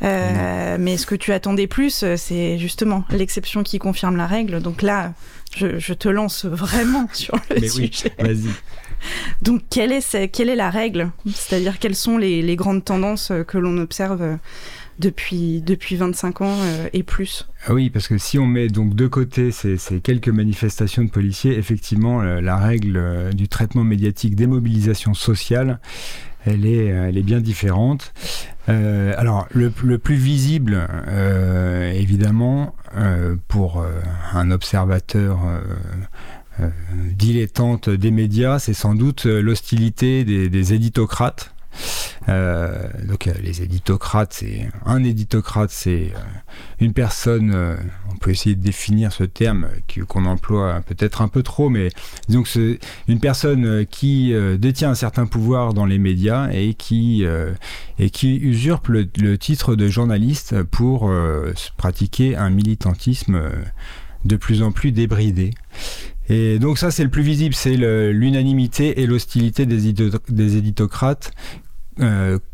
Euh, 0.04 0.78
mais 0.80 0.98
ce 0.98 1.06
que 1.06 1.14
tu 1.14 1.32
attendais 1.32 1.68
plus, 1.68 2.04
c'est 2.18 2.58
justement 2.58 3.06
l'exception 3.12 3.62
qui 3.62 3.78
confirme 3.78 4.18
la 4.18 4.26
règle. 4.26 4.60
Donc 4.60 4.82
là, 4.82 5.14
je, 5.56 5.94
te 5.94 6.10
lance 6.10 6.46
vraiment 6.46 7.08
sur 7.14 7.36
le 7.52 7.68
sujet. 7.68 8.12
Oui, 8.20 8.26
vas-y. 8.26 8.50
Donc 9.44 9.62
quelle 9.70 9.92
est, 9.92 10.32
quelle 10.32 10.50
est 10.50 10.56
la 10.56 10.72
règle? 10.72 11.12
C'est-à-dire 11.32 11.78
quelles 11.78 11.96
sont 11.96 12.18
les, 12.18 12.42
les, 12.42 12.56
grandes 12.56 12.84
tendances 12.84 13.32
que 13.48 13.60
l'on 13.60 13.78
observe 13.78 14.38
depuis, 15.02 15.62
depuis 15.62 15.98
25 15.98 16.42
ans 16.42 16.58
euh, 16.62 16.88
et 16.94 17.04
plus. 17.04 17.50
Ah 17.68 17.74
oui, 17.74 17.90
parce 17.90 18.08
que 18.08 18.18
si 18.18 18.40
on 18.40 18.46
met 18.46 18.70
donc 18.70 18.96
de 18.96 19.08
côté 19.08 19.52
ces, 19.52 19.78
quelques 20.02 20.30
manifestations 20.30 21.04
de 21.04 21.10
policiers, 21.10 21.58
effectivement, 21.58 22.22
euh, 22.22 22.40
la 22.40 22.58
règle 22.58 22.98
euh, 22.98 23.32
du 23.32 23.50
traitement 23.50 23.84
médiatique 23.84 24.36
des 24.36 24.48
mobilisations 24.48 25.14
sociales, 25.14 25.80
elle 26.46 26.66
est, 26.66 27.22
bien 27.22 27.40
différente. 27.40 28.14
alors, 28.68 29.48
le, 29.52 29.70
plus 29.70 30.16
visible, 30.16 30.88
évidemment, 31.94 32.74
pour 33.48 33.86
un 34.34 34.50
observateur 34.50 35.38
dilettante 37.12 37.92
des 37.92 38.10
médias, 38.10 38.58
c'est 38.58 38.74
sans 38.74 38.96
doute 38.96 39.26
l'hostilité 39.26 40.24
des 40.24 40.74
éditocrates 40.74 41.54
euh, 42.30 42.88
donc 43.08 43.28
euh, 43.28 43.34
les 43.42 43.62
éditocrates, 43.62 44.34
c'est 44.34 44.70
un 44.86 45.04
éditocrate, 45.04 45.72
c'est 45.72 46.12
euh, 46.16 46.20
une 46.80 46.94
personne. 46.94 47.56
on 48.12 48.18
peut 48.18 48.32
essayer 48.32 48.56
de 48.56 48.62
définir 48.62 49.12
ce 49.12 49.24
terme 49.24 49.68
qu'on 50.08 50.26
emploie 50.26 50.82
peut-être 50.86 51.22
un 51.22 51.28
peu 51.28 51.44
trop, 51.44 51.70
mais 51.70 51.90
disons 52.28 52.44
que 52.44 52.50
c'est 52.50 52.80
une 53.08 53.20
personne 53.20 53.86
qui 53.88 54.34
détient 54.60 54.92
un 54.92 54.96
certain 54.96 55.26
pouvoir 55.26 55.74
dans 55.74 55.86
les 55.86 55.98
médias 55.98 56.50
et 56.52 56.74
qui 56.74 57.24
et 58.00 58.10
qui 58.10 58.36
usurpe 58.38 58.88
le, 58.90 59.08
le, 59.18 59.38
titre 59.38 59.76
de 59.76 59.88
journaliste 59.88 60.62
pour 60.64 61.12
pratiquer 61.78 62.36
un 62.36 62.50
militantisme 62.50 63.42
de 64.26 64.36
plus 64.36 64.62
en 64.62 64.72
plus 64.72 64.92
débridé. 64.92 65.52
Et 66.34 66.60
donc 66.60 66.78
ça, 66.78 66.92
c'est 66.92 67.04
le 67.04 67.10
plus 67.10 67.24
visible, 67.24 67.54
c'est 67.54 67.76
l'unanimité 67.76 69.02
et 69.02 69.06
l'hostilité 69.06 69.66
des, 69.66 69.92
des, 69.92 70.56
éditocrates 70.56 71.34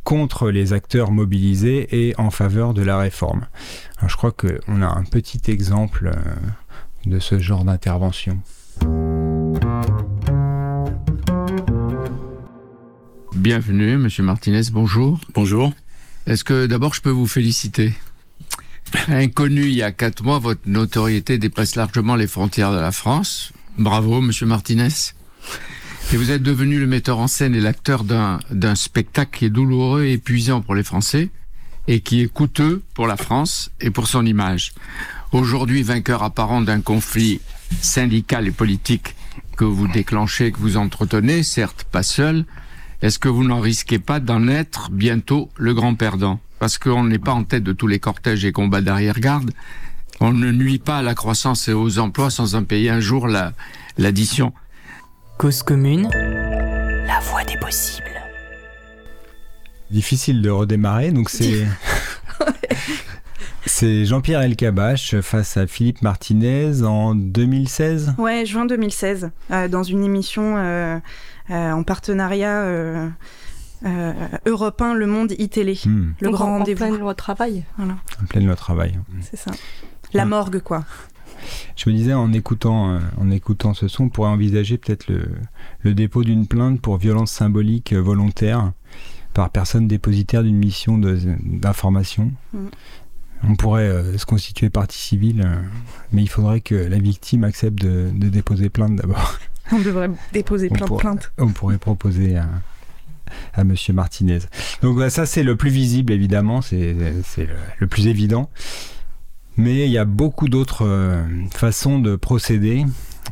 contre 0.04 0.50
les 0.50 0.74
acteurs 0.74 1.12
mobilisés 1.12 1.88
et 1.92 2.16
en 2.18 2.32
faveur 2.32 2.74
de 2.74 2.82
la 2.82 2.98
réforme. 2.98 3.46
Alors, 3.98 4.10
je 4.10 4.18
crois 4.18 4.32
qu'on 4.32 4.82
a 4.82 4.88
un 4.88 5.04
petit 5.04 5.52
exemple 5.52 6.12
de 7.06 7.20
ce 7.20 7.38
genre 7.38 7.66
d'intervention. 7.66 8.42
Bienvenue, 13.36 13.98
Monsieur 13.98 14.24
Martinez, 14.24 14.72
bonjour. 14.72 15.22
Bonjour. 15.36 15.72
Est-ce 16.26 16.44
que 16.44 16.66
d'abord 16.66 16.96
je 16.96 17.02
peux 17.02 17.12
vous 17.12 17.28
féliciter? 17.28 17.94
Inconnu 19.08 19.66
il 19.66 19.76
y 19.76 19.84
a 19.84 19.92
quatre 19.92 20.24
mois, 20.24 20.40
votre 20.40 20.62
notoriété 20.66 21.38
dépasse 21.38 21.76
largement 21.76 22.16
les 22.16 22.26
frontières 22.26 22.72
de 22.72 22.80
la 22.80 22.92
France. 22.92 23.54
Bravo, 23.78 24.22
Monsieur 24.22 24.48
Martinez. 24.48 24.88
Et 26.12 26.18
vous 26.18 26.32
êtes 26.32 26.42
devenu 26.42 26.80
le 26.80 26.88
metteur 26.88 27.20
en 27.20 27.28
scène 27.28 27.54
et 27.54 27.60
l'acteur 27.60 28.04
d'un 28.04 28.76
spectacle 28.76 29.38
qui 29.38 29.46
est 29.46 29.50
douloureux 29.52 30.04
et 30.06 30.14
épuisant 30.14 30.62
pour 30.62 30.74
les 30.74 30.84
Français 30.84 31.30
et 31.88 32.00
qui 32.00 32.22
est 32.22 32.28
coûteux 32.28 32.82
pour 32.96 33.06
la 33.06 33.18
France 33.18 33.70
et 33.80 33.92
pour 33.92 34.08
son 34.08 34.26
image. 34.26 34.74
Aujourd'hui, 35.32 35.84
vainqueur 35.84 36.24
apparent 36.24 36.62
d'un 36.62 36.82
conflit 36.82 37.40
syndical 37.80 38.48
et 38.48 38.52
politique 38.52 39.16
que 39.56 39.66
vous 39.66 39.88
déclenchez, 39.88 40.52
que 40.52 40.58
vous 40.58 40.78
entretenez, 40.78 41.44
certes 41.44 41.86
pas 41.92 42.04
seul, 42.04 42.46
est-ce 43.04 43.20
que 43.20 43.30
vous 43.30 43.44
n'en 43.44 43.60
risquez 43.60 44.00
pas 44.00 44.20
d'en 44.20 44.48
être 44.48 44.90
bientôt 44.90 45.52
le 45.56 45.76
grand 45.76 45.94
perdant? 45.94 46.40
Parce 46.58 46.80
qu'on 46.80 47.04
n'est 47.04 47.20
pas 47.20 47.34
en 47.34 47.44
tête 47.44 47.64
de 47.64 47.74
tous 47.74 47.88
les 47.88 48.00
cortèges 48.00 48.44
et 48.44 48.52
combats 48.52 48.82
d'arrière-garde. 48.82 49.52
On 50.20 50.34
ne 50.34 50.52
nuit 50.52 50.80
pas 50.80 50.98
à 50.98 51.02
la 51.02 51.14
croissance 51.16 51.68
et 51.68 51.74
aux 51.74 52.00
emplois 52.00 52.30
sans 52.30 52.56
en 52.56 52.64
payer 52.64 52.90
un 52.90 53.00
jour 53.00 53.28
l'addition. 53.98 54.52
Cause 55.38 55.62
commune, 55.64 56.10
la 56.12 57.20
voie 57.22 57.44
des 57.44 57.58
possibles. 57.58 58.04
Difficile 59.92 60.42
de 60.42 60.50
redémarrer, 60.50 61.12
donc 61.12 61.30
c'est. 61.30 61.66
C'est 63.66 64.06
Jean-Pierre 64.06 64.42
Elkabach 64.42 65.20
face 65.22 65.58
à 65.58 65.68
Philippe 65.68 66.02
Martinez 66.02 66.84
en 66.84 67.14
2016 67.16 68.14
Ouais, 68.18 68.46
juin 68.46 68.66
2016, 68.66 69.30
euh, 69.52 69.68
dans 69.68 69.84
une 69.84 70.06
émission 70.06 70.56
euh, 70.58 70.98
euh, 71.52 71.72
en 71.72 71.84
partenariat 71.84 72.62
euh, 72.62 73.10
euh, 73.86 74.14
européen 74.46 74.94
Le 74.94 75.06
Monde 75.06 75.34
e-télé. 75.34 75.78
Hmm. 75.86 76.12
Le 76.22 76.28
Donc 76.28 76.36
grand 76.36 76.46
en- 76.46 76.58
rendez-vous. 76.60 76.86
En 76.86 76.88
pleine 76.88 77.00
loi 77.02 77.14
travail. 77.14 77.66
Voilà, 77.78 77.96
En 78.24 78.26
pleine 78.26 78.46
loi 78.46 78.56
travail. 78.56 78.98
c'est 79.22 79.36
ça. 79.38 79.52
La 80.14 80.26
morgue, 80.26 80.60
quoi. 80.60 80.84
Je 81.76 81.90
me 81.90 81.96
disais 81.96 82.14
en 82.14 82.34
écoutant, 82.34 82.92
euh, 82.92 83.00
en 83.20 83.30
écoutant 83.30 83.74
ce 83.74 83.88
son, 83.88 84.06
on 84.06 84.10
pourrait 84.10 84.30
envisager 84.30 84.78
peut-être 84.78 85.08
le, 85.08 85.30
le 85.82 85.94
dépôt 85.94 86.24
d'une 86.24 86.48
plainte 86.48 86.82
pour 86.82 86.98
violence 86.98 87.32
symbolique 87.32 87.94
euh, 87.94 88.02
volontaire 88.02 88.72
par 89.34 89.52
personne 89.52 89.88
dépositaire 89.88 90.44
d'une 90.44 90.58
mission 90.58 90.98
d'information. 90.98 92.32
Mm. 92.54 92.58
On 93.48 93.56
pourrait 93.56 93.88
euh, 93.88 94.18
se 94.18 94.26
constituer 94.26 94.70
partie 94.72 94.98
civile, 94.98 95.44
euh, 95.46 95.62
mais 96.12 96.24
il 96.24 96.28
faudrait 96.28 96.62
que 96.62 96.74
la 96.74 96.98
victime 96.98 97.44
accepte 97.44 97.80
de, 97.80 98.10
de 98.12 98.30
déposer 98.30 98.70
plainte 98.70 98.96
d'abord. 98.96 99.38
On 99.72 99.80
devrait 99.80 100.10
déposer 100.34 100.70
plein 100.70 100.88
de 100.88 100.96
plaintes. 100.96 101.32
On 101.38 101.50
pourrait 101.50 101.78
proposer 101.78 102.38
à, 102.38 102.48
à 103.54 103.64
Monsieur 103.64 103.94
Martinez. 103.94 104.40
Donc 104.82 104.96
voilà, 104.96 105.10
ça 105.10 105.26
c'est 105.26 105.44
le 105.44 105.56
plus 105.56 105.70
visible 105.70 106.14
évidemment, 106.14 106.62
c'est 106.62 106.96
c'est 107.26 107.46
le, 107.46 107.56
le 107.78 107.88
plus 107.88 108.08
évident. 108.08 108.50
Mais 109.58 109.86
il 109.86 109.92
y 109.92 109.98
a 109.98 110.06
beaucoup 110.06 110.48
d'autres 110.50 110.86
euh, 110.86 111.24
façons 111.52 111.98
de 111.98 112.16
procéder 112.16 112.86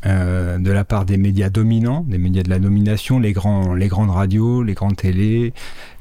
euh, 0.08 0.58
de 0.58 0.72
la 0.72 0.84
part 0.84 1.06
des 1.06 1.18
médias 1.18 1.52
dominants, 1.52 2.02
des 2.02 2.18
médias 2.18 2.42
de 2.42 2.50
la 2.50 2.58
domination, 2.58 3.20
les 3.20 3.32
grands, 3.32 3.76
les 3.76 3.88
grandes 3.88 4.10
radios, 4.10 4.64
les 4.64 4.74
grandes 4.74 4.98
télés, 4.98 5.54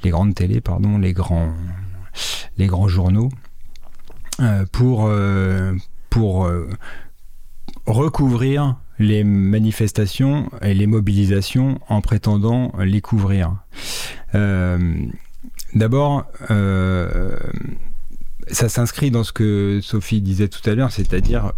les 0.03 0.11
grandes 0.11 0.35
télés, 0.35 0.63
pardon, 0.63 0.97
les 0.97 1.13
grands, 1.13 1.53
les 2.57 2.67
grands 2.67 2.89
journaux, 2.89 3.29
euh, 4.41 4.65
pour 4.73 5.11
pour 6.09 6.51
recouvrir 7.87 8.77
les 8.99 9.25
manifestations 9.25 10.49
et 10.63 10.73
les 10.73 10.87
mobilisations 10.87 11.81
en 11.89 12.01
prétendant 12.01 12.73
les 12.79 13.01
couvrir. 13.01 13.57
D'abord, 15.75 16.25
ça 18.51 18.69
s'inscrit 18.69 19.11
dans 19.11 19.25
ce 19.25 19.33
que 19.33 19.81
Sophie 19.83 20.21
disait 20.21 20.49
tout 20.49 20.69
à 20.69 20.75
l'heure, 20.75 20.93
c'est-à-dire 20.93 21.53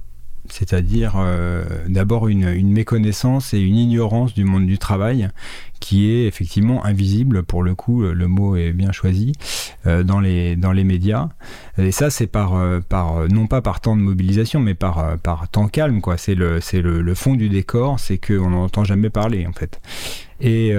c'est-à-dire 0.51 1.15
euh, 1.17 1.65
d'abord 1.89 2.29
une, 2.29 2.73
méconnaissance 2.73 3.55
et 3.55 3.59
une 3.59 3.77
ignorance 3.77 4.35
du 4.35 4.45
monde 4.45 4.67
du 4.67 4.79
travail 4.79 5.29
qui 5.81 6.11
est 6.11 6.27
effectivement 6.27 6.85
invisible, 6.85 7.43
pour 7.43 7.63
le 7.63 7.75
coup, 7.75 8.03
le 8.03 8.29
mot 8.29 8.57
est 8.57 8.73
bien 8.73 8.93
choisi, 8.93 9.33
euh, 9.87 10.03
dans, 10.03 10.21
les, 10.21 10.57
dans 10.57 10.73
les 10.73 10.85
médias. 10.85 11.29
Et 11.79 11.93
ça, 11.93 12.11
c'est 12.11 12.27
par, 12.27 12.55
euh, 12.55 12.81
par, 12.81 13.29
non 13.29 13.47
pas 13.47 13.61
par 13.61 13.81
temps 13.81 13.97
de 13.97 14.01
mobilisation, 14.01 14.61
mais 14.61 14.75
par, 14.75 15.19
par 15.19 15.49
temps 15.49 15.69
calme, 15.69 16.01
quoi. 16.01 16.17
C'est 16.17 16.35
le, 16.35 16.61
le, 16.81 17.15
fond 17.15 17.35
du 17.35 17.49
décor, 17.49 18.01
c'est 18.01 18.19
qu'on 18.19 18.51
n'en 18.51 18.65
entend 18.65 18.85
jamais 18.85 19.11
parler, 19.11 19.47
en 19.47 19.53
fait. 19.53 19.81
Et 20.41 20.73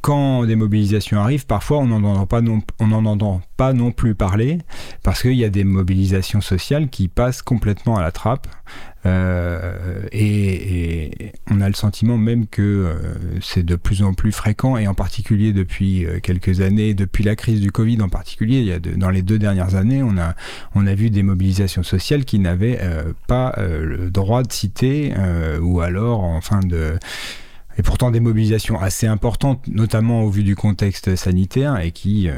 quand 0.00 0.44
des 0.44 0.56
mobilisations 0.56 1.20
arrivent, 1.20 1.46
parfois 1.46 1.78
on 1.78 1.86
n'en 1.86 2.02
entend 2.02 2.26
pas 2.26 2.40
non, 2.40 2.62
on 2.78 2.88
n'en 2.88 3.04
entend 3.04 3.40
pas 3.56 3.72
non 3.72 3.92
plus 3.92 4.14
parler 4.14 4.58
parce 5.02 5.22
qu'il 5.22 5.34
y 5.34 5.44
a 5.44 5.50
des 5.50 5.64
mobilisations 5.64 6.40
sociales 6.40 6.88
qui 6.88 7.08
passent 7.08 7.42
complètement 7.42 7.96
à 7.96 8.02
la 8.02 8.10
trappe. 8.10 8.48
Euh, 9.06 10.02
et, 10.12 11.32
on 11.50 11.60
a 11.62 11.68
le 11.68 11.74
sentiment 11.74 12.18
même 12.18 12.46
que 12.46 12.60
euh, 12.60 12.94
c'est 13.40 13.62
de 13.62 13.74
plus 13.76 14.02
en 14.02 14.12
plus 14.12 14.30
fréquent 14.30 14.76
et 14.76 14.86
en 14.86 14.94
particulier 14.94 15.54
depuis 15.54 16.04
euh, 16.04 16.20
quelques 16.20 16.60
années, 16.60 16.92
depuis 16.92 17.24
la 17.24 17.34
crise 17.34 17.60
du 17.60 17.72
Covid 17.72 18.02
en 18.02 18.10
particulier, 18.10 18.58
il 18.58 18.66
y 18.66 18.72
a 18.72 18.78
dans 18.78 19.10
les 19.10 19.22
deux 19.22 19.38
dernières 19.38 19.74
années, 19.74 20.02
on 20.02 20.18
a 20.18 20.34
on 20.74 20.86
a 20.86 20.94
vu 20.94 21.08
des 21.08 21.22
mobilisations 21.22 21.82
sociales 21.82 22.24
qui 22.24 22.38
n'avaient 22.38 22.80
pas 23.26 23.54
le 23.58 24.10
droit 24.10 24.42
de 24.42 24.52
citer 24.52 25.14
ou 25.60 25.80
alors 25.80 26.22
en 26.22 26.40
fin 26.40 26.60
de 26.60 26.98
et 27.80 27.82
pourtant 27.82 28.10
des 28.10 28.20
mobilisations 28.20 28.78
assez 28.78 29.06
importantes, 29.06 29.66
notamment 29.66 30.22
au 30.24 30.28
vu 30.28 30.42
du 30.42 30.54
contexte 30.54 31.16
sanitaire, 31.16 31.80
et 31.80 31.92
qui, 31.92 32.28
euh, 32.28 32.34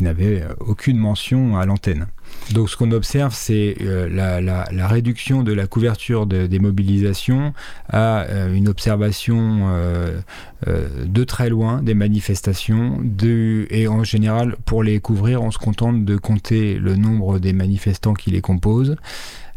n'avaient 0.00 0.42
euh, 0.42 0.52
aucune 0.58 0.98
mention 0.98 1.56
à 1.56 1.64
l'antenne. 1.64 2.08
Donc 2.52 2.68
ce 2.68 2.76
qu'on 2.76 2.90
observe, 2.90 3.32
c'est 3.32 3.76
euh, 3.82 4.08
la, 4.10 4.88
réduction 4.88 5.44
de 5.44 5.52
la 5.52 5.68
couverture 5.68 6.26
de- 6.26 6.48
des 6.48 6.58
mobilisations 6.58 7.54
à 7.88 8.26
une 8.52 8.66
observation 8.66 9.70
de 10.66 11.24
très 11.24 11.48
loin 11.48 11.80
des 11.82 11.94
manifestations, 11.94 12.98
et 13.70 13.86
en 13.86 14.02
général, 14.02 14.56
pour 14.64 14.82
les 14.82 14.98
couvrir, 14.98 15.42
on 15.42 15.52
se 15.52 15.58
contente 15.58 16.04
de 16.04 16.16
compter 16.16 16.78
le 16.78 16.96
nombre 16.96 17.38
des 17.38 17.52
manifestants 17.52 18.14
qui 18.14 18.32
les 18.32 18.40
composent. 18.40 18.96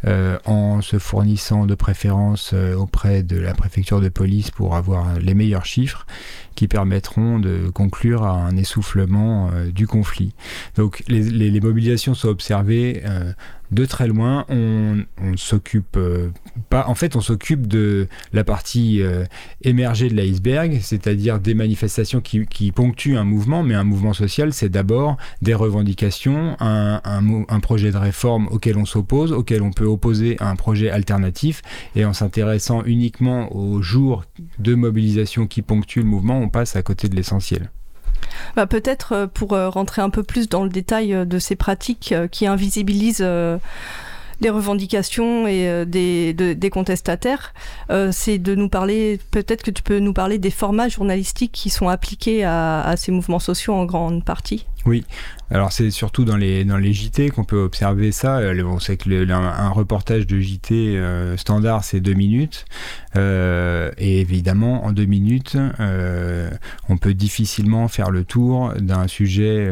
Euh, 0.08 0.38
en 0.46 0.82
se 0.82 1.00
fournissant 1.00 1.66
de 1.66 1.76
préférence 1.76 2.52
euh, 2.54 2.76
auprès 2.76 3.24
de 3.24 3.38
la 3.38 3.54
préfecture 3.54 4.00
de 4.00 4.08
police 4.08 4.52
pour 4.52 4.76
avoir 4.76 5.20
les 5.20 5.34
meilleurs 5.34 5.66
chiffres 5.66 6.06
qui 6.58 6.68
permettront 6.68 7.38
de 7.38 7.70
conclure 7.70 8.24
à 8.24 8.32
un 8.32 8.58
essoufflement 8.58 9.52
euh, 9.54 9.70
du 9.70 9.86
conflit. 9.86 10.34
Donc 10.76 11.04
les, 11.08 11.62
mobilisations 11.62 12.16
sont 12.16 12.30
observées 12.30 13.04
euh, 13.06 13.32
de 13.70 13.86
très 13.86 14.08
loin. 14.08 14.44
On, 14.50 15.04
on 15.22 15.38
s'occupe 15.38 15.98
euh, 15.98 16.30
pas. 16.70 16.88
En 16.88 16.96
fait, 16.96 17.16
on 17.16 17.22
s'occupe 17.22 17.68
de 17.68 18.08
la 18.34 18.44
partie 18.44 19.02
émergée 19.62 20.10
de 20.10 20.16
l'iceberg, 20.16 20.80
c'est-à-dire 20.82 21.40
des 21.40 21.54
manifestations 21.54 22.22
qui, 22.22 22.72
ponctuent 22.72 23.18
un 23.18 23.24
mouvement, 23.24 23.62
mais 23.62 23.76
un 23.76 23.84
mouvement 23.84 24.14
social, 24.14 24.52
c'est 24.52 24.70
d'abord 24.70 25.18
des 25.44 25.54
revendications, 25.54 26.56
un 26.60 27.60
projet 27.60 27.92
de 27.92 27.98
réforme 27.98 28.48
auquel 28.48 28.78
on 28.78 28.86
s'oppose, 28.86 29.32
auquel 29.32 29.62
on 29.62 29.72
peut 29.72 29.86
opposer 29.86 30.38
un 30.40 30.56
projet 30.56 30.90
alternatif, 30.90 31.62
et 31.96 32.06
en 32.06 32.14
s'intéressant 32.14 32.84
uniquement 32.86 33.56
aux 33.56 33.82
jours 33.82 34.26
de 34.60 34.74
mobilisation 34.76 35.46
qui 35.46 35.62
ponctuent 35.62 36.00
le 36.00 36.06
mouvement, 36.06 36.47
on 36.48 36.50
passe 36.50 36.76
à 36.76 36.82
côté 36.82 37.10
de 37.10 37.16
l'essentiel. 37.16 37.70
Bah, 38.56 38.66
Peut-être 38.68 39.12
euh, 39.14 39.28
pour 39.28 39.54
euh, 39.54 39.70
rentrer 39.70 40.02
un 40.02 40.10
peu 40.10 40.24
plus 40.24 40.48
dans 40.50 40.64
le 40.64 40.70
détail 40.70 41.14
euh, 41.14 41.26
de 41.26 41.40
ces 41.40 41.56
pratiques 41.56 42.14
qui 42.32 42.48
invisibilisent 42.48 43.26
des 44.40 44.50
revendications 44.52 45.48
et 45.48 45.84
des, 45.88 46.34
de- 46.34 46.54
des 46.54 46.70
contestataires, 46.70 47.54
c'est 48.12 48.38
de 48.38 48.54
nous 48.54 48.70
parler, 48.70 49.20
peut-être 49.32 49.64
que 49.64 49.72
tu 49.72 49.82
peux 49.82 49.98
nous 49.98 50.14
parler 50.14 50.38
des 50.38 50.52
formats 50.52 50.90
journalistiques 50.90 51.52
qui 51.52 51.72
sont 51.72 51.90
appliqués 51.90 52.44
à 52.44 52.94
ces 52.98 53.12
mouvements 53.12 53.40
sociaux 53.40 53.74
en 53.74 53.86
grande 53.86 54.24
partie. 54.24 54.68
Oui, 54.88 55.04
alors 55.52 55.74
c'est 55.74 55.92
surtout 55.92 56.24
dans 56.24 56.38
les, 56.38 56.64
dans 56.64 56.78
les 56.78 56.94
JT 56.94 57.32
qu'on 57.32 57.44
peut 57.44 57.60
observer 57.62 58.14
ça. 58.14 58.38
Euh, 58.38 58.64
On 58.64 58.80
sait 58.80 58.96
que 58.96 59.10
le- 59.10 59.30
un, 59.30 59.70
reportage 59.70 60.26
de 60.26 60.40
JT 60.40 60.96
euh, 60.96 61.36
standard, 61.36 61.84
c'est 61.84 62.00
deux 62.00 62.14
minutes. 62.14 62.64
Euh, 63.18 63.92
et 63.98 64.22
évidemment, 64.22 64.86
en 64.86 64.94
deux 64.94 65.04
minutes, 65.06 65.58
on 66.88 66.98
peut 66.98 67.14
difficilement 67.14 67.90
faire 67.90 68.12
le 68.12 68.24
tour 68.24 68.74
d'un 68.80 69.08
sujet 69.08 69.70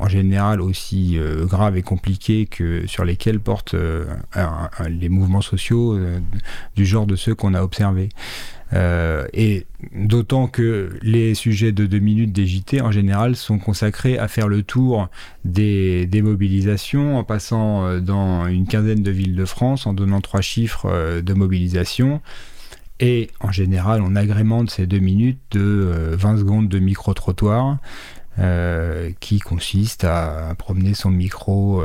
en 0.00 0.08
général 0.08 0.60
aussi 0.60 1.18
grave 1.42 1.76
et 1.76 1.82
compliqué 1.82 2.46
que 2.46 2.84
sur 2.86 3.04
lesquels 3.04 3.38
portent 3.38 3.76
les 4.88 5.08
mouvements 5.08 5.40
sociaux 5.40 5.98
du 6.74 6.84
genre 6.84 7.06
de 7.06 7.14
ceux 7.14 7.34
qu'on 7.34 7.54
a 7.54 7.62
observés. 7.62 8.08
Euh, 8.72 9.26
et 9.32 9.66
d'autant 9.94 10.48
que 10.48 10.98
les 11.02 11.34
sujets 11.34 11.72
de 11.72 11.86
deux 11.86 12.00
minutes 12.00 12.32
des 12.32 12.46
en 12.80 12.90
général, 12.90 13.36
sont 13.36 13.58
consacrés 13.58 14.18
à 14.18 14.28
faire 14.28 14.48
le 14.48 14.62
tour 14.62 15.08
des, 15.44 16.08
mobilisations, 16.22 17.18
en 17.18 17.24
passant 17.24 17.86
euh, 17.86 18.00
dans 18.00 18.46
une 18.46 18.66
quinzaine 18.66 19.02
de 19.02 19.10
villes 19.10 19.36
de 19.36 19.44
France, 19.44 19.86
en 19.86 19.92
donnant 19.92 20.20
trois 20.20 20.40
chiffres 20.40 20.86
euh, 20.86 21.22
de 21.22 21.34
mobilisation. 21.34 22.20
Et 22.98 23.30
en 23.40 23.52
général, 23.52 24.00
on 24.02 24.16
agrémente 24.16 24.70
ces 24.70 24.86
deux 24.86 24.98
minutes 24.98 25.40
de 25.50 25.60
euh, 25.60 26.16
20 26.16 26.38
secondes 26.38 26.68
de 26.68 26.78
micro-trottoir. 26.78 27.78
Qui 29.18 29.38
consiste 29.38 30.04
à 30.04 30.54
promener 30.58 30.92
son 30.92 31.08
micro, 31.08 31.82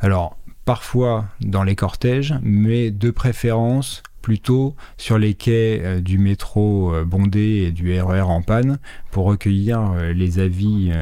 alors 0.00 0.36
parfois 0.66 1.24
dans 1.40 1.62
les 1.62 1.74
cortèges, 1.74 2.34
mais 2.42 2.90
de 2.90 3.10
préférence 3.10 4.02
plutôt 4.22 4.74
sur 4.96 5.18
les 5.18 5.34
quais 5.34 5.80
euh, 5.82 6.00
du 6.00 6.18
métro 6.18 6.94
euh, 6.94 7.04
bondé 7.04 7.66
et 7.66 7.72
du 7.72 7.98
RER 8.00 8.22
en 8.22 8.42
panne 8.42 8.78
pour 9.10 9.24
recueillir 9.24 9.80
euh, 9.80 10.12
les 10.12 10.38
avis 10.38 10.92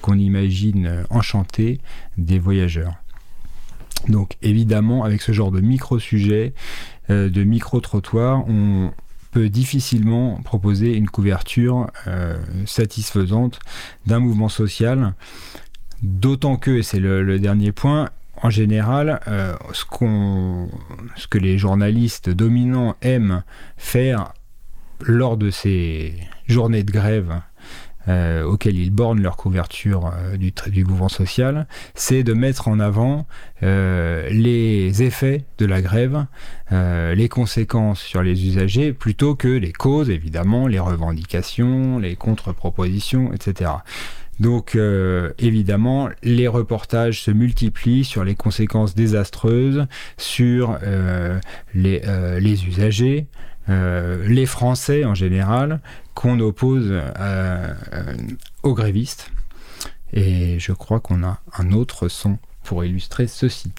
qu'on 0.00 0.18
imagine 0.18 1.04
enchantés 1.10 1.80
des 2.16 2.38
voyageurs. 2.38 2.94
Donc 4.08 4.36
évidemment, 4.42 5.04
avec 5.04 5.22
ce 5.22 5.32
genre 5.32 5.50
de 5.50 5.60
micro-sujet, 5.60 6.54
de 7.08 7.44
micro-trottoir, 7.44 8.48
on 8.48 8.92
peut 9.30 9.48
difficilement 9.48 10.40
proposer 10.42 10.96
une 10.96 11.08
couverture 11.08 11.90
satisfaisante 12.66 13.60
d'un 14.06 14.18
mouvement 14.18 14.48
social, 14.48 15.14
d'autant 16.02 16.56
que, 16.56 16.70
et 16.72 16.82
c'est 16.82 17.00
le 17.00 17.38
dernier 17.38 17.72
point, 17.72 18.10
en 18.42 18.50
général, 18.50 19.20
euh, 19.28 19.54
ce, 19.72 19.84
que 19.84 21.38
les 21.38 21.58
journalistes 21.58 22.28
dominants 22.28 22.96
aiment 23.00 23.44
faire 23.76 24.32
lors 25.00 25.36
de 25.36 25.50
ces 25.50 26.14
journées 26.48 26.82
de 26.82 26.90
grève 26.90 27.40
euh, 28.08 28.42
auxquelles 28.42 28.78
ils 28.78 28.90
bornent 28.90 29.22
leur 29.22 29.36
couverture 29.36 30.12
euh, 30.12 30.36
du, 30.36 30.52
du 30.72 30.84
mouvement 30.84 31.08
social, 31.08 31.68
c'est 31.94 32.24
de 32.24 32.32
mettre 32.32 32.66
en 32.66 32.80
avant 32.80 33.26
les 33.60 35.02
effets 35.04 35.44
de 35.58 35.66
la 35.66 35.80
grève, 35.80 36.26
les 36.72 37.28
conséquences 37.28 38.00
sur 38.00 38.24
les 38.24 38.44
usagers, 38.44 38.92
plutôt 38.92 39.36
que 39.36 39.46
les 39.46 39.72
causes, 39.72 40.10
évidemment, 40.10 40.66
les 40.66 40.80
revendications, 40.80 42.00
les 42.00 42.16
contre-propositions, 42.16 43.32
etc. 43.32 43.70
Donc 44.42 44.74
euh, 44.74 45.30
évidemment, 45.38 46.08
les 46.24 46.48
reportages 46.48 47.22
se 47.22 47.30
multiplient 47.30 48.02
sur 48.02 48.24
les 48.24 48.34
conséquences 48.34 48.96
désastreuses, 48.96 49.86
sur 50.16 50.76
euh, 50.82 51.38
les, 51.74 52.02
euh, 52.06 52.40
les 52.40 52.66
usagers, 52.66 53.28
les 53.68 54.46
Français 54.46 55.04
en 55.04 55.14
général, 55.14 55.80
qu'on 56.14 56.40
oppose 56.40 56.92
aux 58.64 58.74
grévistes. 58.74 59.30
Et 60.12 60.58
je 60.58 60.72
crois 60.72 60.98
qu'on 60.98 61.22
a 61.22 61.38
un 61.56 61.70
autre 61.70 62.08
son 62.08 62.38
pour 62.64 62.84
illustrer 62.84 63.28
ceci. 63.28 63.70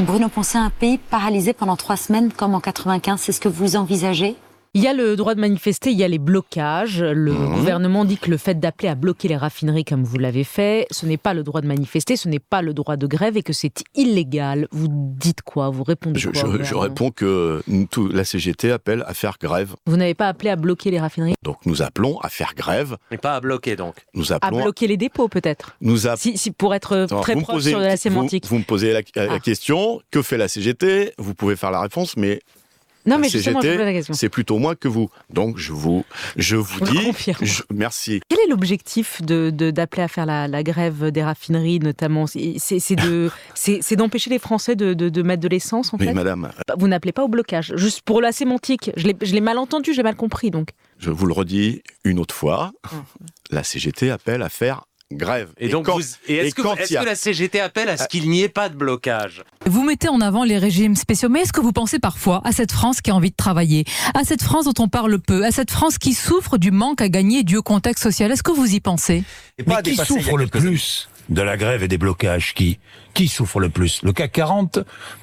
Bruno 0.00 0.28
Poncet, 0.28 0.58
un 0.58 0.70
pays 0.70 0.98
paralysé 0.98 1.52
pendant 1.52 1.76
trois 1.76 1.96
semaines 1.96 2.32
comme 2.32 2.54
en 2.54 2.60
95, 2.60 3.20
c'est 3.20 3.32
ce 3.32 3.40
que 3.40 3.48
vous 3.48 3.74
envisagez? 3.74 4.36
Il 4.74 4.82
y 4.82 4.86
a 4.86 4.92
le 4.94 5.16
droit 5.16 5.34
de 5.34 5.40
manifester, 5.40 5.90
il 5.90 5.98
y 5.98 6.04
a 6.04 6.08
les 6.08 6.20
blocages. 6.20 7.02
Le 7.02 7.32
Mhm. 7.32 7.54
gouvernement 7.56 8.04
dit 8.04 8.18
que 8.18 8.30
le 8.30 8.36
fait 8.36 8.60
d'appeler 8.60 8.88
à 8.88 8.94
bloquer 8.94 9.26
les 9.26 9.36
raffineries 9.36 9.84
comme 9.84 10.04
vous 10.04 10.16
l'avez 10.16 10.44
fait, 10.44 10.86
ce 10.92 11.06
n'est 11.06 11.16
pas 11.16 11.34
le 11.34 11.42
droit 11.42 11.60
de 11.60 11.66
manifester, 11.66 12.14
ce 12.14 12.28
n'est 12.28 12.38
pas 12.38 12.62
le 12.62 12.72
droit 12.72 12.96
de 12.96 13.08
grève 13.08 13.36
et 13.36 13.42
que 13.42 13.52
c'est 13.52 13.82
illégal. 13.96 14.68
Vous 14.70 14.86
dites 14.88 15.42
quoi? 15.42 15.70
Vous 15.70 15.82
répondez 15.82 16.20
Je, 16.20 16.30
quoi 16.30 16.62
je- 16.62 16.74
réponds 16.76 17.10
que 17.10 17.64
tout- 17.90 18.06
la 18.10 18.22
CGT 18.24 18.70
appelle 18.70 19.02
à 19.08 19.14
faire 19.14 19.38
grève. 19.40 19.74
Vous 19.86 19.96
n'avez 19.96 20.14
pas 20.14 20.28
appelé 20.28 20.50
à 20.50 20.56
bloquer 20.56 20.92
les 20.92 21.00
raffineries? 21.00 21.34
Donc 21.42 21.56
nous 21.66 21.82
appelons 21.82 22.20
à 22.20 22.28
faire 22.28 22.52
grève. 22.56 22.96
Mais 23.10 23.18
pas 23.18 23.34
à 23.34 23.40
bloquer 23.40 23.74
donc. 23.74 23.96
Nous 24.14 24.32
À 24.32 24.36
appelons. 24.36 24.62
bloquer 24.62 24.86
les 24.86 24.96
dépôts 24.96 25.26
peut-être? 25.26 25.74
Nous 25.80 26.06
app- 26.06 26.20
si, 26.20 26.38
si- 26.38 26.52
Pour 26.52 26.74
être 26.76 26.96
Attends, 26.96 27.20
très 27.22 27.34
proche 27.34 27.56
posez- 27.56 27.70
sur 27.70 27.80
la 27.80 27.90
vous- 27.90 27.96
sémantique. 27.96 28.46
Vous, 28.46 28.58
me 28.58 28.64
posez 28.64 28.92
la, 28.92 29.00
la 29.16 29.32
Ah. 29.34 29.38
question 29.40 30.00
que 30.12 30.22
fait 30.22 30.36
la 30.36 30.46
CGT 30.46 31.12
Vous 31.18 31.34
pouvez 31.34 31.56
faire 31.56 31.70
la 31.72 31.80
réponse, 31.80 32.16
mais 32.16 32.40
Non, 33.06 33.18
mais 33.18 33.28
CGT, 33.28 34.02
c'est 34.12 34.28
plutôt 34.28 34.58
moi 34.58 34.76
que 34.76 34.86
vous. 34.88 35.08
Donc 35.30 35.56
je 35.58 35.72
vous, 35.72 36.04
je 36.36 36.56
vous 36.56 36.78
Je 36.84 36.92
dis, 36.92 37.32
je- 37.42 37.62
merci. 37.72 38.20
Quel 38.28 38.38
est 38.40 38.48
l'objectif 38.50 39.22
de 39.22 39.50
d'appeler 39.70 40.02
à 40.02 40.08
faire 40.08 40.26
la, 40.26 40.48
la 40.48 40.62
grève 40.62 41.10
des 41.10 41.22
raffineries, 41.22 41.78
notamment? 41.80 42.26
C'est 42.26 42.56
c'est 42.58 42.96
de- 42.96 43.30
c'est- 43.54 43.80
c'est 43.82 43.96
d'empêcher 43.96 44.30
les 44.30 44.38
Français 44.38 44.76
de, 44.76 44.94
de- 44.94 45.08
de 45.08 45.22
mettre 45.22 45.42
de 45.42 45.48
l'essence, 45.48 45.94
en 45.94 45.96
Mais 45.98 46.06
fait? 46.06 46.14
madame, 46.14 46.50
Bah, 46.68 46.74
Vous 46.78 46.88
n'appelez 46.88 47.12
pas 47.12 47.24
au 47.24 47.28
blocage. 47.28 47.72
Juste 47.76 48.02
pour 48.02 48.20
la 48.20 48.32
sémantique. 48.32 48.90
Je 48.96 49.06
l'ai- 49.06 49.40
mal 49.40 49.58
entendu, 49.58 49.94
j'ai 49.94 50.02
mal 50.02 50.16
compris, 50.16 50.50
donc. 50.50 50.68
je 50.98 51.10
vous 51.10 51.26
le 51.26 51.32
redis 51.32 51.82
une 52.04 52.18
autre 52.18 52.34
fois, 52.34 52.72
la 53.50 53.62
CGT 53.64 54.10
appelle 54.10 54.42
à 54.42 54.48
faire 54.50 54.84
grève. 55.12 55.48
Et, 55.58 55.68
donc, 55.68 55.86
quand- 55.86 55.96
vous- 55.98 56.04
et 56.28 56.36
est-ce 56.36 56.54
que, 56.54 56.62
quand 56.62 56.76
est-ce 56.76 56.90
il 56.92 56.94
y 56.94 56.96
a- 56.96 57.00
que 57.02 57.06
la 57.06 57.14
CGT 57.14 57.60
appelle 57.60 57.88
à 57.88 57.96
ce 57.96 58.06
qu'il 58.06 58.30
n'y 58.30 58.42
ait 58.42 58.48
pas 58.48 58.68
de 58.68 58.74
blocage 58.76 59.42
Vous 59.66 59.82
mettez 59.82 60.08
en 60.08 60.20
avant 60.20 60.44
les 60.44 60.56
régimes 60.58 60.94
spéciaux, 60.96 61.28
mais 61.28 61.40
est-ce 61.40 61.52
que 61.52 61.60
vous 61.60 61.72
pensez 61.72 61.98
parfois 61.98 62.40
à 62.44 62.52
cette 62.52 62.72
France 62.72 63.00
qui 63.00 63.10
a 63.10 63.14
envie 63.14 63.30
de 63.30 63.36
travailler, 63.36 63.84
à 64.14 64.24
cette 64.24 64.42
France 64.42 64.66
dont 64.66 64.82
on 64.84 64.88
parle 64.88 65.18
peu, 65.18 65.44
à 65.44 65.50
cette 65.50 65.70
France 65.70 65.98
qui 65.98 66.14
souffre 66.14 66.58
du 66.58 66.70
manque 66.70 67.00
à 67.00 67.08
gagner 67.08 67.42
dû 67.42 67.56
au 67.56 67.62
contexte 67.62 68.02
social 68.04 68.30
Est-ce 68.30 68.42
que 68.42 68.52
vous 68.52 68.72
y 68.74 68.80
pensez 68.80 69.24
Mais 69.66 69.82
qui 69.82 69.96
souffre 69.96 70.36
le 70.36 70.46
plus 70.46 71.08
de 71.28 71.42
la 71.42 71.56
grève 71.56 71.82
et 71.82 71.88
des 71.88 71.98
blocages 71.98 72.54
Qui? 72.54 72.78
Qui 73.14 73.26
souffre 73.28 73.58
le 73.60 73.68
plus? 73.70 74.02
Le 74.02 74.12
CAC 74.12 74.32
40 74.32 74.78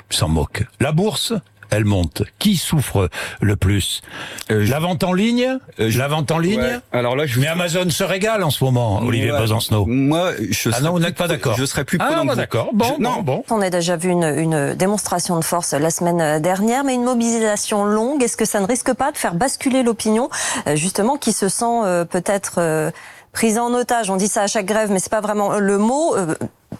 s'en 0.09 0.27
moque. 0.27 0.63
La 0.81 0.91
bourse 0.91 1.33
elle 1.69 1.85
monte. 1.85 2.23
Qui 2.39 2.57
souffre 2.57 3.09
le 3.41 3.55
plus 3.55 4.01
La 4.49 4.79
vente 4.79 5.03
en 5.03 5.13
ligne 5.13 5.57
La 5.77 6.07
vente 6.07 6.31
en 6.31 6.39
ligne 6.39 6.59
ouais. 6.61 6.79
Alors 6.91 7.15
là, 7.15 7.25
je 7.25 7.39
Mais 7.39 7.47
Amazon 7.47 7.89
se 7.89 8.03
régale 8.03 8.43
en 8.43 8.49
ce 8.49 8.63
moment, 8.63 8.99
Olivier 9.01 9.31
Ouais. 9.31 9.39
Besancenot. 9.39 9.85
Moi, 9.85 10.31
je 10.49 10.69
Ah 10.73 10.79
non, 10.81 10.91
vous 10.91 10.97
serais 10.97 11.07
n'êtes 11.07 11.15
plus 11.15 11.23
pas 11.23 11.27
d'accord. 11.27 11.55
Je 11.57 11.65
serais 11.65 11.83
plus 11.85 11.97
Ah, 12.01 12.05
prudent 12.05 12.25
bah 12.25 12.35
d'accord. 12.35 12.69
Bon, 12.73 12.85
Je- 12.97 13.01
non, 13.01 13.21
bon, 13.21 13.37
bon. 13.37 13.43
On 13.49 13.61
a 13.61 13.69
déjà 13.69 13.95
vu 13.97 14.09
une, 14.09 14.23
une 14.23 14.73
démonstration 14.75 15.37
de 15.37 15.43
force 15.43 15.73
la 15.73 15.89
semaine 15.89 16.41
dernière, 16.41 16.83
mais 16.83 16.95
une 16.95 17.03
mobilisation 17.03 17.83
longue, 17.85 18.23
est-ce 18.23 18.37
que 18.37 18.45
ça 18.45 18.59
ne 18.59 18.65
risque 18.65 18.93
pas 18.93 19.11
de 19.11 19.17
faire 19.17 19.35
basculer 19.35 19.83
l'opinion, 19.83 20.29
euh, 20.67 20.75
justement, 20.75 21.17
qui 21.17 21.33
se 21.33 21.49
sent 21.49 21.65
euh, 21.85 22.05
peut-être 22.05 22.55
euh, 22.59 22.91
prise 23.37 23.59
en 23.59 23.71
otage 23.75 24.09
On 24.09 24.15
dit 24.17 24.27
ça 24.27 24.41
à 24.41 24.47
chaque 24.47 24.65
grève, 24.65 24.89
mais 24.91 24.97
c'est 24.97 25.11
pas 25.11 25.21
vraiment 25.21 25.59
le 25.59 25.77
mot. 25.77 26.15
euh, 26.15 26.33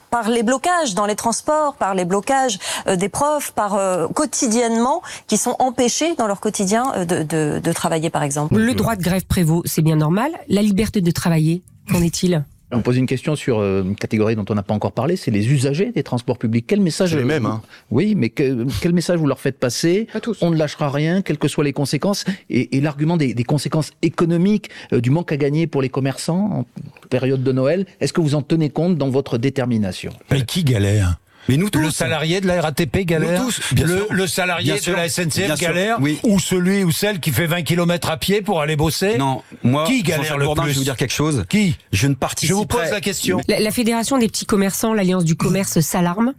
par 0.10 0.30
les 0.30 0.42
blocages 0.42 0.96
dans 0.96 1.06
les 1.06 1.16
transports, 1.16 1.76
par 1.76 1.94
les 1.94 2.06
blocages 2.06 2.58
euh, 2.88 2.96
des 2.96 3.10
profs, 3.10 3.52
par 3.52 3.76
euh, 3.76 4.08
quotidiennement, 4.08 5.02
qui 5.28 5.38
sont 5.38 5.56
empêchés 5.60 6.16
dans 6.16 6.28
leur 6.28 6.40
quotidien 6.40 6.84
euh, 6.96 7.06
de, 7.06 7.24
de, 7.24 7.60
de 7.60 7.72
travailler, 7.74 8.10
par 8.10 8.24
exemple. 8.24 8.56
Le 8.56 8.74
droit 8.74 8.96
de 8.96 9.04
grève 9.04 9.26
prévaut, 9.26 9.62
c'est 9.66 9.82
bien 9.84 9.98
normal. 9.98 10.32
La 10.48 10.62
liberté 10.62 11.02
de 11.02 11.12
travailler, 11.12 11.62
qu'en 11.92 12.02
est-il? 12.02 12.44
On 12.74 12.82
pose 12.82 12.98
une 12.98 13.06
question 13.06 13.38
sur 13.38 13.60
euh, 13.60 13.82
une 13.84 13.96
catégorie 13.96 14.36
dont 14.36 14.44
on 14.50 14.54
n'a 14.54 14.62
pas 14.64 14.74
encore 14.74 14.92
parlé, 14.92 15.16
c'est 15.16 15.32
les 15.32 15.48
usagers 15.54 15.94
des 15.94 16.04
transports 16.04 16.38
publics. 16.38 16.66
Quel 16.68 16.82
message 16.82 17.16
les 17.16 17.24
mêmes, 17.24 17.44
vous- 17.44 17.50
hein. 17.50 17.62
Oui, 17.92 18.14
mais 18.14 18.28
que- 18.30 18.66
quel 18.82 18.92
message 18.94 19.18
vous 19.20 19.26
leur 19.26 19.40
faites 19.40 19.58
passer? 19.58 20.08
On 20.42 20.50
ne 20.52 20.58
lâchera 20.58 20.90
rien, 20.90 21.22
quelles 21.22 21.38
que 21.38 21.48
soient 21.48 21.64
les 21.64 21.72
conséquences. 21.72 22.26
Et, 22.50 22.76
et 22.76 22.82
l'argument 22.82 23.16
des, 23.16 23.34
des 23.34 23.44
conséquences 23.46 23.92
économiques, 24.02 24.70
euh, 24.92 25.00
du 25.00 25.12
manque 25.12 25.32
à 25.32 25.38
gagner 25.38 25.66
pour 25.66 25.82
les 25.82 25.88
commerçants 25.90 26.50
en 26.52 26.66
période 27.10 27.42
de 27.42 27.52
Noël, 27.54 27.86
est-ce 28.02 28.12
que 28.12 28.20
vous 28.20 28.36
en 28.36 28.42
tenez 28.42 28.70
compte 28.70 28.98
dans 28.98 29.10
votre 29.10 29.38
détermination? 29.38 30.12
Mais 30.30 30.42
qui 30.44 30.66
galère? 30.66 31.20
Mais 31.50 31.58
nous 31.58 31.70
tous. 31.70 31.80
Le 31.80 31.90
salarié 31.92 32.42
de 32.42 32.48
la 32.48 32.62
RATP 32.62 33.00
galère 33.06 33.42
Nous 33.42 33.48
tous, 33.52 33.74
bien 33.74 33.86
le, 33.86 33.98
sûr. 33.98 34.08
le 34.12 34.28
salarié 34.28 34.74
Bien 34.74 34.82
sûr. 34.82 34.94
de 34.94 34.98
la 34.98 35.10
SNCF 35.10 35.36
Bien 35.46 35.56
sûr. 35.56 35.68
galère 35.68 35.98
Oui. 36.02 36.20
Ou 36.24 36.40
celui 36.40 36.84
ou 36.84 36.92
celle 36.92 37.20
qui 37.20 37.32
fait 37.32 37.46
20 37.48 37.64
km 37.64 38.10
à 38.10 38.18
pied 38.18 38.42
pour 38.42 38.62
aller 38.62 38.76
bosser 38.76 39.18
Non, 39.18 39.42
moi, 39.64 39.86
Qui 39.86 40.04
galère 40.04 40.38
le 40.38 40.46
Bourdin, 40.46 40.64
plus 40.64 40.72
je 40.72 40.76
vais 40.76 40.80
vous 40.80 40.84
dire 40.86 40.98
quelque 40.98 41.14
chose. 41.14 41.46
Qui 41.50 41.78
Je 41.92 42.08
ne 42.08 42.14
Je 42.14 42.18
participerai. 42.18 42.60
vous 42.60 42.66
pose 42.66 42.92
la 42.92 43.02
question. 43.02 43.40
la, 43.48 43.60
la 43.60 43.72
Fédération 43.72 44.18
des 44.18 44.28
petits 44.28 44.46
commerçants, 44.46 44.94
l'Alliance 44.94 45.24
du 45.24 45.36
commerce 45.36 45.80
s'alarme. 45.80 46.34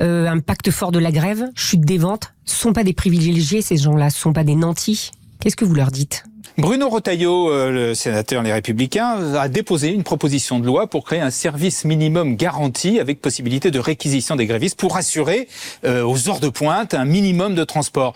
Euh, 0.00 0.26
un 0.26 0.38
pacte 0.40 0.70
fort 0.70 0.92
de 0.92 0.98
la 0.98 1.12
grève, 1.12 1.44
chute 1.54 1.80
des 1.82 1.98
ventes. 1.98 2.34
Ce 2.44 2.56
sont 2.56 2.72
pas 2.72 2.84
des 2.84 2.92
privilégiés, 2.92 3.62
ces 3.62 3.76
gens-là, 3.76 4.10
ce 4.10 4.18
sont 4.18 4.32
pas 4.32 4.44
des 4.44 4.54
nantis. 4.56 5.10
Qu'est-ce 5.40 5.56
que 5.56 5.64
vous 5.64 5.74
leur 5.74 5.90
dites? 5.90 6.24
Bruno 6.58 6.88
Retailleau, 6.88 7.50
euh, 7.50 7.70
le 7.70 7.94
sénateur 7.94 8.42
Les 8.42 8.52
Républicains, 8.52 9.34
a 9.34 9.48
déposé 9.48 9.88
une 9.88 10.02
proposition 10.02 10.58
de 10.58 10.66
loi 10.66 10.86
pour 10.86 11.04
créer 11.04 11.20
un 11.20 11.30
service 11.30 11.84
minimum 11.84 12.36
garanti 12.36 13.00
avec 13.00 13.20
possibilité 13.20 13.70
de 13.70 13.78
réquisition 13.78 14.36
des 14.36 14.46
grévistes 14.46 14.78
pour 14.78 14.96
assurer 14.96 15.48
euh, 15.84 16.04
aux 16.04 16.28
heures 16.28 16.40
de 16.40 16.48
pointe 16.48 16.94
un 16.94 17.04
minimum 17.04 17.54
de 17.54 17.64
transport. 17.64 18.14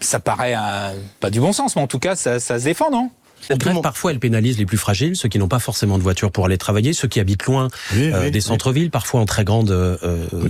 Ça 0.00 0.20
paraît 0.20 0.54
un- 0.54 0.92
pas 1.20 1.30
du 1.30 1.40
bon 1.40 1.52
sens, 1.52 1.76
mais 1.76 1.82
en 1.82 1.86
tout 1.88 1.98
cas, 1.98 2.14
ça, 2.16 2.40
ça 2.40 2.58
se 2.58 2.64
défend, 2.64 2.90
non? 2.90 3.10
Cette 3.40 3.58
grève, 3.58 3.80
parfois, 3.82 4.12
elle 4.12 4.18
pénalise 4.18 4.58
les 4.58 4.66
plus 4.66 4.76
fragiles, 4.76 5.16
ceux 5.16 5.28
qui 5.28 5.38
n'ont 5.38 5.48
pas 5.48 5.58
forcément 5.58 5.98
de 5.98 6.02
voiture 6.02 6.30
pour 6.30 6.46
aller 6.46 6.58
travailler, 6.58 6.92
ceux 6.92 7.08
qui 7.08 7.20
habitent 7.20 7.44
loin 7.44 7.68
euh, 7.94 8.24
oui, 8.24 8.30
des 8.30 8.38
oui. 8.38 8.42
centres-villes, 8.42 8.90
parfois 8.90 9.20
en 9.20 9.26
très 9.26 9.44
grande, 9.44 9.70
euh, 9.70 9.96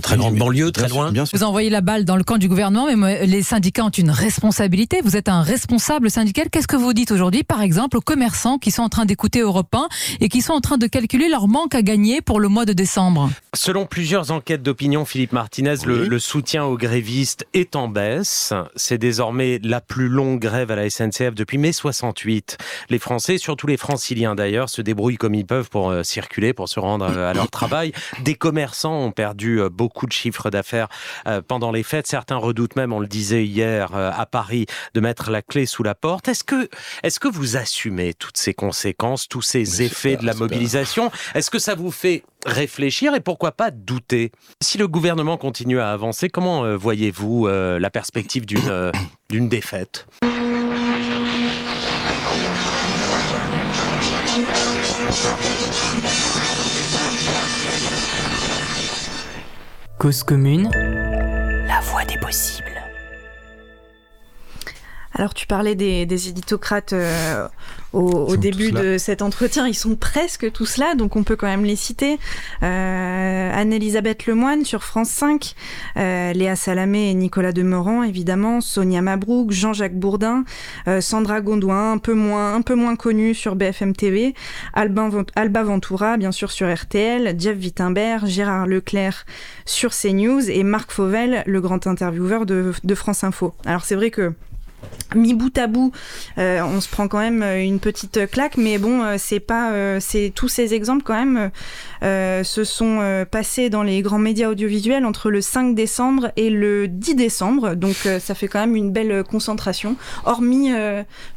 très 0.01 0.17
grande 0.17 0.35
banlieue, 0.35 0.71
très 0.71 0.89
loin. 0.89 1.11
Vous 1.33 1.43
envoyez 1.43 1.69
la 1.69 1.81
balle 1.81 2.05
dans 2.05 2.15
le 2.15 2.23
camp 2.23 2.37
du 2.37 2.47
gouvernement, 2.47 2.87
mais 2.95 3.25
les 3.25 3.43
syndicats 3.43 3.85
ont 3.85 3.89
une 3.89 4.11
responsabilité. 4.11 5.01
Vous 5.03 5.15
êtes 5.15 5.29
un 5.29 5.41
responsable 5.41 6.09
syndical. 6.09 6.49
Qu'est-ce 6.49 6.67
que 6.67 6.75
vous 6.75 6.93
dites 6.93 7.11
aujourd'hui, 7.11 7.43
par 7.43 7.61
exemple, 7.61 7.97
aux 7.97 8.01
commerçants 8.01 8.57
qui 8.57 8.71
sont 8.71 8.83
en 8.83 8.89
train 8.89 9.05
d'écouter 9.05 9.39
Europe 9.41 9.73
1 9.73 9.87
et 10.19 10.29
qui 10.29 10.41
sont 10.41 10.53
en 10.53 10.61
train 10.61 10.77
de 10.77 10.87
calculer 10.87 11.29
leur 11.29 11.47
manque 11.47 11.75
à 11.75 11.81
gagner 11.81 12.21
pour 12.21 12.39
le 12.39 12.47
mois 12.47 12.65
de 12.65 12.73
décembre? 12.73 13.29
Selon 13.53 13.85
plusieurs 13.85 14.31
enquêtes 14.31 14.63
d'opinion, 14.63 15.05
Philippe 15.05 15.33
Martinez, 15.33 15.75
le, 15.85 16.07
le 16.07 16.19
soutien 16.19 16.65
aux 16.65 16.77
grévistes 16.77 17.45
est 17.53 17.75
en 17.75 17.87
baisse. 17.87 18.53
C'est 18.75 18.97
désormais 18.97 19.59
la 19.63 19.81
plus 19.81 20.07
longue 20.09 20.39
grève 20.39 20.71
à 20.71 20.75
la 20.75 20.89
SNCF 20.89 21.33
depuis 21.33 21.57
mai 21.57 21.71
68. 21.71 22.57
Les 22.89 22.99
Français, 22.99 23.37
surtout 23.37 23.67
les 23.67 23.77
franciliens 23.77 24.35
d'ailleurs, 24.35 24.69
se 24.69 24.81
débrouillent 24.81 25.17
comme 25.17 25.35
ils 25.35 25.45
peuvent 25.45 25.69
pour 25.69 25.89
euh, 25.89 26.03
circuler, 26.03 26.53
pour 26.53 26.69
se 26.69 26.79
rendre 26.79 27.05
euh, 27.09 27.29
à 27.29 27.33
leur 27.33 27.49
travail. 27.49 27.91
Des 28.21 28.35
commerçants 28.35 28.99
ont 28.99 29.11
perdu 29.11 29.59
euh, 29.59 29.69
beaucoup 29.69 30.05
de 30.05 30.11
chiffres 30.11 30.49
d'affaires 30.49 30.87
pendant 31.47 31.71
les 31.71 31.83
fêtes. 31.83 32.07
Certains 32.07 32.37
redoutent 32.37 32.75
même, 32.75 32.93
on 32.93 32.99
le 32.99 33.07
disait 33.07 33.45
hier 33.45 33.93
à 33.93 34.25
Paris, 34.25 34.65
de 34.93 34.99
mettre 34.99 35.29
la 35.31 35.41
clé 35.41 35.65
sous 35.65 35.83
la 35.83 35.95
porte. 35.95 36.27
Est-ce 36.27 36.43
que, 36.43 36.69
est-ce 37.03 37.19
que 37.19 37.27
vous 37.27 37.57
assumez 37.57 38.13
toutes 38.13 38.37
ces 38.37 38.53
conséquences, 38.53 39.27
tous 39.27 39.41
ces 39.41 39.81
effets 39.81 40.15
de 40.15 40.25
la 40.25 40.33
mobilisation? 40.33 41.11
Est-ce 41.35 41.49
que 41.49 41.59
ça 41.59 41.75
vous 41.75 41.91
fait 41.91 42.23
réfléchir 42.45 43.15
et 43.15 43.19
pourquoi 43.19 43.51
pas 43.51 43.71
douter? 43.71 44.31
Si 44.61 44.77
le 44.77 44.87
gouvernement 44.87 45.37
continue 45.37 45.79
à 45.79 45.91
avancer, 45.91 46.29
comment 46.29 46.75
voyez-vous 46.75 47.47
la 47.47 47.89
perspective 47.89 48.45
d'une 48.45 48.91
d'une 49.29 49.49
défaite? 49.49 50.07
Cause 59.99 60.23
commune, 60.23 60.69
la 61.67 61.81
voie 61.81 62.05
des 62.05 62.17
possibles. 62.17 62.81
Alors 65.11 65.33
tu 65.33 65.45
parlais 65.45 65.75
des, 65.75 66.05
des 66.05 66.29
éditocrates 66.29 66.93
euh, 66.93 67.49
au, 67.93 68.37
début 68.37 68.71
de 68.71 68.97
cet 68.97 69.21
entretien, 69.21 69.67
ils 69.67 69.73
sont 69.73 69.95
presque 69.95 70.51
tous 70.51 70.77
là, 70.77 70.95
donc 70.95 71.15
on 71.15 71.23
peut 71.23 71.35
quand 71.35 71.47
même 71.47 71.65
les 71.65 71.75
citer. 71.75 72.19
Euh, 72.61 73.51
Anne-Elisabeth 73.53 74.25
Lemoine 74.27 74.63
sur 74.63 74.83
France 74.83 75.09
5, 75.09 75.55
euh, 75.97 76.33
Léa 76.33 76.55
Salamé 76.55 77.09
et 77.09 77.13
Nicolas 77.13 77.51
Demorand 77.51 78.03
évidemment, 78.03 78.61
Sonia 78.61 79.01
Mabrouk, 79.01 79.51
Jean-Jacques 79.51 79.97
Bourdin, 79.97 80.43
euh, 80.87 81.01
Sandra 81.01 81.41
Gondouin, 81.41 81.93
un 81.93 81.97
peu 81.97 82.13
moins, 82.13 82.53
un 82.53 82.61
peu 82.61 82.75
moins 82.75 82.95
connue 82.95 83.33
sur 83.33 83.55
BFM 83.55 83.95
TV, 83.95 84.35
Alba 84.73 85.63
Ventura 85.63 86.17
bien 86.17 86.31
sûr 86.31 86.51
sur 86.51 86.71
RTL, 86.71 87.35
Jeff 87.39 87.57
Wittenberg, 87.57 88.27
Gérard 88.27 88.67
Leclerc 88.67 89.25
sur 89.65 89.91
CNews 89.91 90.49
et 90.49 90.63
Marc 90.63 90.91
Fauvel, 90.91 91.43
le 91.45 91.61
grand 91.61 91.87
intervieweur 91.87 92.45
de, 92.45 92.71
de 92.83 92.95
France 92.95 93.23
Info. 93.23 93.53
Alors 93.65 93.85
c'est 93.85 93.95
vrai 93.95 94.11
que 94.11 94.33
mis 95.15 95.33
bout 95.33 95.57
à 95.57 95.65
bout, 95.65 95.91
euh, 96.37 96.61
on 96.61 96.81
se 96.81 96.87
prend 96.87 97.07
quand 97.07 97.17
même 97.19 97.41
euh, 97.41 97.63
une 97.63 97.79
petite 97.79 98.29
claque, 98.29 98.57
mais 98.57 98.77
bon, 98.77 99.01
euh, 99.03 99.15
c'est 99.17 99.39
pas, 99.39 99.71
euh, 99.71 99.97
c'est 99.99 100.31
tous 100.35 100.47
ces 100.49 100.75
exemples 100.75 101.01
quand 101.03 101.15
même 101.15 101.49
euh, 102.03 102.43
se 102.43 102.63
sont 102.63 103.25
passés 103.31 103.69
dans 103.71 103.81
les 103.81 104.01
grands 104.03 104.19
médias 104.19 104.49
audiovisuels 104.49 105.05
entre 105.05 105.31
le 105.31 105.41
5 105.41 105.73
décembre 105.73 106.31
et 106.35 106.49
le 106.51 106.87
10 106.87 107.15
décembre, 107.15 107.73
donc 107.75 107.95
ça 108.19 108.35
fait 108.35 108.47
quand 108.47 108.59
même 108.59 108.75
une 108.75 108.91
belle 108.91 109.23
concentration, 109.23 109.95
hormis 110.25 110.69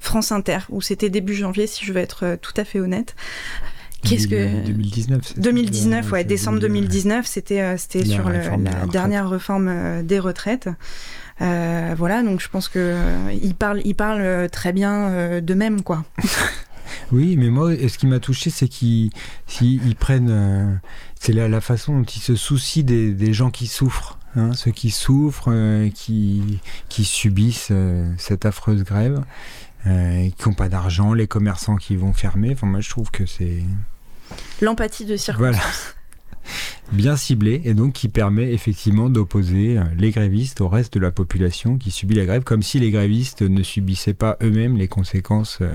France 0.00 0.32
Inter 0.32 0.58
où 0.68 0.82
c'était 0.82 1.08
début 1.08 1.34
janvier, 1.34 1.66
si 1.66 1.84
je 1.86 1.92
veux 1.94 2.00
être 2.00 2.36
tout 2.42 2.52
à 2.58 2.64
fait 2.64 2.78
honnête. 2.78 3.16
Qu'est-ce 4.04 4.26
que 4.28 4.66
2019 4.66 5.20
c'est 5.22 5.34
ça 5.36 5.40
2019, 5.40 6.10
ouais, 6.12 6.24
décembre 6.24 6.58
2019, 6.58 7.24
c'était 7.24 7.76
c'était 7.78 8.04
sur 8.04 8.28
le- 8.28 8.38
la 8.64 8.86
dernière 8.86 9.30
réforme 9.30 10.02
des 10.02 10.18
retraites. 10.18 10.68
Euh, 11.42 11.94
voilà, 11.96 12.22
donc 12.22 12.40
je 12.40 12.48
pense 12.48 12.68
que 12.68 12.78
euh, 12.78 13.32
ils 13.42 13.54
parlent, 13.54 13.82
ils 13.84 13.94
parlent 13.94 14.20
euh, 14.20 14.48
très 14.48 14.72
bien 14.72 15.08
euh, 15.10 15.40
d'eux-mêmes, 15.40 15.82
quoi. 15.82 16.04
Oui, 17.10 17.36
mais 17.36 17.48
moi, 17.50 17.70
ce 17.76 17.98
qui 17.98 18.06
m'a 18.06 18.20
touché, 18.20 18.48
c'est 18.50 18.68
qu'ils 18.68 19.10
ils 19.60 19.96
prennent. 19.96 20.30
euh, 20.30 20.74
c'est 21.18 21.32
la, 21.32 21.48
la 21.48 21.60
façon 21.60 21.98
dont 21.98 22.04
ils 22.04 22.20
se 22.20 22.34
soucient 22.36 22.84
des, 22.84 23.12
des 23.12 23.32
gens 23.32 23.50
qui 23.50 23.66
souffrent. 23.66 24.18
hein, 24.36 24.52
ceux 24.54 24.70
qui 24.70 24.90
souffrent, 24.90 25.50
qui, 25.94 26.60
qui 26.88 27.04
subissent 27.04 27.72
cette 28.18 28.46
affreuse 28.46 28.82
grève, 28.84 29.22
qui 29.84 30.48
n'ont 30.48 30.54
pas 30.54 30.68
d'argent, 30.68 31.12
les 31.12 31.26
commerçants 31.26 31.76
qui 31.76 31.96
vont 31.96 32.12
fermer. 32.12 32.52
Enfin, 32.52 32.66
moi, 32.66 32.80
je 32.80 32.90
trouve 32.90 33.10
que 33.10 33.26
c'est 33.26 33.62
L'empathie 34.60 35.04
de 35.04 35.16
circonstance. 35.16 35.38
voilà, 35.56 35.62
bien 36.92 37.16
ciblé 37.16 37.62
et 37.64 37.74
donc 37.74 37.94
qui 37.94 38.08
permet 38.08 38.52
effectivement 38.52 39.08
d'opposer 39.10 39.78
euh, 39.78 39.84
les 39.96 40.10
grévistes 40.10 40.60
au 40.60 40.68
reste 40.68 40.94
de 40.94 41.00
la 41.00 41.10
population 41.10 41.78
qui 41.78 41.90
subit 41.90 42.14
la 42.14 42.24
grève, 42.26 42.42
comme 42.42 42.62
si 42.62 42.78
les 42.78 42.90
grévistes 42.90 43.42
ne 43.42 43.62
subissaient 43.62 44.14
pas 44.14 44.36
eux-mêmes 44.42 44.76
les 44.76 44.88
conséquences 44.88 45.58
euh, 45.60 45.72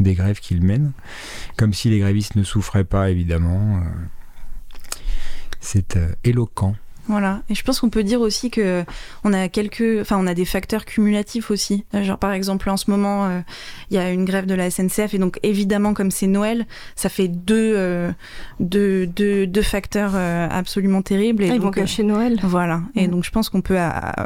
des 0.00 0.14
grèves 0.14 0.40
qu'ils 0.40 0.62
mènent, 0.62 0.92
comme 1.56 1.72
si 1.72 1.90
les 1.90 1.98
grévistes 1.98 2.36
ne 2.36 2.44
souffraient 2.44 2.84
pas 2.84 3.10
évidemment. 3.10 3.78
euh, 3.78 3.80
C'est 5.60 5.98
éloquent. 6.24 6.74
Voilà. 7.06 7.42
Et 7.50 7.54
je 7.54 7.62
pense 7.62 7.80
qu'on 7.80 7.90
peut 7.90 8.02
dire 8.02 8.20
aussi 8.20 8.50
que 8.50 8.84
on 9.24 9.32
a 9.32 9.48
quelques, 9.48 10.00
enfin, 10.00 10.16
on 10.18 10.26
a 10.26 10.34
des 10.34 10.44
facteurs 10.44 10.84
cumulatifs 10.84 11.50
aussi. 11.50 11.84
Genre, 11.92 12.18
par 12.18 12.32
exemple, 12.32 12.70
en 12.70 12.76
ce 12.76 12.90
moment, 12.90 13.26
euh, 13.26 13.40
il 13.90 13.96
y 13.96 13.98
a 13.98 14.10
une 14.10 14.24
grève 14.24 14.46
de 14.46 14.54
la 14.54 14.70
SNCF 14.70 15.12
et 15.14 15.18
donc 15.18 15.38
évidemment, 15.42 15.92
comme 15.94 16.10
c'est 16.10 16.26
Noël, 16.26 16.66
ça 16.96 17.08
fait 17.08 17.28
deux, 17.28 17.74
euh, 17.76 18.10
deux, 18.60 19.06
deux, 19.06 19.46
deux 19.46 19.62
facteurs 19.62 20.12
euh, 20.14 20.48
absolument 20.50 21.02
terribles. 21.02 21.42
Et 21.44 21.50
Ah, 21.50 21.54
ils 21.54 21.60
vont 21.60 21.66
donc, 21.66 21.78
euh, 21.78 21.82
gâcher 21.82 22.02
Noël. 22.04 22.38
Voilà. 22.42 22.80
Et 22.94 23.06
donc, 23.08 23.24
je 23.24 23.30
pense 23.30 23.48
qu'on 23.48 23.60
peut 23.60 23.78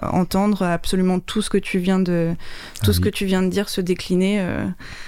entendre 0.02 0.62
absolument 0.62 1.18
tout 1.20 1.42
ce 1.42 1.50
que 1.50 1.58
tu 1.58 1.78
viens 1.78 1.98
de, 1.98 2.34
tout 2.82 2.90
Ah 2.90 2.92
ce 2.92 2.98
oui. 2.98 3.04
que 3.04 3.08
tu 3.08 3.24
viens 3.26 3.42
de 3.42 3.48
dire 3.48 3.68
se 3.68 3.80
décliner, 3.80 4.40
euh, 4.40 4.64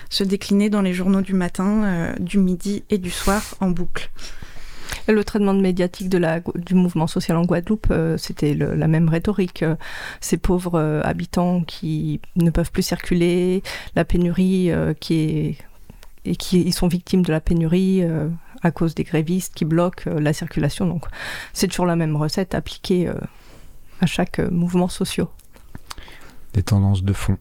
se 0.09 0.25
décliner 0.25 0.71
dans 0.71 0.83
les 0.83 0.93
journaux 0.93 1.21
du 1.23 1.35
matin, 1.35 1.85
euh, 1.85 2.13
du 2.19 2.39
midi 2.39 2.83
et 2.91 2.99
du 2.99 3.11
soir 3.11 3.43
en 3.61 3.71
boucle. 3.71 4.11
Le 5.11 5.25
traitement 5.25 5.55
médiatique 5.55 6.09
de 6.09 6.19
la, 6.19 6.41
du 6.55 6.75
mouvement 6.75 7.09
social 7.09 7.37
en 7.37 7.45
Guadeloupe, 7.45 7.89
euh, 7.91 8.17
c'était 8.17 8.55
la 8.55 8.87
même 8.87 9.09
rhétorique. 9.09 9.65
Euh, 9.65 9.75
ces 10.21 10.37
pauvres 10.37 10.79
euh, 10.79 11.01
habitants 11.03 11.63
qui 11.63 12.21
ne 12.37 12.51
peuvent 12.51 12.71
plus 12.71 12.83
circuler, 12.83 13.63
la 13.97 14.05
pénurie 14.05 14.71
qui 15.01 15.15
est 15.15 15.59
et 16.27 16.37
qui 16.37 16.61
ils 16.61 16.75
sont 16.75 16.87
victimes 16.87 17.23
de 17.23 17.33
la 17.33 17.41
pénurie 17.41 18.03
à 18.63 18.71
cause 18.71 18.95
des 18.95 19.05
grévistes 19.05 19.55
qui 19.55 19.65
bloquent 19.65 20.11
la 20.11 20.33
circulation. 20.35 20.87
Donc, 20.87 21.07
c'est 21.55 21.67
toujours 21.67 21.87
la 21.87 21.97
même 21.97 22.15
recette 22.15 22.55
appliquée 22.55 23.11
à 24.01 24.07
chaque 24.07 24.39
mouvement 24.39 24.89
social. 24.89 25.27
Des 26.53 26.63
tendances 26.63 27.03
de 27.03 27.13
fond. 27.15 27.39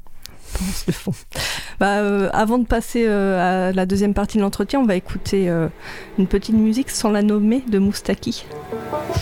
Bah, 1.79 1.99
euh, 1.99 2.29
avant 2.33 2.57
de 2.57 2.65
passer 2.65 3.05
euh, 3.07 3.69
à 3.69 3.71
la 3.71 3.85
deuxième 3.85 4.13
partie 4.13 4.37
de 4.37 4.43
l'entretien, 4.43 4.81
on 4.81 4.85
va 4.85 4.95
écouter 4.95 5.49
euh, 5.49 5.69
une 6.17 6.27
petite 6.27 6.55
musique 6.55 6.89
sans 6.89 7.09
la 7.09 7.21
nommer 7.21 7.63
de 7.65 7.79
Moustaki. 7.79 8.45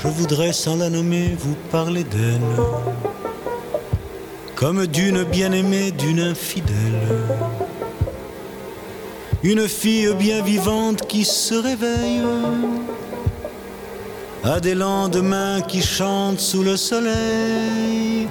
Je 0.01 0.07
voudrais 0.07 0.53
sans 0.53 0.75
la 0.77 0.89
nommer 0.89 1.35
vous 1.37 1.55
parler 1.71 2.03
d'elle. 2.03 2.41
Comme 4.55 4.87
d'une 4.87 5.23
bien-aimée, 5.23 5.91
d'une 5.91 6.19
infidèle. 6.19 6.73
Une 9.43 9.67
fille 9.67 10.11
bien 10.15 10.41
vivante 10.41 11.05
qui 11.07 11.25
se 11.25 11.53
réveille 11.53 12.23
À 14.47 14.61
des 14.61 14.75
lendemains 14.75 15.59
qui 15.59 15.81
chantent 15.81 16.39
sous 16.39 16.63
le 16.63 16.77
soleil 16.77 18.29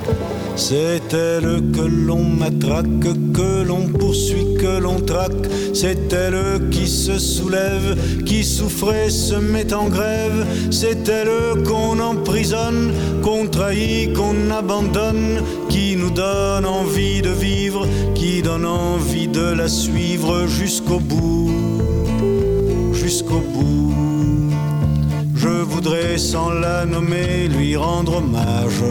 C'est 0.56 1.12
elle 1.12 1.60
que 1.74 1.82
l'on 1.82 2.24
matraque, 2.24 3.02
que 3.34 3.62
l'on 3.62 3.86
poursuit, 3.88 4.54
que 4.58 4.78
l'on 4.78 4.98
traque. 5.00 5.46
C'est 5.74 6.10
elle 6.14 6.70
qui 6.70 6.88
se 6.88 7.18
soulève, 7.18 8.22
qui 8.24 8.44
souffrait, 8.44 9.10
se 9.10 9.34
met 9.34 9.74
en 9.74 9.88
grève. 9.88 10.46
C'est 10.70 11.06
elle 11.06 11.62
qu'on 11.64 12.00
emprisonne, 12.00 12.94
qu'on 13.22 13.46
trahit, 13.46 14.14
qu'on 14.14 14.50
abandonne, 14.50 15.42
qui 15.68 15.96
nous 15.96 16.10
donne 16.10 16.64
envie 16.64 17.20
de 17.20 17.30
vivre, 17.30 17.86
qui 18.14 18.40
donne 18.40 18.64
envie 18.64 19.28
de 19.28 19.52
la 19.52 19.68
suivre 19.68 20.46
jusqu'au 20.46 20.98
bout, 20.98 21.52
jusqu'au 22.94 23.40
bout. 23.40 24.15
Voudrais 25.86 26.18
sans 26.18 26.50
la 26.50 26.84
nommer 26.84 27.46
lui 27.46 27.76
rendre 27.76 28.16
hommage. 28.16 28.82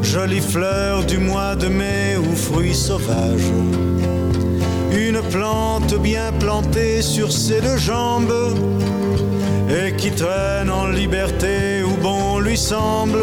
Jolie 0.00 0.40
fleur 0.40 1.04
du 1.04 1.18
mois 1.18 1.54
de 1.54 1.68
mai 1.68 2.16
ou 2.16 2.34
fruit 2.34 2.74
sauvage. 2.74 3.52
Une 4.90 5.20
plante 5.30 5.94
bien 6.00 6.32
plantée 6.40 7.02
sur 7.02 7.30
ses 7.30 7.60
deux 7.60 7.76
jambes 7.76 8.56
et 9.68 9.94
qui 9.96 10.12
traîne 10.12 10.70
en 10.70 10.86
liberté 10.86 11.82
où 11.84 11.94
bon 12.02 12.38
lui 12.38 12.56
semble. 12.56 13.22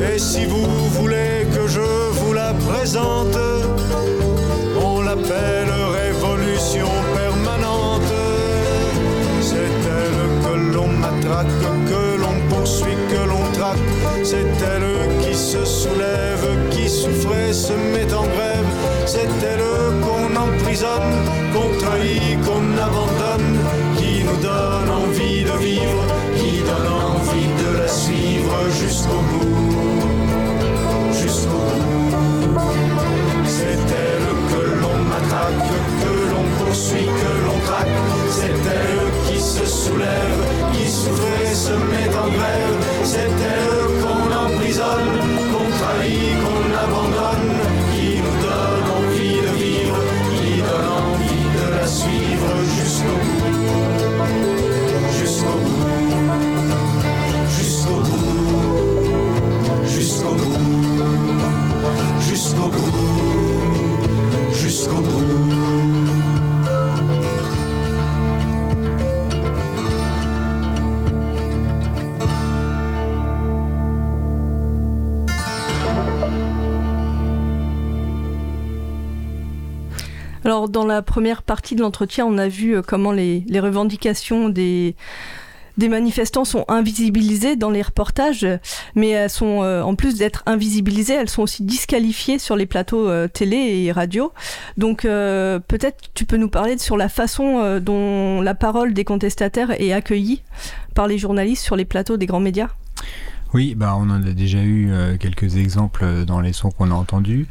Et 0.00 0.18
si 0.18 0.46
vous 0.46 0.66
voulez 0.90 1.46
que 1.54 1.66
je 1.66 1.80
vous 1.80 2.32
la 2.32 2.52
présente, 2.68 3.38
on 4.82 5.02
l'appelle 5.02 5.72
révolution 6.02 6.88
permanente. 7.14 8.12
C'est 9.40 9.72
elle 9.98 10.20
que 10.44 10.74
l'on 10.74 10.88
matraque, 10.88 11.46
que 11.86 12.20
l'on 12.20 12.36
poursuit, 12.48 12.96
que 13.10 13.28
l'on 13.28 13.44
traque. 13.52 13.78
C'est 14.24 14.46
elle 14.72 15.08
qui 15.22 15.34
se 15.34 15.64
soulève, 15.64 16.46
qui 16.70 16.88
souffrait, 16.88 17.52
se 17.52 17.72
met 17.72 18.12
en 18.12 18.26
grève. 18.34 18.66
C'est 19.06 19.28
elle 19.42 20.00
qu'on 20.02 20.36
emprisonne, 20.36 21.14
qu'on 21.52 21.78
trahit, 21.78 22.40
qu'on 22.44 22.66
abandonne, 22.86 23.58
qui 23.96 24.24
nous 24.24 24.40
donne 24.42 24.90
envie 24.90 25.44
de 25.44 25.56
vivre, 25.58 26.04
jusqu'au 29.08 29.22
bout. 29.22 29.57
Première 81.02 81.42
partie 81.42 81.74
de 81.74 81.80
l'entretien, 81.80 82.26
on 82.26 82.38
a 82.38 82.48
vu 82.48 82.76
euh, 82.76 82.82
comment 82.82 83.12
les, 83.12 83.44
revendications 83.60 84.48
des, 84.48 84.94
manifestants 85.78 86.44
sont 86.44 86.64
invisibilisées 86.68 87.56
dans 87.56 87.70
les 87.70 87.82
reportages, 87.82 88.46
mais 88.94 89.10
elles 89.10 89.30
sont, 89.30 89.62
euh, 89.62 89.82
en 89.82 89.94
plus 89.94 90.16
d'être 90.16 90.42
invisibilisées, 90.46 91.14
elles 91.14 91.28
sont 91.28 91.42
aussi 91.42 91.62
disqualifiées 91.62 92.38
sur 92.38 92.56
les 92.56 92.66
plateaux 92.66 93.08
euh, 93.08 93.28
télé 93.28 93.84
et 93.84 93.92
radio. 93.92 94.32
Donc, 94.76 95.02
peut-être 95.02 96.10
tu 96.14 96.24
peux 96.24 96.36
nous 96.36 96.48
parler 96.48 96.78
sur 96.78 96.96
la 96.96 97.08
façon 97.08 97.78
dont 97.80 98.40
la 98.40 98.54
parole 98.54 98.92
des 98.92 99.04
contestataires 99.04 99.70
est 99.80 99.92
accueillie 99.92 100.42
par 100.94 101.06
les 101.06 101.18
journalistes 101.18 101.62
sur 101.62 101.76
les 101.76 101.84
plateaux 101.84 102.16
des 102.16 102.26
grands 102.26 102.40
médias 102.40 102.68
Oui, 103.54 103.74
bah 103.74 103.94
on 103.96 104.10
en 104.10 104.22
a 104.22 104.32
déjà 104.32 104.62
eu 104.62 104.90
quelques 105.20 105.56
exemples 105.56 106.24
dans 106.26 106.40
les 106.40 106.52
sons 106.52 106.70
qu'on 106.70 106.90
a 106.90 106.94
entendus. 106.94 107.46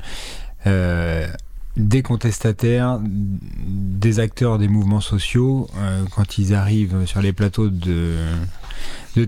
Des 1.78 2.02
contestataires, 2.02 3.00
des 3.04 4.20
acteurs 4.20 4.58
des 4.58 4.68
mouvements 4.68 5.00
sociaux, 5.00 5.70
euh, 5.78 6.06
quand 6.10 6.40
ils 6.40 6.56
arrivent 6.56 7.06
sur 7.06 7.22
les 7.22 7.34
plateaux 7.34 7.70
de, 7.70 8.18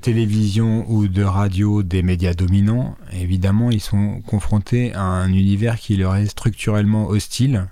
télévision 0.02 0.84
ou 0.90 1.08
de 1.08 1.22
radio 1.22 1.84
des 1.84 2.02
médias 2.02 2.34
dominants, 2.34 2.98
évidemment, 3.14 3.70
ils 3.70 3.80
sont 3.80 4.22
confrontés 4.26 4.96
à 4.96 5.04
un 5.04 5.32
univers 5.32 5.80
qui 5.80 5.96
leur 5.96 6.16
est 6.16 6.26
structurellement 6.26 7.08
hostile. 7.08 7.68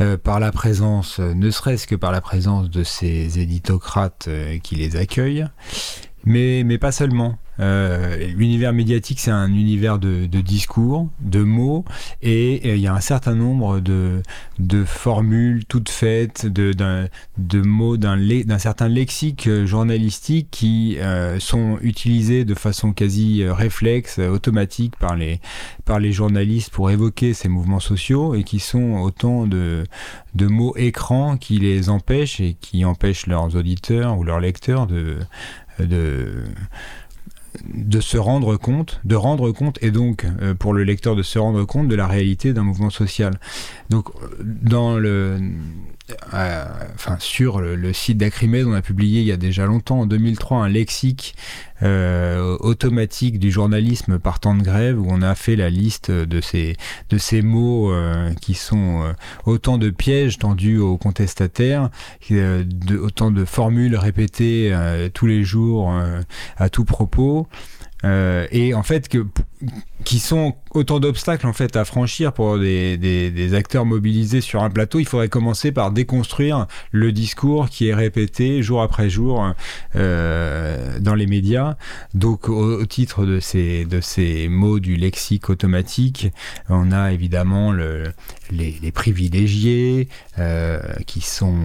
euh, 0.00 0.16
par 0.16 0.40
la 0.40 0.52
présence, 0.52 1.18
ne 1.18 1.50
serait-ce 1.50 1.86
que 1.86 1.94
par 1.94 2.12
la 2.12 2.22
présence 2.22 2.70
de 2.70 2.84
ces 2.84 3.40
éditocrates 3.40 4.24
euh, 4.28 4.58
qui 4.58 4.74
les 4.74 4.96
accueillent, 4.96 5.46
mais 6.24 6.78
pas 6.78 6.92
seulement. 6.92 7.36
Euh, 7.62 8.16
L'univers 8.36 8.72
médiatique, 8.72 9.20
c'est 9.20 9.30
un 9.30 9.52
univers 9.54 9.98
de, 9.98 10.26
discours, 10.26 11.08
de 11.20 11.42
mots, 11.42 11.84
et 12.20 12.74
il 12.74 12.80
y 12.80 12.88
a 12.88 12.94
un 12.94 13.00
certain 13.00 13.34
nombre 13.34 13.80
de, 13.80 14.22
formules 14.84 15.64
toutes 15.66 15.88
faites, 15.88 16.46
de, 16.46 17.62
mots 17.64 17.96
d'un 17.96 18.58
certain 18.58 18.88
lexique 18.88 19.48
journalistique 19.64 20.48
qui 20.50 20.98
euh, 20.98 21.38
sont 21.38 21.78
utilisés 21.82 22.44
de 22.44 22.54
façon 22.54 22.92
quasi 22.92 23.42
euh, 23.42 23.54
réflexe, 23.54 24.18
automatique 24.18 24.94
par 24.98 25.16
les, 25.16 25.40
journalistes 26.12 26.70
pour 26.70 26.90
évoquer 26.90 27.32
ces 27.32 27.48
mouvements 27.48 27.80
sociaux 27.80 28.34
et 28.34 28.42
qui 28.42 28.58
sont 28.58 29.00
autant 29.00 29.46
de, 29.46 29.84
mots 30.40 30.74
écrans 30.76 31.36
qui 31.36 31.58
les 31.58 31.90
empêchent 31.90 32.40
et 32.40 32.56
qui 32.60 32.84
empêchent 32.84 33.26
leurs 33.26 33.54
auditeurs 33.54 34.18
ou 34.18 34.24
leurs 34.24 34.40
lecteurs 34.40 34.86
de, 34.86 35.18
de 37.64 38.00
se 38.00 38.16
rendre 38.16 38.56
compte, 38.56 39.00
de 39.04 39.14
rendre 39.14 39.50
compte, 39.52 39.78
et 39.82 39.90
donc 39.90 40.26
euh, 40.40 40.54
pour 40.54 40.72
le 40.72 40.84
lecteur 40.84 41.16
de 41.16 41.22
se 41.22 41.38
rendre 41.38 41.64
compte 41.64 41.88
de 41.88 41.94
la 41.94 42.06
réalité 42.06 42.52
d'un 42.52 42.62
mouvement 42.62 42.90
social. 42.90 43.38
Donc 43.90 44.08
euh, 44.10 44.28
dans 44.40 44.98
le, 44.98 45.38
euh, 46.34 46.64
sur 47.18 47.60
le, 47.60 47.92
site 47.92 48.18
d'Acrimed, 48.18 48.66
on 48.66 48.72
a 48.72 48.82
publié 48.82 49.20
il 49.20 49.26
y 49.26 49.32
a 49.32 49.36
déjà 49.36 49.66
longtemps, 49.66 50.00
en 50.00 50.06
2003, 50.06 50.58
un 50.58 50.68
lexique 50.68 51.34
euh, 51.82 52.56
automatique 52.60 53.38
du 53.38 53.50
journalisme 53.50 54.18
par 54.18 54.40
temps 54.40 54.54
de 54.54 54.62
grève, 54.62 55.00
où 55.00 55.06
on 55.08 55.22
a 55.22 55.34
fait 55.34 55.56
la 55.56 55.70
liste 55.70 56.10
de 56.10 56.40
ces 56.40 56.76
de 57.10 57.42
mots 57.42 57.92
euh, 57.92 58.32
qui 58.40 58.54
sont 58.54 59.14
autant 59.46 59.78
de 59.78 59.90
pièges 59.90 60.38
tendus 60.38 60.78
aux 60.78 60.96
contestataires, 60.96 61.90
autant 63.00 63.30
de 63.30 63.44
formules 63.44 63.96
répétées 63.96 64.76
tous 65.14 65.26
les 65.26 65.44
jours 65.44 65.92
à 66.56 66.68
tout 66.68 66.84
propos. 66.84 67.46
Et 68.04 68.74
en 68.74 68.82
fait 68.82 69.08
que 69.08 69.26
qui 70.04 70.18
sont 70.18 70.54
autant 70.70 70.98
d'obstacles 71.00 71.46
en 71.46 71.52
fait 71.52 71.76
à 71.76 71.84
franchir 71.84 72.32
pour 72.32 72.58
des, 72.58 72.96
des, 72.96 73.54
acteurs 73.54 73.84
mobilisés 73.84 74.40
sur 74.40 74.62
un 74.62 74.70
plateau. 74.70 74.98
Il 74.98 75.06
faudrait 75.06 75.28
commencer 75.28 75.72
par 75.72 75.92
déconstruire 75.92 76.66
le 76.90 77.12
discours 77.12 77.68
qui 77.68 77.88
est 77.88 77.94
répété 77.94 78.62
jour 78.62 78.82
après 78.82 79.08
jour 79.10 79.52
euh, 79.94 80.98
dans 80.98 81.14
les 81.14 81.26
médias. 81.26 81.76
Donc 82.14 82.48
au, 82.48 82.84
titre 82.86 83.24
de 83.24 83.40
ces 83.40 83.84
de 83.84 84.00
ces 84.00 84.48
mots 84.48 84.80
du 84.80 84.96
lexique 84.96 85.50
automatique, 85.50 86.28
on 86.68 86.90
a 86.90 87.12
évidemment 87.12 87.72
le, 87.72 88.12
les, 88.50 88.76
les 88.82 88.92
privilégiés 88.92 90.08
euh, 90.38 90.80
qui 91.06 91.20
sont 91.20 91.56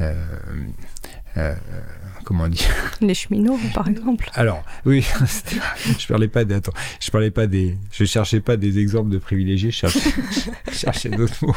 euh, 0.00 1.54
comment 2.26 2.48
dire 2.48 2.68
Les 3.00 3.14
cheminots, 3.14 3.58
par 3.72 3.88
exemple. 3.88 4.28
alors, 4.34 4.62
oui, 4.84 5.06
je 5.98 6.06
parlais 6.06 6.28
pas 6.28 6.44
des, 6.44 6.56
attends, 6.56 6.72
je 7.00 7.10
parlais 7.10 7.30
pas 7.30 7.46
des, 7.46 7.78
je 7.92 8.04
cherchais 8.04 8.40
pas 8.40 8.56
des 8.56 8.78
exemples 8.78 9.10
de 9.10 9.18
privilégiés, 9.18 9.70
je 9.70 9.76
cherchais, 9.76 10.10
je 10.68 10.74
cherchais 10.74 11.08
d'autres 11.08 11.46
mots. 11.46 11.56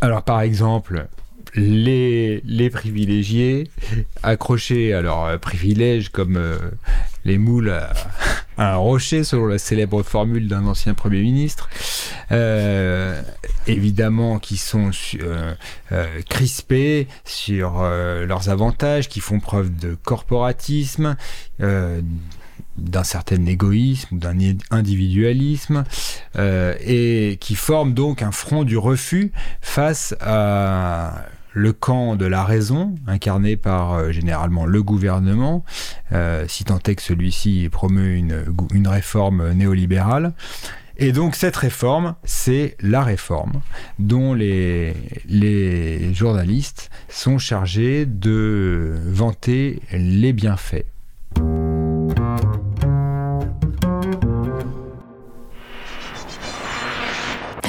Alors, 0.00 0.22
par 0.22 0.40
exemple, 0.40 1.08
les, 1.56 2.70
privilégiés 2.70 3.70
accrochés 4.22 4.92
à 4.92 5.00
leurs 5.00 5.24
euh, 5.24 5.38
privilèges 5.38 6.10
comme 6.10 6.36
euh, 6.36 6.58
les 7.24 7.38
moules 7.38 7.70
à, 8.58 8.74
un 8.74 8.76
rocher, 8.76 9.24
selon 9.24 9.46
la 9.46 9.58
célèbre 9.58 10.02
formule 10.02 10.48
d'un 10.48 10.66
ancien 10.66 10.94
Premier 10.94 11.22
ministre, 11.22 11.68
euh, 12.32 13.20
évidemment 13.66 14.38
qui 14.38 14.56
sont 14.56 14.90
crispés 16.28 17.06
sur 17.24 17.82
leurs 17.82 18.48
avantages, 18.48 19.10
qui 19.10 19.20
font 19.20 19.40
preuve 19.40 19.76
de 19.76 19.94
corporatisme, 19.94 21.16
d'un 21.58 23.04
certain 23.04 23.44
égoïsme 23.44 24.18
d'un 24.18 24.38
individualisme, 24.70 25.84
et 26.38 27.36
qui 27.38 27.56
forment 27.56 27.92
donc 27.92 28.22
un 28.22 28.32
front 28.32 28.64
du 28.64 28.78
refus 28.78 29.32
face 29.60 30.14
à 30.20 31.26
le 31.56 31.72
camp 31.72 32.16
de 32.16 32.26
la 32.26 32.44
raison, 32.44 32.94
incarné 33.06 33.56
par 33.56 33.94
euh, 33.94 34.10
généralement 34.12 34.66
le 34.66 34.82
gouvernement, 34.82 35.64
euh, 36.12 36.44
si 36.48 36.64
tant 36.64 36.78
est 36.86 36.94
que 36.94 37.02
celui-ci 37.02 37.70
promeut 37.72 38.14
une, 38.14 38.86
réforme 38.86 39.52
néolibérale. 39.52 40.34
Et 40.98 41.12
donc 41.12 41.34
cette 41.34 41.56
réforme, 41.56 42.14
c'est 42.24 42.76
la 42.80 43.02
réforme 43.02 43.62
dont 43.98 44.34
les 44.34 44.94
journalistes 46.12 46.90
sont 47.08 47.38
chargés 47.38 48.04
de 48.04 48.94
vanter 49.06 49.80
les 49.92 50.34
bienfaits. 50.34 50.84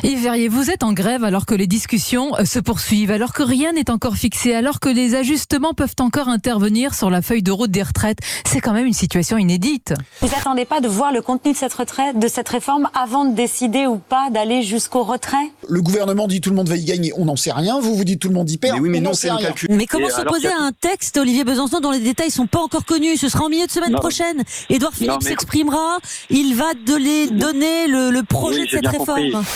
Yves 0.04 0.22
Verrier, 0.22 0.48
vous 0.48 0.70
êtes 0.70 0.84
en 0.84 0.94
grève 0.94 1.24
alors 1.24 1.46
que 1.46 1.56
les 1.56 1.68
discussions 1.68 2.36
euh, 2.38 2.46
se 2.46 2.60
poursuivent, 2.60 3.12
alors 3.12 3.34
que 3.34 3.44
rien 3.44 3.74
n'est 3.74 3.90
encore 3.90 4.16
fixé, 4.16 4.54
alors 4.54 4.80
que 4.80 4.90
les 4.90 5.16
ajustements 5.16 5.74
peuvent 5.74 5.96
encore 6.00 6.30
intervenir 6.30 6.94
sur 6.94 7.10
la 7.10 7.22
feuille 7.22 7.42
de 7.44 7.52
route 7.52 7.72
des 7.72 7.84
retraites. 7.84 8.20
C'est 8.46 8.62
quand 8.62 8.74
même 8.74 8.86
une 8.86 8.94
situation 8.94 9.38
inédite. 9.38 9.94
Vous 10.22 10.30
attendez 10.40 10.66
pas 10.66 10.82
de 10.82 10.88
voir 10.88 11.12
le 11.12 11.22
contenu 11.22 11.52
de 11.54 11.58
cette 11.58 11.74
retraite, 11.74 12.20
de 12.20 12.28
cette 12.28 12.48
réforme 12.50 12.90
avant 12.94 13.26
de 13.26 13.34
décider 13.34 13.88
ou 13.88 13.98
pas 13.98 14.30
d'aller 14.30 14.62
jusqu'au 14.64 15.04
retrait? 15.04 15.52
Le 15.68 15.82
gouvernement 15.82 16.28
dit 16.28 16.42
tout 16.42 16.52
le 16.52 16.56
monde 16.56 16.70
va 16.70 16.78
y 16.78 16.86
gagner, 16.86 17.12
on 17.18 17.26
n'en 17.26 17.36
sait 17.36 17.52
rien. 17.52 17.80
Vous 17.80 17.96
vous 17.96 18.04
dites 18.04 18.20
tout 18.22 18.30
le 18.30 18.36
monde 18.36 18.50
y 18.50 18.58
perd. 18.58 18.76
Mais 18.76 18.82
oui, 18.82 18.90
mais 18.90 19.00
on 19.00 19.04
non, 19.04 19.14
c'est 19.14 19.30
un 19.30 19.36
rien. 19.38 19.48
calcul. 19.48 19.70
Mais 19.72 19.86
comment 19.88 20.10
s'opposer 20.10 20.48
à 20.50 20.62
un 20.62 20.72
texte, 20.72 21.18
Olivier 21.18 21.44
Besançon, 21.44 21.80
dont 21.80 21.92
les 21.92 22.00
détails 22.00 22.32
sont 22.32 22.48
pas 22.48 22.60
encore 22.60 22.86
connus? 22.86 23.18
Ce 23.18 23.30
sera 23.30 23.46
en 23.46 23.50
milieu 23.50 23.66
de 23.66 23.72
semaine 23.72 23.92
Non. 23.92 24.00
prochaine. 24.00 24.44
Édouard 24.70 24.94
Philippe 24.94 25.16
mais- 25.24 25.30
s'exprimera. 25.30 25.98
Il 26.30 26.56
va 26.56 26.74
de 26.86 26.96
les 26.96 27.28
donner 27.32 27.88
le, 27.88 28.12
le 28.12 28.24
projet 28.24 28.62
Oui, 28.62 28.66
de 28.66 28.72
cette 28.72 28.88
réforme. 28.88 29.32
compris. 29.32 29.48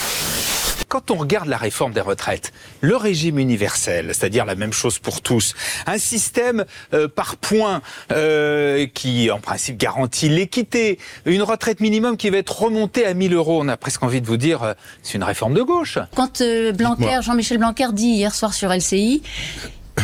Quand 0.92 1.10
on 1.10 1.16
regarde 1.16 1.48
la 1.48 1.56
réforme 1.56 1.94
des 1.94 2.02
retraites, 2.02 2.52
le 2.82 2.98
régime 2.98 3.39
universel, 3.39 4.08
c'est-à-dire 4.08 4.44
la 4.44 4.56
même 4.56 4.74
chose 4.74 5.00
pour 5.00 5.22
tous, 5.22 5.54
un 5.88 5.98
système 5.98 6.66
euh, 6.94 7.08
par 7.08 7.38
points 7.38 7.82
euh, 8.12 8.86
qui 8.94 9.32
en 9.32 9.39
principe 9.39 9.78
garantit 9.78 10.28
l'équité, 10.28 11.00
une 11.24 11.44
retraite 11.44 11.80
minimum 11.80 12.18
qui 12.18 12.30
va 12.30 12.39
être 12.39 12.64
remontée 12.64 13.06
à 13.06 13.14
1000 13.14 13.34
euros, 13.34 13.62
on 13.62 13.70
a 13.70 13.78
presque 13.78 14.04
envie 14.04 14.20
de 14.20 14.28
vous 14.28 14.36
dire, 14.36 14.64
euh, 14.64 14.74
c'est 15.02 15.14
une 15.14 15.24
réforme 15.24 15.54
de 15.54 15.62
gauche. 15.62 15.98
Quand 16.14 16.42
euh, 16.42 16.74
Blanquer. 16.74 17.20
Jean-Michel 17.22 17.60
Blanquer 17.60 17.88
dit 17.94 18.08
hier 18.10 18.36
soir 18.36 18.54
sur 18.54 18.70
LCI, 18.70 19.22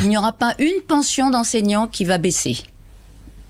il 0.04 0.08
n'y 0.08 0.18
aura 0.18 0.32
pas 0.32 0.56
une 0.58 0.82
pension 0.88 1.30
d'enseignant 1.30 1.88
qui 1.88 2.06
va 2.06 2.18
baisser. 2.18 2.60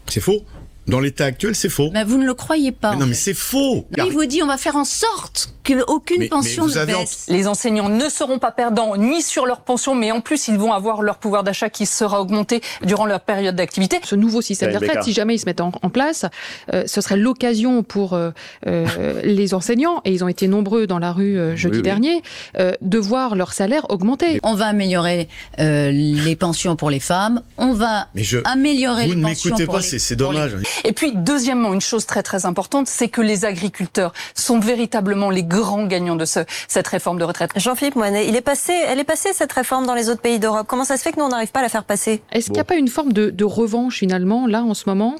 C'est 0.07 0.21
faux. 0.21 0.41
Dans 0.87 1.01
l'état 1.01 1.25
actuel, 1.25 1.53
c'est 1.53 1.69
faux. 1.69 1.91
Mais 1.93 2.03
vous 2.03 2.17
ne 2.17 2.25
le 2.25 2.33
croyez 2.33 2.71
pas. 2.71 2.93
Mais 2.93 2.99
non, 3.01 3.05
mais 3.05 3.13
c'est 3.13 3.35
faux. 3.35 3.85
Il 3.95 4.11
vous 4.11 4.25
dit 4.25 4.41
on 4.41 4.47
va 4.47 4.57
faire 4.57 4.75
en 4.75 4.85
sorte 4.85 5.53
qu'aucune 5.75 6.19
Mais- 6.19 6.27
pension 6.29 6.65
mais 6.67 6.73
ne 6.81 6.85
baisse. 6.85 7.25
Les 7.27 7.47
enseignants 7.47 7.89
ne 7.89 8.09
seront 8.09 8.39
pas 8.39 8.51
perdants 8.51 8.95
ni 8.97 9.21
sur 9.21 9.45
leur 9.45 9.61
pension, 9.61 9.95
mais 9.95 10.11
en 10.11 10.21
plus, 10.21 10.47
ils 10.47 10.57
vont 10.57 10.71
avoir 10.71 11.01
leur 11.01 11.17
pouvoir 11.17 11.43
d'achat 11.43 11.69
qui 11.69 11.85
sera 11.85 12.21
augmenté 12.21 12.61
durant 12.83 13.05
leur 13.05 13.19
période 13.19 13.55
d'activité. 13.55 13.99
Ce 14.03 14.15
nouveau 14.15 14.41
système 14.41 14.69
Ouais, 14.69 14.75
de 14.75 14.79
retraite, 14.85 15.03
si 15.03 15.13
jamais 15.13 15.35
il 15.35 15.39
se 15.39 15.45
met 15.45 15.59
en, 15.61 15.71
en 15.81 15.89
place, 15.89 16.25
euh, 16.73 16.83
ce 16.87 17.01
serait 17.01 17.17
l'occasion 17.17 17.83
pour 17.83 18.13
euh, 18.13 18.31
euh, 18.67 19.21
les 19.23 19.53
enseignants, 19.53 20.01
et 20.05 20.11
ils 20.11 20.23
ont 20.23 20.27
été 20.27 20.47
nombreux 20.47 20.87
dans 20.87 20.99
la 20.99 21.11
rue 21.11 21.37
euh, 21.37 21.55
jeudi 21.55 21.77
Oui, 21.77 21.77
oui. 21.77 21.83
dernier, 21.83 22.21
euh, 22.59 22.71
de 22.81 22.97
voir 22.97 23.35
leur 23.35 23.53
salaire 23.53 23.89
augmenter. 23.89 24.39
On 24.43 24.53
va 24.55 24.67
améliorer 24.67 25.27
euh, 25.59 25.91
les 25.91 26.35
pensions 26.35 26.75
pour 26.75 26.89
les 26.89 26.99
femmes. 26.99 27.41
On 27.57 27.73
va 27.73 28.07
Mais 28.15 28.23
je- 28.23 28.39
améliorer 28.45 29.05
vous 29.07 29.11
les 29.11 29.15
ne 29.17 29.23
pensions 29.27 29.49
m'écoutez 29.49 29.65
pour 29.65 29.75
pas, 29.75 29.81
les- 29.81 29.85
c'est- 29.87 29.99
c'est 29.99 30.15
pour 30.15 30.31
les- 30.31 30.37
dommage. 30.39 30.55
Et 30.85 30.93
puis, 30.93 31.11
deuxièmement, 31.15 31.73
une 31.73 31.81
chose 31.81 32.05
très 32.05 32.23
très 32.23 32.45
importante, 32.45 32.87
c'est 32.87 33.09
que 33.09 33.21
les 33.21 33.45
agriculteurs 33.45 34.13
sont 34.35 34.59
véritablement 34.59 35.29
les 35.29 35.43
grands 35.61 35.85
gagnants 35.85 36.15
de 36.15 36.25
ce- 36.25 36.39
cette 36.67 36.87
réforme 36.87 37.17
de 37.19 37.23
retraite. 37.23 37.51
Jean-Philippe 37.55 37.95
Moinet, 37.95 38.27
il 38.27 38.35
est 38.35 38.41
passé, 38.41 38.73
elle 38.87 38.99
est 38.99 39.03
passée 39.03 39.29
cette 39.33 39.51
réforme 39.51 39.85
dans 39.85 39.93
les 39.95 40.09
autres 40.09 40.21
pays 40.21 40.39
d'Europe. 40.39 40.67
Comment 40.67 40.83
ça 40.85 40.97
se 40.97 41.01
fait 41.03 41.11
que 41.11 41.19
nous 41.19 41.25
on 41.25 41.29
n'arrive 41.29 41.51
pas 41.51 41.59
à 41.59 41.63
la 41.63 41.69
faire 41.69 41.83
passer? 41.83 42.21
Est-ce 42.31 42.45
qu'il 42.45 42.53
n'y 42.53 42.59
a 42.59 42.63
pas 42.65 42.75
une 42.75 42.87
forme 42.87 43.13
de, 43.13 43.29
de 43.29 43.43
revanche 43.45 43.97
finalement, 43.99 44.47
là 44.47 44.61
en 44.63 44.73
ce 44.73 44.83
moment, 44.87 45.15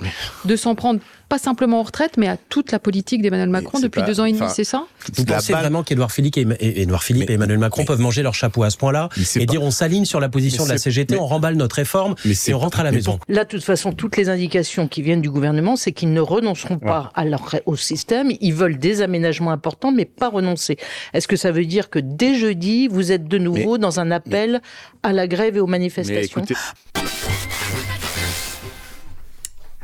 de 0.45 0.55
s'en 0.55 0.75
prendre 0.75 0.99
pas 1.29 1.37
simplement 1.37 1.81
aux 1.81 1.83
retraites, 1.83 2.17
mais 2.17 2.27
à 2.27 2.37
toute 2.37 2.71
la 2.71 2.79
politique 2.79 3.21
d'Emmanuel 3.21 3.49
Macron 3.49 3.79
depuis 3.79 4.01
deux 4.03 4.19
ans 4.19 4.25
et 4.25 4.31
demi, 4.31 4.45
c'est 4.53 4.63
ça? 4.63 4.85
Vous 5.13 5.25
pensez 5.25 5.53
vraiment 5.53 5.83
qu'Edouard 5.83 6.11
Philippe, 6.11 6.37
et, 6.37 6.41
et- 6.59 6.81
Édouard 6.83 7.03
Philippe 7.03 7.29
et 7.29 7.33
Emmanuel 7.33 7.57
Macron 7.59 7.85
peuvent 7.85 7.99
manger 7.99 8.23
leur 8.23 8.33
chapeau 8.33 8.63
à 8.63 8.69
ce 8.69 8.77
point-là 8.77 9.09
et 9.35 9.45
dire 9.45 9.61
on 9.61 9.71
s'aligne 9.71 10.05
sur 10.05 10.19
la 10.19 10.29
position 10.29 10.63
de 10.65 10.69
la 10.69 10.77
CGT, 10.77 11.15
mais- 11.15 11.21
on 11.21 11.25
remballe 11.27 11.55
notre 11.55 11.75
réforme 11.75 12.15
et 12.25 12.53
on 12.53 12.59
rentre 12.59 12.79
à 12.79 12.83
la 12.83 12.91
maison 12.91 13.19
Là, 13.27 13.43
de 13.43 13.49
toute 13.49 13.63
façon, 13.63 13.91
toutes 13.93 14.15
les 14.17 14.29
indications 14.29 14.87
qui 14.87 15.01
viennent 15.01 15.21
du 15.21 15.29
gouvernement, 15.29 15.75
c'est 15.75 15.91
qu'ils 15.91 16.13
ne 16.13 16.21
renonceront 16.21 16.79
pas 16.79 17.11
à 17.15 17.25
leur, 17.25 17.55
au 17.65 17.75
système. 17.75 18.31
Ils 18.41 18.53
veulent 18.53 18.77
des 18.77 19.01
aménagements 19.01 19.51
importants, 19.51 19.91
mais 19.91 20.05
pas 20.05 20.29
renoncer. 20.29 20.77
Est-ce 21.13 21.27
que 21.27 21.35
ça 21.35 21.51
veut 21.51 21.65
dire 21.65 21.89
que 21.89 21.99
dès 21.99 22.35
jeudi, 22.35 22.87
vous 22.87 23.11
êtes 23.11 23.27
de 23.27 23.37
nouveau 23.37 23.77
dans 23.77 23.99
un 23.99 24.11
appel 24.11 24.61
à 25.03 25.13
la 25.13 25.27
grève 25.27 25.57
et 25.57 25.59
aux 25.59 25.67
manifestations? 25.67 26.41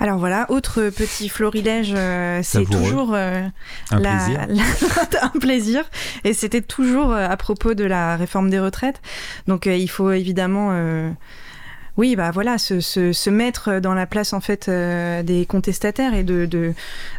Alors 0.03 0.17
voilà, 0.19 0.45
autre 0.49 0.89
petit 0.89 1.29
florilège, 1.29 1.93
euh, 1.95 2.41
c'est 2.43 2.65
toujours 2.65 3.13
euh, 3.13 3.41
Un 3.89 3.99
la- 3.99 4.17
plaisir. 4.17 4.47
la- 5.13 5.23
un 5.23 5.39
plaisir. 5.39 5.85
Et 6.25 6.33
c'était 6.33 6.59
toujours 6.61 7.13
euh, 7.13 7.25
à 7.25 7.37
propos 7.37 7.73
de 7.73 7.85
la 7.85 8.17
réforme 8.17 8.49
des 8.49 8.59
retraites. 8.59 9.01
Donc 9.47 9.65
euh, 9.65 9.77
il 9.77 9.89
faut 9.89 10.11
évidemment, 10.11 10.71
euh, 10.73 11.09
oui, 11.95 12.15
bah 12.15 12.31
voilà, 12.31 12.57
se, 12.57 12.79
se, 12.79 13.13
se 13.13 13.29
mettre 13.29 13.79
dans 13.79 13.93
la 13.93 14.07
place 14.07 14.33
en 14.33 14.41
fait 14.41 14.67
euh, 14.67 15.21
des 15.21 15.45
contestataires 15.45 16.15
et 16.15 16.23
de, 16.23 16.47
de 16.47 16.73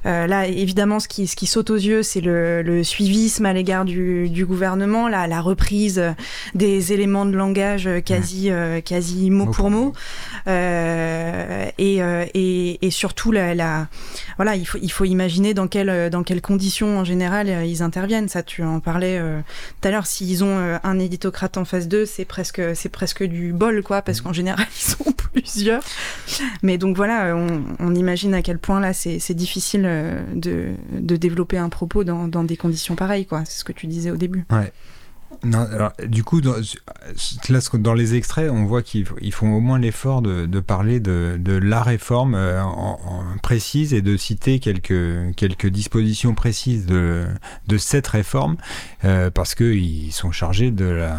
euh, 0.04 0.26
là 0.26 0.48
évidemment 0.48 0.98
ce 0.98 1.06
qui, 1.06 1.28
ce 1.28 1.36
qui 1.36 1.46
saute 1.46 1.70
aux 1.70 1.76
yeux, 1.76 2.02
c'est 2.02 2.20
le, 2.20 2.62
le 2.62 2.82
suivisme 2.82 3.46
à 3.46 3.52
l'égard 3.52 3.84
du, 3.84 4.28
du 4.28 4.44
gouvernement, 4.44 5.06
la, 5.08 5.28
la 5.28 5.40
reprise 5.40 6.02
des 6.56 6.92
éléments 6.92 7.24
de 7.24 7.36
langage 7.36 7.88
quasi, 8.04 8.50
euh, 8.50 8.80
quasi 8.80 9.30
mot 9.30 9.46
pour 9.46 9.70
mot. 9.70 9.92
Euh, 10.48 11.66
et, 11.78 12.02
euh, 12.02 12.24
et, 12.34 12.84
et 12.84 12.90
surtout 12.90 13.30
la, 13.32 13.54
la 13.54 13.86
voilà 14.36 14.56
il 14.56 14.66
faut 14.66 14.78
il 14.82 14.90
faut 14.90 15.04
imaginer 15.04 15.54
dans 15.54 15.68
quelles 15.68 16.10
dans 16.10 16.22
quelles 16.22 16.42
conditions 16.42 16.98
en 16.98 17.04
général 17.04 17.48
ils 17.66 17.82
interviennent. 17.82 18.28
Ça 18.28 18.42
tu 18.42 18.62
en 18.62 18.80
parlais 18.80 19.18
euh, 19.18 19.40
tout 19.80 19.88
à 19.88 19.90
l'heure. 19.90 20.06
S'ils 20.06 20.42
ont 20.42 20.78
un 20.82 20.98
éditocrate 20.98 21.56
en 21.56 21.64
face 21.64 21.88
d'eux 21.88 22.06
c'est 22.06 22.24
presque 22.24 22.60
c'est 22.74 22.88
presque 22.88 23.22
du 23.22 23.52
bol 23.52 23.82
quoi 23.82 24.02
parce 24.02 24.20
qu'en 24.20 24.32
général 24.32 24.63
ils 24.76 24.90
sont 24.90 25.12
plusieurs. 25.12 25.82
Mais 26.62 26.78
donc 26.78 26.96
voilà 26.96 27.34
on, 27.34 27.94
imagine 27.94 28.34
à 28.34 28.42
quel 28.42 28.58
point 28.58 28.80
là 28.80 28.92
c'est 28.92 29.34
difficile 29.34 29.84
euh, 29.84 30.22
de, 30.34 31.16
développer 31.16 31.58
un 31.58 31.68
propos 31.68 32.04
dans, 32.04 32.44
des 32.44 32.56
conditions 32.56 32.96
pareilles 32.96 33.26
quoi. 33.26 33.44
C'est 33.44 33.58
ce 33.60 33.64
que 33.64 33.72
tu 33.72 33.86
disais 33.86 34.10
au 34.10 34.16
début. 34.16 34.44
Ouais. 34.50 34.72
Alors, 35.52 35.92
du 36.06 36.24
coup, 36.24 36.40
dans, 36.40 36.54
là, 37.48 37.58
dans 37.74 37.94
les 37.94 38.14
extraits, 38.14 38.50
on 38.50 38.64
voit 38.64 38.82
qu'ils 38.82 39.06
ils 39.20 39.32
font 39.32 39.52
au 39.52 39.60
moins 39.60 39.78
l'effort 39.78 40.22
de, 40.22 40.60
parler 40.60 41.00
de, 41.00 41.58
la 41.62 41.82
réforme 41.82 42.34
euh, 42.34 42.62
précise 43.42 43.94
et 43.94 44.02
de 44.02 44.16
citer 44.16 44.58
quelques, 44.58 45.66
dispositions 45.66 46.34
précises 46.34 46.86
de, 46.86 47.26
de 47.66 47.78
cette 47.78 48.06
réforme, 48.06 48.56
euh, 49.04 49.30
parce 49.30 49.54
qu'ils 49.54 50.12
sont 50.12 50.32
chargés 50.32 50.70
de, 50.70 50.86
la, 50.86 51.18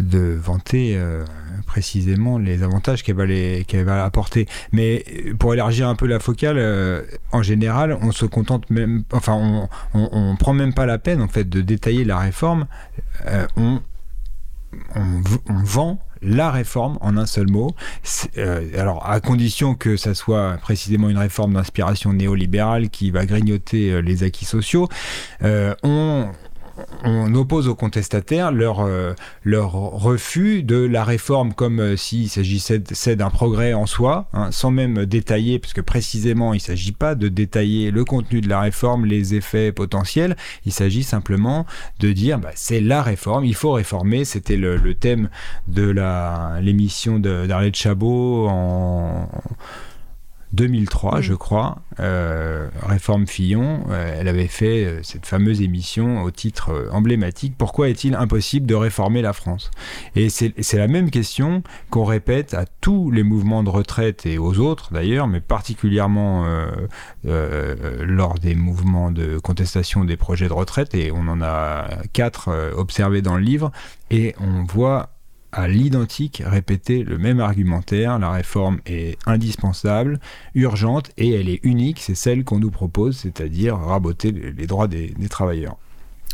de 0.00 0.38
vanter 0.40 0.96
euh, 0.96 1.24
précisément 1.66 2.38
les 2.38 2.62
avantages 2.62 3.02
qu'elle 3.02 3.16
va, 3.16 3.26
les- 3.26 3.64
qu'elle 3.66 3.84
va 3.84 4.04
apporter. 4.04 4.46
Mais 4.72 5.04
euh, 5.26 5.34
pour 5.34 5.54
élargir 5.54 5.88
un 5.88 5.94
peu 5.94 6.06
la 6.06 6.20
focale, 6.20 6.56
euh, 6.58 7.02
en 7.32 7.42
général, 7.42 7.96
on 8.00 8.12
se 8.12 8.26
contente 8.26 8.68
même, 8.70 9.04
enfin, 9.12 9.34
on, 9.34 9.68
on, 9.94 10.36
prend 10.36 10.52
même 10.52 10.74
pas 10.74 10.86
la 10.86 10.98
peine 10.98 11.20
en 11.20 11.28
fait 11.28 11.48
de 11.48 11.60
détailler 11.60 12.04
la 12.04 12.18
réforme. 12.18 12.66
On, 13.56 13.80
on, 14.94 15.62
vend 15.64 15.98
la 16.20 16.50
réforme 16.50 16.98
en 17.00 17.16
un 17.16 17.26
seul 17.26 17.48
mot. 17.48 17.74
Alors, 18.76 19.08
à 19.08 19.20
condition 19.20 19.74
que 19.74 19.96
ça 19.96 20.14
soit 20.14 20.58
précisément 20.60 21.08
une 21.08 21.18
réforme 21.18 21.54
d'inspiration 21.54 22.12
néolibérale 22.12 22.90
qui 22.90 23.10
va 23.10 23.24
grignoter 23.24 24.02
les 24.02 24.24
acquis 24.24 24.44
sociaux, 24.44 24.88
on, 25.42 26.28
on 27.04 27.34
oppose 27.34 27.68
aux 27.68 27.74
contestataires 27.74 28.52
leur, 28.52 28.80
euh, 28.80 29.14
leur 29.44 29.72
refus 29.72 30.62
de 30.62 30.76
la 30.76 31.04
réforme 31.04 31.52
comme 31.52 31.80
euh, 31.80 31.96
s'il 31.96 32.28
s'agissait 32.28 33.16
d'un 33.16 33.30
progrès 33.30 33.72
en 33.72 33.86
soi, 33.86 34.28
hein, 34.32 34.50
sans 34.50 34.70
même 34.70 35.06
détailler, 35.06 35.58
parce 35.58 35.72
que 35.72 35.80
précisément 35.80 36.54
il 36.54 36.58
ne 36.58 36.62
s'agit 36.62 36.92
pas 36.92 37.14
de 37.14 37.28
détailler 37.28 37.90
le 37.90 38.04
contenu 38.04 38.40
de 38.40 38.48
la 38.48 38.60
réforme, 38.60 39.04
les 39.06 39.34
effets 39.34 39.72
potentiels, 39.72 40.36
il 40.66 40.72
s'agit 40.72 41.02
simplement 41.02 41.66
de 42.00 42.12
dire 42.12 42.38
bah, 42.38 42.50
c'est 42.54 42.80
la 42.80 43.02
réforme, 43.02 43.44
il 43.44 43.54
faut 43.54 43.72
réformer, 43.72 44.24
c'était 44.24 44.56
le, 44.56 44.78
thème 44.94 45.28
de 45.68 45.94
l'émission 46.60 47.18
d'Arlette 47.18 47.76
Chabot 47.76 48.48
en 48.48 49.28
2003, 50.52 51.20
je 51.20 51.34
crois, 51.34 51.82
euh, 52.00 52.68
Réforme 52.82 53.26
Fillon, 53.26 53.84
euh, 53.90 54.16
elle 54.18 54.28
avait 54.28 54.46
fait 54.46 54.84
euh, 54.84 55.00
cette 55.02 55.26
fameuse 55.26 55.60
émission 55.60 56.22
au 56.22 56.30
titre 56.30 56.88
emblématique 56.90 57.54
Pourquoi 57.58 57.88
est-il 57.88 58.14
impossible 58.14 58.66
de 58.66 58.74
réformer 58.74 59.20
la 59.20 59.34
France? 59.34 59.70
Et 60.16 60.30
c'est 60.30 60.54
c'est 60.60 60.78
la 60.78 60.88
même 60.88 61.10
question 61.10 61.62
qu'on 61.90 62.04
répète 62.04 62.54
à 62.54 62.64
tous 62.80 63.10
les 63.10 63.22
mouvements 63.22 63.62
de 63.62 63.68
retraite 63.68 64.24
et 64.24 64.38
aux 64.38 64.58
autres 64.58 64.92
d'ailleurs, 64.92 65.28
mais 65.28 65.40
particulièrement 65.40 66.46
lors 67.24 68.34
des 68.38 68.54
mouvements 68.54 69.10
de 69.10 69.38
contestation 69.38 70.04
des 70.04 70.16
projets 70.16 70.48
de 70.48 70.52
retraite, 70.52 70.94
et 70.94 71.12
on 71.12 71.28
en 71.28 71.42
a 71.42 71.88
quatre 72.12 72.50
observés 72.76 73.22
dans 73.22 73.36
le 73.36 73.42
livre, 73.42 73.70
et 74.10 74.34
on 74.40 74.64
voit 74.64 75.10
à 75.52 75.68
l'identique 75.68 76.42
répété 76.44 77.04
le 77.04 77.18
même 77.18 77.40
argumentaire. 77.40 78.18
La 78.18 78.30
réforme 78.30 78.80
est 78.86 79.18
indispensable, 79.26 80.20
urgente 80.54 81.10
et 81.16 81.32
elle 81.32 81.48
est 81.48 81.60
unique. 81.64 82.00
C'est 82.00 82.14
celle 82.14 82.44
qu'on 82.44 82.58
nous 82.58 82.70
propose, 82.70 83.16
c'est-à-dire 83.16 83.76
raboter 83.76 84.32
les 84.32 84.66
droits 84.66 84.88
des 84.88 85.14
travailleurs. 85.28 85.76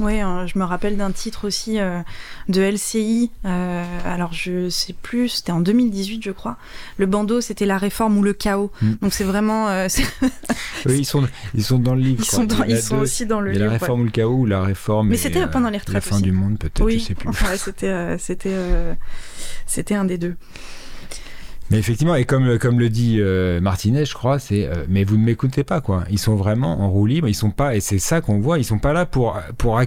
Oui, 0.01 0.20
hein, 0.20 0.47
je 0.47 0.59
me 0.59 0.64
rappelle 0.64 0.97
d'un 0.97 1.12
titre 1.12 1.47
aussi 1.47 1.78
euh, 1.78 2.01
de 2.49 2.61
LCI. 2.61 3.30
Euh, 3.45 3.84
alors, 4.05 4.32
je 4.32 4.68
sais 4.68 4.92
plus, 4.92 5.28
c'était 5.28 5.53
en 5.53 5.61
2018, 5.61 6.22
je 6.24 6.32
crois. 6.32 6.57
Le 6.99 7.07
bandeau, 7.07 7.40
c'était 7.40 7.66
la 7.66 7.78
réforme 7.78 8.18
ou 8.18 8.22
le 8.22 8.32
chaos. 8.32 8.72
Mm. 8.82 8.92
Donc, 9.03 9.12
c'est 9.12 9.24
vraiment. 9.24 9.68
Euh, 9.68 9.86
oui, 10.86 10.99
ils 10.99 11.05
sont, 11.05 11.24
ils 11.55 11.62
sont 11.62 11.78
dans 11.78 11.95
le 11.95 12.01
livre. 12.01 12.24
Ils, 12.24 12.24
sont, 12.24 12.49
ils 12.66 12.78
sont, 12.78 12.99
aussi 12.99 13.24
dans 13.24 13.40
le 13.40 13.53
livre. 13.53 13.64
La 13.66 13.70
réforme 13.70 14.01
ou 14.01 14.05
le 14.05 14.11
chaos 14.11 14.34
ou 14.34 14.47
la 14.47 14.62
réforme. 14.62 15.09
Mais 15.09 15.16
c'était 15.16 15.47
pendant 15.47 15.70
les 15.70 15.78
retraites. 15.78 15.95
La 15.95 16.01
fin 16.01 16.20
du 16.20 16.32
monde, 16.32 16.59
peut-être, 16.59 16.84
oui. 16.84 16.99
je 16.99 17.05
sais 17.05 17.14
plus. 17.14 17.28
Enfin, 17.34 17.57
c'était, 17.57 18.18
c'était, 18.18 18.57
c'était 19.66 19.95
un 19.95 20.05
des 20.05 20.18
deux. 20.18 20.36
Mais 21.75 21.81
effectivement, 21.81 22.14
et 22.14 22.25
comme, 22.25 22.57
comme 22.61 22.79
le 22.79 22.89
dit 22.89 23.16
euh, 23.18 23.61
Martinez, 23.61 24.05
je 24.05 24.14
crois, 24.14 24.39
c'est 24.39 24.64
euh, 24.64 24.85
mais 24.89 25.03
vous 25.03 25.16
ne 25.16 25.25
m'écoutez 25.25 25.64
pas 25.64 25.81
quoi. 25.81 26.05
Ils 26.09 26.20
sont 26.20 26.37
vraiment 26.37 26.83
en 26.83 26.89
roue 26.89 27.05
libre, 27.05 27.27
ils 27.27 27.35
sont 27.35 27.51
pas 27.51 27.75
et 27.75 27.81
c'est 27.81 27.99
ça 27.99 28.20
qu'on 28.20 28.39
voit, 28.39 28.61
ils 28.61 28.64
sont 28.64 28.79
pas 28.79 28.93
là 28.93 29.07
pour 29.07 29.37
pour 29.59 29.81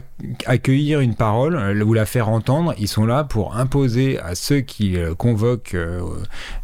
accueillir 0.48 1.00
une 1.00 1.16
parole 1.16 1.56
euh, 1.56 1.86
ou 1.86 1.94
la 1.94 2.06
faire 2.06 2.28
entendre, 2.28 2.76
ils 2.78 2.90
sont 2.90 3.06
là 3.06 3.24
pour 3.24 3.56
imposer 3.56 4.20
à 4.20 4.36
ceux 4.36 4.60
qui 4.60 4.98
convoquent 5.18 5.78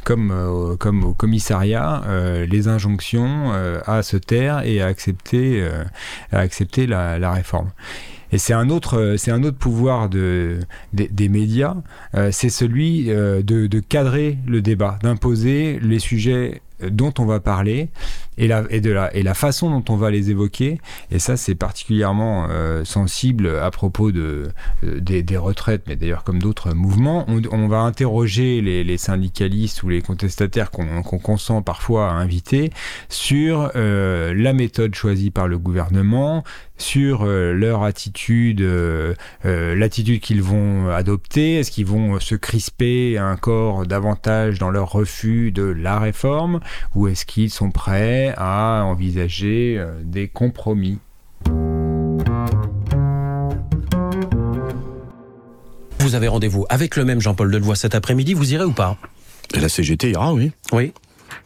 comme 0.03 0.75
comme 0.77 1.05
au 1.05 1.13
commissariat 1.13 2.01
les 2.45 2.67
injonctions 2.67 3.53
à 3.85 4.03
se 4.03 4.17
taire 4.17 4.65
et 4.65 4.81
à 4.81 4.87
accepter 4.87 5.65
à 6.33 6.39
accepter 6.39 6.85
la 6.85 7.31
réforme. 7.31 7.69
Et 8.33 8.39
c'est 8.39 8.53
un 8.53 8.69
autre, 8.71 8.97
euh, 8.97 9.15
c'est 9.15 9.29
un 9.29 9.43
autre 9.43 9.57
pouvoir 9.57 10.09
de, 10.09 10.57
des, 10.91 11.29
médias, 11.29 11.75
euh, 12.15 12.29
c'est 12.31 12.49
celui 12.49 13.11
euh, 13.11 13.43
de, 13.43 13.79
cadrer 13.79 14.39
le 14.47 14.63
débat, 14.63 14.97
d'imposer 15.03 15.79
les 15.79 15.99
sujets 15.99 16.61
dont 16.81 17.13
on 17.19 17.25
va 17.25 17.39
parler 17.39 17.89
et 18.37 18.47
la, 18.47 18.63
et, 18.71 18.81
de 18.81 18.91
la, 18.91 19.15
et 19.15 19.21
la 19.21 19.35
façon 19.35 19.69
dont 19.69 19.93
on 19.93 19.95
va 19.95 20.09
les 20.09 20.31
évoquer. 20.31 20.81
Et 21.11 21.19
ça, 21.19 21.37
c'est 21.37 21.55
particulièrement 21.55 22.47
sensible 22.83 23.47
à 23.47 23.71
propos 23.71 24.11
de, 24.11 24.49
des, 24.81 25.37
retraites, 25.37 25.83
mais 25.87 25.95
d'ailleurs 25.95 26.25
comme 26.25 26.39
d'autres 26.39 26.73
mouvements. 26.73 27.25
On, 27.51 27.67
va 27.69 27.81
interroger 27.81 28.59
les, 28.59 28.97
syndicalistes 28.97 29.83
ou 29.83 29.89
les 29.89 30.01
contestataires 30.01 30.71
qu'on 30.71 31.03
consent 31.03 31.61
parfois 31.61 32.09
à 32.09 32.13
inviter 32.15 32.71
sur 33.07 33.71
la 33.75 34.53
méthode 34.53 34.93
choisie 34.93 35.31
par 35.31 35.47
le 35.47 35.57
gouvernement, 35.57 36.43
sur 36.77 37.25
leur 37.25 37.83
attitude, 37.83 38.67
l'attitude 39.43 40.19
qu'ils 40.21 40.41
vont 40.41 40.89
adopter, 40.89 41.59
est-ce 41.59 41.71
qu'ils 41.71 41.85
vont 41.85 42.19
se 42.19 42.35
crisper 42.35 43.19
encore 43.19 43.85
davantage 43.85 44.59
dans 44.59 44.69
leur 44.69 44.91
refus 44.91 45.51
de 45.51 45.63
la 45.63 45.99
réforme, 45.99 46.59
ou 46.95 47.07
est-ce 47.07 47.25
qu'ils 47.25 47.49
sont 47.49 47.71
prêts 47.71 48.33
à 48.37 48.83
envisager 48.85 49.77
euh, 49.77 49.93
des 50.03 50.27
compromis? 50.27 50.99
Vous 55.99 56.15
avez 56.15 56.27
rendez-vous 56.27 56.65
avec 56.69 56.95
le 56.95 57.05
même 57.05 57.21
Jean-Paul 57.21 57.51
Delevoye 57.51 57.75
cet 57.75 57.95
après-midi, 57.95 58.33
vous 58.33 58.53
irez 58.53 58.65
ou 58.65 58.71
pas? 58.71 58.97
La 59.53 59.69
CGT 59.69 60.11
ira, 60.11 60.33
oui. 60.33 60.51
Oui. 60.71 60.93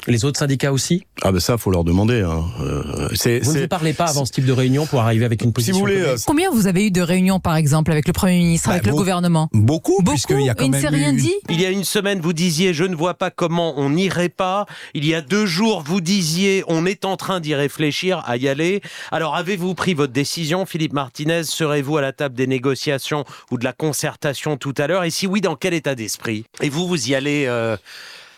Les 0.08 0.24
autres 0.24 0.40
syndicats 0.40 0.72
aussi 0.72 1.06
Ah 1.22 1.32
ben 1.32 1.40
ça, 1.40 1.58
faut 1.58 1.70
leur 1.70 1.84
demander. 1.84 2.22
Hein. 2.22 2.46
Euh, 2.62 3.42
vous 3.42 3.54
ne 3.54 3.66
parlez 3.66 3.94
pas 3.94 4.06
avant 4.06 4.26
ce 4.26 4.32
type 4.32 4.46
de 4.46 4.54
réunion 4.54 4.86
pour 4.86 5.02
arriver 5.02 5.26
avec 5.26 5.44
une 5.44 5.52
position. 5.52 5.74
Si 5.74 5.80
vous 5.80 5.86
voulez, 5.86 6.02
euh, 6.02 6.16
Combien 6.26 6.50
vous 6.50 6.68
avez 6.68 6.88
eu 6.88 6.92
de 6.92 7.02
réunions, 7.02 7.40
par 7.40 7.56
exemple, 7.58 7.92
avec 7.92 8.08
le 8.08 8.14
Premier 8.14 8.38
ministre, 8.38 8.70
avec 8.70 8.84
bah, 8.84 8.92
le 8.92 8.96
gouvernement 8.96 9.50
Beaucoup, 9.54 10.02
beaucoup. 10.02 10.18
Il 10.30 10.46
y 10.46 10.50
a 10.50 10.56
quand 10.56 10.66
il 10.66 10.72
ne 10.72 10.80
s'est 10.80 10.88
rien 10.88 11.12
dit. 11.12 11.34
Il 11.50 11.60
y 11.60 11.66
a 11.66 11.72
une 11.72 11.84
semaine, 11.84 12.22
vous 12.22 12.34
disiez, 12.34 12.74
je 12.74 12.86
ne 12.86 12.96
vois 12.96 13.16
pas 13.16 13.32
comment 13.32 13.74
on 13.78 13.90
n'irait 13.90 14.30
pas. 14.30 14.66
Il 14.94 15.06
y 15.06 15.14
a 15.14 15.22
deux 15.22 15.46
jours, 15.46 15.84
vous 15.86 16.00
disiez, 16.00 16.64
on 16.68 16.86
est 16.86 17.04
en 17.04 17.18
train 17.18 17.42
d'y 17.42 17.54
réfléchir, 17.54 18.24
à 18.26 18.38
y 18.38 18.48
aller. 18.48 18.82
Alors, 19.12 19.36
avez-vous 19.36 19.76
pris 19.76 19.94
votre 19.94 20.14
décision, 20.14 20.66
Philippe 20.66 20.94
Martinez? 20.94 21.44
Serez-vous 21.44 21.98
à 21.98 22.02
la 22.02 22.14
table 22.14 22.36
des 22.36 22.48
négociations 22.48 23.26
ou 23.52 23.58
de 23.58 23.66
la 23.66 23.74
concertation 23.74 24.56
tout 24.56 24.74
à 24.78 24.88
l'heure? 24.88 25.04
Et 25.04 25.10
si 25.10 25.28
oui, 25.28 25.42
dans 25.42 25.56
quel 25.56 25.74
état 25.74 25.96
d'esprit? 25.96 26.46
Et 26.62 26.70
vous, 26.70 26.88
vous 26.88 27.10
y 27.10 27.16
allez 27.16 27.46
euh, 27.48 27.76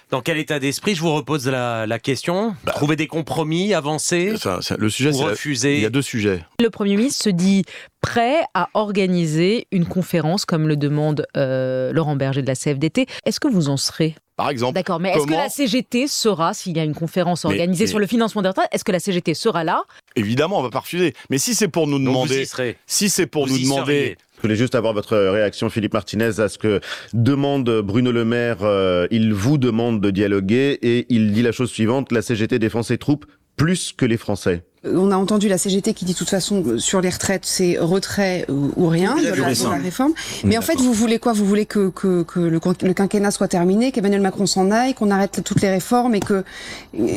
dans 0.09 0.21
quel 0.21 0.37
état 0.37 0.59
d'esprit 0.59 0.95
Je 0.95 1.01
vous 1.01 1.13
repose 1.13 1.47
la, 1.47 1.99
question. 1.99 2.55
Bah. 2.63 2.73
Trouver 2.73 2.95
des 2.95 3.07
compromis, 3.07 3.73
avancer 3.73 4.33
Le 4.77 4.89
sujet, 4.89 5.13
c'est 5.13 5.23
refuser. 5.23 5.75
Il 5.75 5.81
y 5.81 5.85
a 5.85 5.89
deux 5.89 6.01
sujets. 6.01 6.43
Le 6.59 6.69
Premier 6.69 6.95
ministre 6.95 7.23
se 7.23 7.29
dit 7.29 7.63
prêt 8.01 8.41
à 8.53 8.69
organiser 8.73 9.67
une 9.71 9.85
conférence 9.85 10.45
comme 10.45 10.67
le 10.67 10.75
demande 10.75 11.25
euh, 11.37 11.91
Laurent 11.91 12.15
Berger 12.15 12.41
de 12.41 12.47
la 12.47 12.55
CFDT. 12.55 13.05
Est-ce 13.25 13.39
que 13.39 13.47
vous 13.47 13.69
en 13.69 13.77
serez? 13.77 14.15
Par 14.39 14.49
exemple. 14.49 14.73
D'accord, 14.73 15.01
mais 15.01 15.09
est-ce 15.09 15.27
que 15.27 15.33
la 15.33 15.49
CGT 15.49 16.07
sera, 16.07 16.53
s'il 16.53 16.77
y 16.77 16.79
a 16.79 16.85
une 16.85 16.95
conférence 16.95 17.43
organisée 17.43 17.87
sur 17.87 17.99
le 17.99 18.07
financement 18.07 18.41
des 18.41 18.47
retraites, 18.47 18.69
est-ce 18.71 18.85
que 18.85 18.93
la 18.93 19.01
CGT 19.01 19.33
sera 19.33 19.65
là? 19.65 19.83
Évidemment, 20.15 20.59
on 20.59 20.63
va 20.63 20.69
pas 20.69 20.79
refuser. 20.79 21.13
Mais 21.29 21.37
si 21.37 21.53
c'est 21.55 21.67
pour 21.67 21.87
nous 21.87 21.99
demander, 21.99 22.47
si 22.87 23.09
c'est 23.09 23.27
pour 23.27 23.47
nous 23.47 23.59
demander, 23.59 24.17
je 24.39 24.43
voulais 24.43 24.55
juste 24.55 24.75
avoir 24.75 24.93
votre 24.93 25.17
réaction, 25.17 25.69
Philippe 25.69 25.93
Martinez, 25.93 26.39
à 26.39 26.47
ce 26.47 26.57
que 26.57 26.79
demande 27.11 27.69
Bruno 27.81 28.13
Le 28.13 28.23
Maire. 28.23 28.59
Euh, 28.61 29.05
il 29.11 29.33
vous 29.33 29.57
demande 29.57 29.99
de 29.99 30.11
dialoguer 30.11 30.79
et 30.81 31.05
il 31.09 31.33
dit 31.33 31.41
la 31.41 31.51
chose 31.51 31.69
suivante 31.69 32.13
la 32.13 32.21
CGT 32.21 32.57
défend 32.57 32.81
ses 32.81 32.97
troupes 32.97 33.25
plus 33.57 33.91
que 33.91 34.05
les 34.05 34.15
Français. 34.15 34.63
On 34.85 35.11
a 35.11 35.17
entendu 35.17 35.49
la 35.49 35.57
CGT 35.57 35.93
qui 35.93 36.05
dit 36.05 36.13
de 36.13 36.17
toute 36.17 36.29
façon 36.29 36.63
euh, 36.65 36.77
sur 36.77 37.01
les 37.01 37.09
retraites 37.09 37.45
c'est 37.45 37.77
retrait 37.77 38.45
ou, 38.47 38.87
rien 38.87 39.15
de 39.15 39.27
la, 39.27 39.77
réforme. 39.77 40.13
Mais 40.45 40.57
en 40.57 40.61
fait 40.61 40.79
vous 40.79 40.93
voulez 40.93 41.19
quoi? 41.19 41.33
Vous 41.33 41.45
voulez 41.45 41.65
que, 41.65 41.89
que, 41.89 42.23
que 42.23 42.39
le, 42.39 42.93
quinquennat 42.93 43.31
soit 43.31 43.49
terminé, 43.49 43.91
qu'Emmanuel 43.91 44.21
Macron 44.21 44.45
s'en 44.45 44.71
aille, 44.71 44.93
qu'on 44.93 45.11
arrête 45.11 45.41
toutes 45.43 45.61
les 45.61 45.69
réformes 45.69 46.15
et 46.15 46.21
que 46.21 46.45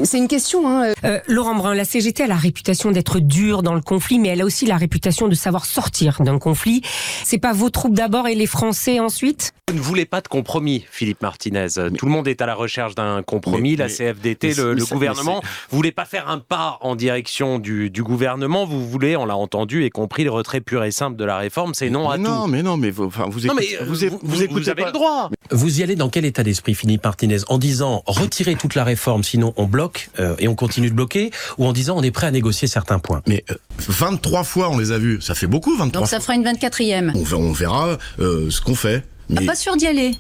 c'est 0.03 0.19
une 0.19 0.29
question. 0.29 0.69
Hein. 0.69 0.93
Euh, 1.05 1.21
Laurent 1.29 1.55
Brun, 1.55 1.75
la 1.75 1.85
CGT 1.85 2.25
a 2.25 2.27
la 2.27 2.37
réputation 2.37 2.91
d'être 2.91 3.21
dure 3.21 3.63
dans 3.63 3.75
le 3.75 3.81
conflit, 3.81 4.19
mais 4.19 4.29
elle 4.29 4.41
a 4.41 4.45
aussi 4.45 4.67
la 4.67 4.77
réputation 4.77 5.29
de 5.29 5.35
savoir 5.35 5.65
sortir 5.65 6.21
d'un 6.23 6.39
conflit. 6.39 6.83
C'est 7.25 7.39
pas 7.39 7.53
vos 7.53 7.71
troupes 7.71 7.95
d'abord 7.95 8.27
et 8.27 8.35
les 8.35 8.47
Français 8.47 8.99
ensuite? 8.99 9.53
Vous 9.73 9.79
ne 9.79 9.83
voulez 9.83 10.05
pas 10.05 10.21
de 10.21 10.29
compromis, 10.29 10.85
Philippe 10.91 11.23
Martinez. 11.23 11.69
Tout 11.97 12.05
le 12.05 12.13
monde 12.13 12.29
est 12.29 12.43
à 12.43 12.47
la 12.47 12.55
recherche 12.55 12.95
d'un 12.95 13.23
compromis. 13.23 13.75
la 13.75 13.89
CFDT, 13.89 14.53
le, 14.53 14.85
gouvernement, 14.85 15.41
vous 15.71 15.77
voulez 15.77 15.93
pas 15.93 16.05
faire 16.05 16.29
un 16.29 16.41
pas 16.41 16.77
en 16.83 16.95
direction 16.95 17.59
du, 17.59 17.91
gouvernement, 18.03 18.67
vous 18.67 18.87
voulez, 18.87 19.17
on 19.17 19.25
l'a 19.25 19.35
entendu 19.35 19.85
et 19.85 19.89
compris, 19.89 20.25
le 20.25 20.31
retrait 20.31 20.61
pur 20.61 20.85
et 20.85 20.91
simple 20.91 21.17
de 21.17 21.25
la 21.25 21.39
réforme, 21.39 21.73
c'est 21.73 21.89
non 21.89 22.11
à 22.11 22.17
tout. 22.17 22.25
Non, 22.25 22.49
mais 22.49 22.63
non, 22.63 22.77
mais 22.77 22.91
vous, 22.91 23.05
enfin, 23.05 23.29
vous, 23.31 23.47
écoutez, 23.47 23.79
vous, 23.81 23.95
vous, 24.23 24.43
écoutez 24.43 24.69
avez 24.69 24.85
le 24.85 24.93
droit. 24.93 25.31
Vous 25.51 25.81
y 25.81 25.83
allez 25.83 25.97
dans 25.97 26.11
quel 26.11 26.27
état 26.27 26.43
d'esprit, 26.43 26.75
Philippe 26.75 27.05
Martinez? 27.05 27.39
En 27.49 27.57
disant 27.57 28.03
retirez 28.05 28.57
toute 28.57 28.75
la 28.75 28.85
réforme, 28.85 29.25
sinon 29.25 29.55
on 29.57 29.65
bloque 29.65 30.11
euh, 30.21 30.37
et 30.39 30.49
on 30.49 30.55
continue 30.55 30.91
de 30.91 30.95
bloquer, 30.95 31.31
ou 31.57 31.65
en 31.65 31.73
disant 31.73 31.97
on 31.97 32.03
est 32.03 32.11
prêt 32.11 32.27
à 32.27 32.31
négocier 32.31 32.69
certains 32.69 32.99
points? 32.99 33.23
Mais 33.27 33.43
23 33.79 34.41
euh, 34.41 34.45
fois 34.45 34.69
on 34.69 34.77
les 34.77 34.93
a 34.93 34.99
vus, 34.99 35.23
ça 35.23 35.35
fait 35.35 35.47
beaucoup 35.47 35.75
23 35.75 36.03
Donc 36.03 36.11
ça 36.11 36.21
fera 36.21 36.35
une 36.35 36.45
24e. 36.45 37.13
On, 37.15 37.37
on 37.37 37.53
verra 37.53 37.97
euh, 38.21 38.51
ce 38.51 38.61
qu'on 38.61 38.75
fait. 38.75 39.03
Mais... 39.41 39.47
pas 39.47 39.55
sûr 39.55 39.77
d'y 39.77 39.87
aller. 39.87 40.13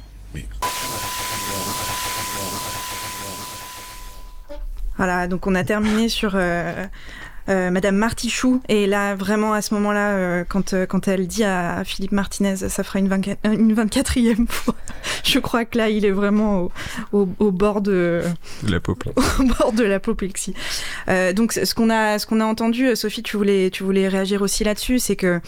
Voilà, 4.97 5.27
donc 5.27 5.47
on 5.47 5.55
a 5.55 5.65
terminé 5.65 6.09
sur 6.09 6.33
euh, 6.35 6.87
Madame 7.49 7.97
Martichoux. 7.97 8.61
Et 8.69 8.87
là, 8.87 9.15
vraiment, 9.15 9.53
à 9.53 9.63
ce 9.63 9.75
moment-là, 9.75 10.11
euh, 10.13 10.45
quand, 10.49 10.73
euh, 10.73 10.87
quand 10.87 11.09
elle 11.09 11.27
dit 11.27 11.45
à 11.45 11.83
Philippe 11.85 12.13
Martinez, 12.13 12.57
ça 12.57 12.83
fera 12.83 12.99
une, 12.99 13.09
24, 13.09 13.39
une 13.45 13.75
24e 13.75 14.47
fois, 14.49 14.75
je 15.25 15.39
crois 15.39 15.65
que 15.65 15.79
là, 15.79 15.89
il 15.89 16.05
est 16.05 16.11
vraiment 16.11 16.71
au, 17.13 17.27
bord 17.51 17.81
de... 17.81 18.23
L'apoplexie. 18.69 19.21
Au 19.41 19.45
bord 19.45 19.73
de 19.73 19.85
l'apoplexie. 19.85 20.55
donc, 21.35 21.53
ce 21.53 21.75
qu'on 21.75 21.91
a, 21.91 22.19
ce 22.19 22.27
qu'on 22.27 22.41
a 22.41 22.45
entendu, 22.45 22.95
Sophie, 22.95 23.23
tu 23.23 23.37
voulais, 23.37 23.71
tu 23.71 23.83
voulais 23.83 24.09
réagir 24.09 24.43
aussi 24.43 24.65
là-dessus, 24.65 24.99
c'est 24.99 25.17
que 25.17 25.41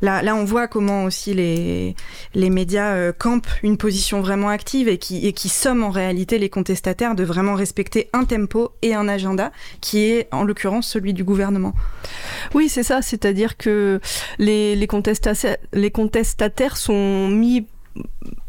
là, 0.00 0.22
là, 0.22 0.34
on 0.34 0.44
voit 0.44 0.68
comment 0.68 1.04
aussi 1.04 1.34
les, 1.34 1.94
les 2.34 2.50
médias 2.50 3.12
campent 3.12 3.50
une 3.62 3.76
position 3.76 4.20
vraiment 4.20 4.48
active 4.48 4.88
et 4.88 4.98
qui, 4.98 5.26
et 5.26 5.32
qui 5.32 5.48
somment 5.48 5.84
en 5.84 5.90
réalité 5.90 6.38
les 6.38 6.48
contestataires 6.48 7.14
de 7.14 7.24
vraiment 7.24 7.54
respecter 7.54 8.08
un 8.12 8.24
tempo 8.24 8.72
et 8.82 8.94
un 8.94 9.08
agenda 9.08 9.52
qui 9.80 10.04
est, 10.04 10.28
en 10.32 10.44
l'occurrence, 10.44 10.88
celui 10.88 11.12
du 11.12 11.24
gouvernement 11.24 11.41
oui, 12.54 12.68
c'est 12.68 12.82
ça, 12.82 13.02
c'est-à-dire 13.02 13.56
que 13.56 14.00
les, 14.38 14.86
contestataires 14.86 16.76
sont 16.76 17.28
mis 17.28 17.66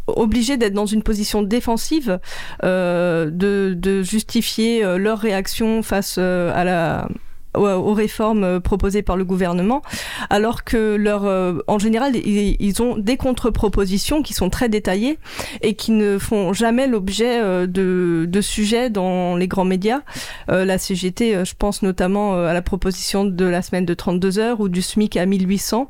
obligés 0.08 0.58
d'être 0.58 0.74
dans 0.74 0.86
une 0.86 1.04
position 1.04 1.42
défensive, 1.44 2.20
euh, 2.64 3.30
de, 3.32 4.02
justifier 4.02 4.84
euh, 4.84 4.98
leur 4.98 5.20
réaction 5.20 5.82
face 5.82 6.16
euh, 6.18 6.52
à 6.54 6.64
la 6.64 7.08
aux 7.56 7.94
réformes 7.94 8.60
proposées 8.60 9.04
par 9.04 9.18
le 9.18 9.26
gouvernement, 9.26 9.82
alors 10.30 10.64
que 10.64 10.96
leur, 10.96 11.24
en 11.68 11.80
général, 11.80 12.16
ils, 12.16 12.82
ont 12.82 12.98
des 12.98 13.18
contre-propositions 13.18 14.24
qui 14.24 14.34
sont 14.34 14.50
très 14.50 14.70
détaillées 14.70 15.20
et 15.62 15.76
qui 15.76 15.92
ne 15.92 16.18
font 16.18 16.54
jamais 16.54 16.88
l'objet 16.88 17.42
de, 17.68 18.26
de, 18.28 18.42
sujets 18.42 18.90
dans 18.90 19.36
les 19.36 19.48
grands 19.48 19.66
médias. 19.66 20.02
la 20.48 20.78
CGT, 20.78 21.46
je 21.46 21.54
pense 21.58 21.82
notamment 21.84 22.36
à 22.36 22.54
la 22.54 22.62
proposition 22.62 23.26
de 23.26 23.46
la 23.46 23.62
semaine 23.62 23.86
de 23.86 23.94
32 23.94 24.40
heures 24.40 24.60
ou 24.60 24.70
du 24.70 24.82
SMIC 24.82 25.18
à 25.18 25.26
1800 25.26 25.90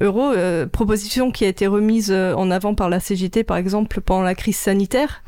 euros, 0.00 0.32
proposition 0.72 1.30
qui 1.30 1.44
a 1.44 1.48
été 1.48 1.66
remise 1.66 2.12
en 2.12 2.50
avant 2.50 2.74
par 2.74 2.88
la 2.88 3.00
CGT, 3.00 3.44
par 3.44 3.56
exemple, 3.56 4.00
pendant 4.00 4.22
la 4.22 4.34
crise 4.34 4.56
sanitaire. 4.56 5.22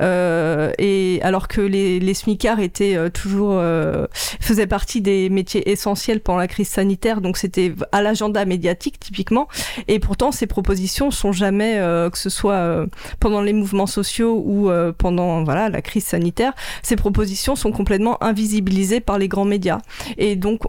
et 0.00 1.20
alors 1.22 1.48
que 1.48 1.60
les, 1.60 2.00
les 2.00 2.14
SMICards 2.14 2.60
étaient 2.60 3.10
toujours 3.10 3.60
euh, 3.60 4.06
faisait 4.40 4.66
partie 4.66 5.00
des 5.00 5.19
métiers 5.28 5.70
essentiels 5.70 6.20
pendant 6.20 6.38
la 6.38 6.48
crise 6.48 6.68
sanitaire, 6.68 7.20
donc 7.20 7.36
c'était 7.36 7.74
à 7.92 8.02
l'agenda 8.02 8.44
médiatique 8.44 8.98
typiquement. 8.98 9.48
Et 9.88 9.98
pourtant, 9.98 10.32
ces 10.32 10.46
propositions 10.46 11.10
sont 11.10 11.32
jamais, 11.32 11.78
euh, 11.78 12.10
que 12.10 12.18
ce 12.18 12.30
soit 12.30 12.54
euh, 12.54 12.86
pendant 13.18 13.42
les 13.42 13.52
mouvements 13.52 13.86
sociaux 13.86 14.42
ou 14.44 14.70
pendant 14.98 15.44
voilà 15.44 15.68
la 15.68 15.82
crise 15.82 16.04
sanitaire, 16.04 16.52
ces 16.82 16.96
propositions 16.96 17.56
sont 17.56 17.72
complètement 17.72 18.22
invisibilisées 18.22 19.00
par 19.00 19.18
les 19.18 19.28
grands 19.28 19.44
médias. 19.44 19.78
Et 20.16 20.36
donc 20.36 20.62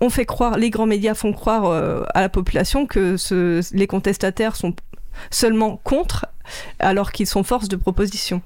on 0.00 0.10
fait 0.10 0.26
croire, 0.26 0.58
les 0.58 0.70
grands 0.70 0.86
médias 0.86 1.14
font 1.14 1.32
croire 1.32 1.70
à 2.14 2.20
la 2.20 2.28
population 2.28 2.86
que 2.86 3.16
les 3.74 3.86
contestataires 3.86 4.56
sont 4.56 4.74
seulement 5.30 5.80
contre, 5.82 6.26
alors 6.78 7.12
qu'ils 7.12 7.26
sont 7.26 7.42
force 7.42 7.68
de 7.68 7.76
proposition. 7.76 8.42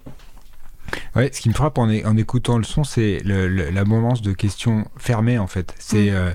Ouais, 1.16 1.30
ce 1.32 1.40
qui 1.40 1.48
me 1.48 1.54
frappe 1.54 1.78
en, 1.78 1.88
en 1.88 2.16
écoutant 2.16 2.58
le 2.58 2.64
son, 2.64 2.84
c'est 2.84 3.20
l'abondance 3.24 4.22
de 4.22 4.32
questions 4.32 4.86
fermées 4.96 5.38
en 5.38 5.46
fait. 5.46 5.74
C'est 5.78 6.10
mm. 6.10 6.14
euh, 6.14 6.30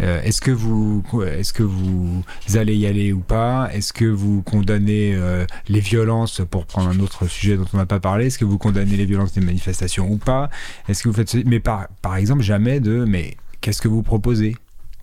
euh, 0.00 0.22
est-ce 0.22 0.40
que 0.40 0.50
vous 0.50 1.02
est-ce 1.26 1.52
que 1.52 1.62
vous 1.62 2.22
allez 2.54 2.76
y 2.76 2.86
aller 2.86 3.12
ou 3.12 3.20
pas? 3.20 3.68
Est-ce 3.72 3.92
que 3.92 4.04
vous 4.04 4.42
condamnez 4.42 5.14
euh, 5.14 5.46
les 5.68 5.80
violences 5.80 6.42
pour 6.50 6.66
prendre 6.66 6.88
un 6.88 7.00
autre 7.00 7.26
sujet 7.26 7.56
dont 7.56 7.66
on 7.72 7.76
n'a 7.76 7.86
pas 7.86 8.00
parlé 8.00 8.26
Est-ce 8.26 8.38
que 8.38 8.44
vous 8.44 8.58
condamnez 8.58 8.96
les 8.96 9.06
violences 9.06 9.32
des 9.32 9.40
manifestations 9.40 10.10
ou 10.10 10.16
pas? 10.16 10.50
Est-ce 10.88 11.02
que 11.02 11.08
vous 11.08 11.14
faites 11.14 11.34
mais 11.46 11.60
par 11.60 11.88
par 12.02 12.16
exemple 12.16 12.42
jamais 12.42 12.80
de 12.80 13.04
mais 13.04 13.36
qu'est-ce 13.60 13.82
que 13.82 13.88
vous 13.88 14.02
proposez? 14.02 14.56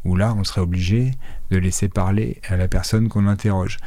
Où 0.05 0.16
là, 0.16 0.34
on 0.38 0.45
serait 0.45 0.62
obligé 0.62 1.12
de 1.52 1.58
laisser 1.58 1.88
parler 1.88 2.41
à 2.48 2.58
la 2.58 2.68
personne 2.68 3.10
qu'on 3.10 3.28
interroge. 3.28 3.78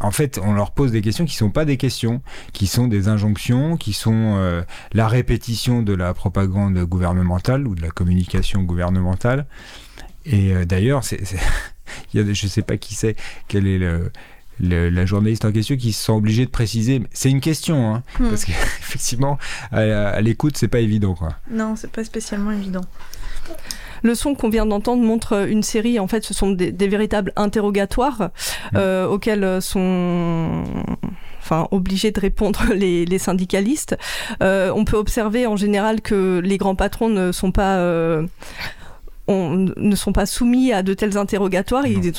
En 0.00 0.10
fait, 0.10 0.40
on 0.42 0.52
leur 0.52 0.72
pose 0.72 0.92
des 0.92 1.02
questions 1.02 1.24
qui 1.24 1.34
ne 1.34 1.38
sont 1.38 1.50
pas 1.50 1.64
des 1.64 1.76
questions, 1.76 2.22
qui 2.52 2.66
sont 2.66 2.88
des 2.88 3.08
injonctions, 3.08 3.76
qui 3.76 3.92
sont 3.92 4.34
euh, 4.36 4.62
la 4.92 5.08
répétition 5.08 5.82
de 5.82 5.94
la 5.94 6.14
propagande 6.14 6.78
gouvernementale 6.84 7.66
ou 7.66 7.74
de 7.74 7.82
la 7.82 7.90
communication 7.90 8.62
gouvernementale. 8.62 9.46
Et 10.26 10.54
euh, 10.54 10.64
d'ailleurs, 10.64 11.02
je 12.14 12.20
ne 12.20 12.34
sais 12.34 12.62
pas 12.62 12.76
qui 12.76 12.94
c'est, 12.94 13.16
quelle 13.48 13.66
est 13.66 13.78
le, 13.78 14.10
la 14.60 15.06
journaliste 15.06 15.44
en 15.44 15.52
question 15.52 15.76
qui 15.76 15.92
se 15.92 16.04
sent 16.04 16.12
obligée 16.12 16.46
de 16.46 16.50
préciser. 16.50 17.02
C'est 17.12 17.30
une 17.30 17.40
question, 17.40 17.94
hein, 17.94 18.02
hmm. 18.18 18.28
parce 18.28 18.44
qu'effectivement, 18.44 19.38
à, 19.72 19.78
à 19.78 20.20
l'écoute, 20.20 20.56
c'est 20.56 20.68
pas 20.68 20.80
évident. 20.80 21.14
Quoi. 21.14 21.36
Non, 21.50 21.76
c'est 21.76 21.90
pas 21.90 22.04
spécialement 22.04 22.52
évident. 22.52 22.84
Le 24.02 24.14
son 24.14 24.34
qu'on 24.34 24.48
vient 24.48 24.66
d'entendre 24.66 25.02
montre 25.02 25.48
une 25.48 25.62
série, 25.62 25.98
en 25.98 26.06
fait, 26.06 26.24
ce 26.24 26.34
sont 26.34 26.50
des, 26.50 26.88
véritables 26.88 27.32
interrogatoires 27.36 28.30
mm. 28.72 28.76
euh, 28.76 29.06
auxquels 29.06 29.62
sont 29.62 30.64
enfin 31.44 31.68
obligés 31.70 32.10
de 32.10 32.20
répondre 32.20 32.64
les, 32.74 33.18
syndicalistes. 33.18 33.96
Euh, 34.42 34.72
on 34.74 34.84
peut 34.84 34.96
observer 34.96 35.46
en 35.46 35.56
général 35.56 36.00
que 36.00 36.40
les 36.42 36.58
grands 36.58 36.74
patrons 36.74 37.08
ne 37.08 37.32
sont 37.32 37.52
pas 37.52 37.76
euh, 37.76 38.26
on, 39.26 39.66
ne 39.76 39.96
sont 39.96 40.12
pas 40.12 40.26
soumis 40.26 40.72
à 40.72 40.82
de 40.82 40.94
tels 40.94 41.16
interrogatoires. 41.16 41.86
Ils, 41.86 42.00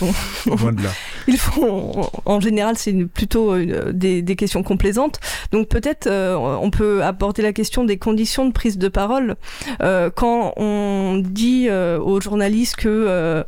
ils 1.28 1.38
font, 1.38 2.10
en 2.26 2.40
général, 2.40 2.78
c'est 2.78 2.94
plutôt 3.06 3.54
euh, 3.54 3.92
des, 3.92 4.36
questions 4.36 4.64
complaisantes. 4.64 5.20
Donc 5.52 5.68
peut-être 5.70 6.08
euh, 6.08 6.36
on 6.36 6.72
peut 6.72 7.04
aborder 7.04 7.42
la 7.42 7.54
question 7.54 7.84
des 7.84 7.98
conditions 7.98 8.46
de 8.46 8.52
prise 8.52 8.78
de 8.78 8.88
parole. 8.88 9.36
Euh, 9.82 10.10
quand 10.14 10.54
on 10.58 11.22
dit 11.24 11.70
aux 11.70 12.22
journalistes 12.22 12.76
que 12.76 13.44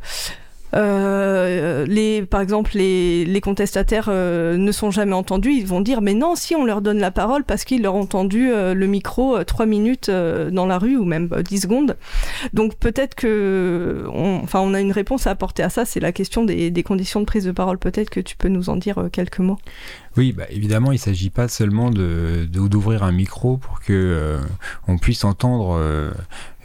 euh, 0.74 1.86
les, 1.86 2.22
par 2.22 2.40
exemple, 2.40 2.72
les, 2.74 3.40
contestataires 3.42 4.08
euh, 4.08 4.56
ne 4.56 4.72
sont 4.72 4.90
jamais 4.90 5.14
entendus, 5.14 5.52
ils 5.52 5.66
vont 5.66 5.80
dire 5.80 6.02
mais 6.02 6.14
non, 6.14 6.34
si 6.34 6.56
on 6.56 6.64
leur 6.64 6.82
donne 6.82 6.98
la 6.98 7.10
parole 7.10 7.44
parce 7.44 7.64
qu'ils 7.64 7.82
leur 7.82 7.94
ont 7.94 8.00
entendu 8.00 8.50
euh, 8.50 8.74
le 8.74 8.86
micro 8.86 9.42
trois 9.44 9.66
minutes 9.66 10.10
dans 10.10 10.66
la 10.66 10.78
rue 10.78 10.96
ou 10.96 11.04
même 11.04 11.28
10 11.28 11.60
secondes. 11.60 11.96
Donc 12.52 12.74
peut-être 12.76 13.14
que, 13.14 14.04
enfin, 14.42 14.60
on 14.60 14.74
a 14.74 14.80
une 14.80 14.92
réponse 14.92 15.26
à 15.26 15.30
apporter 15.30 15.62
à 15.62 15.70
ça, 15.70 15.84
c'est 15.84 16.00
la 16.00 16.12
question 16.12 16.44
des, 16.44 16.82
conditions 16.82 17.20
de 17.20 17.26
prise 17.26 17.44
de 17.44 17.52
parole. 17.52 17.78
Peut-être 17.78 18.10
que 18.10 18.20
tu 18.20 18.36
peux 18.36 18.48
nous 18.48 18.70
en 18.70 18.76
dire 18.76 19.08
quelques 19.12 19.38
mots. 19.38 19.58
Oui, 20.18 20.32
bah, 20.32 20.44
évidemment, 20.50 20.92
il 20.92 20.96
ne 20.96 21.00
s'agit 21.00 21.30
pas 21.30 21.48
seulement 21.48 21.90
de 21.90 22.46
d'ouvrir 22.50 23.04
un 23.04 23.12
micro 23.12 23.56
pour 23.56 23.80
que 23.80 24.36
on 24.86 24.98
puisse 24.98 25.24
entendre 25.24 25.78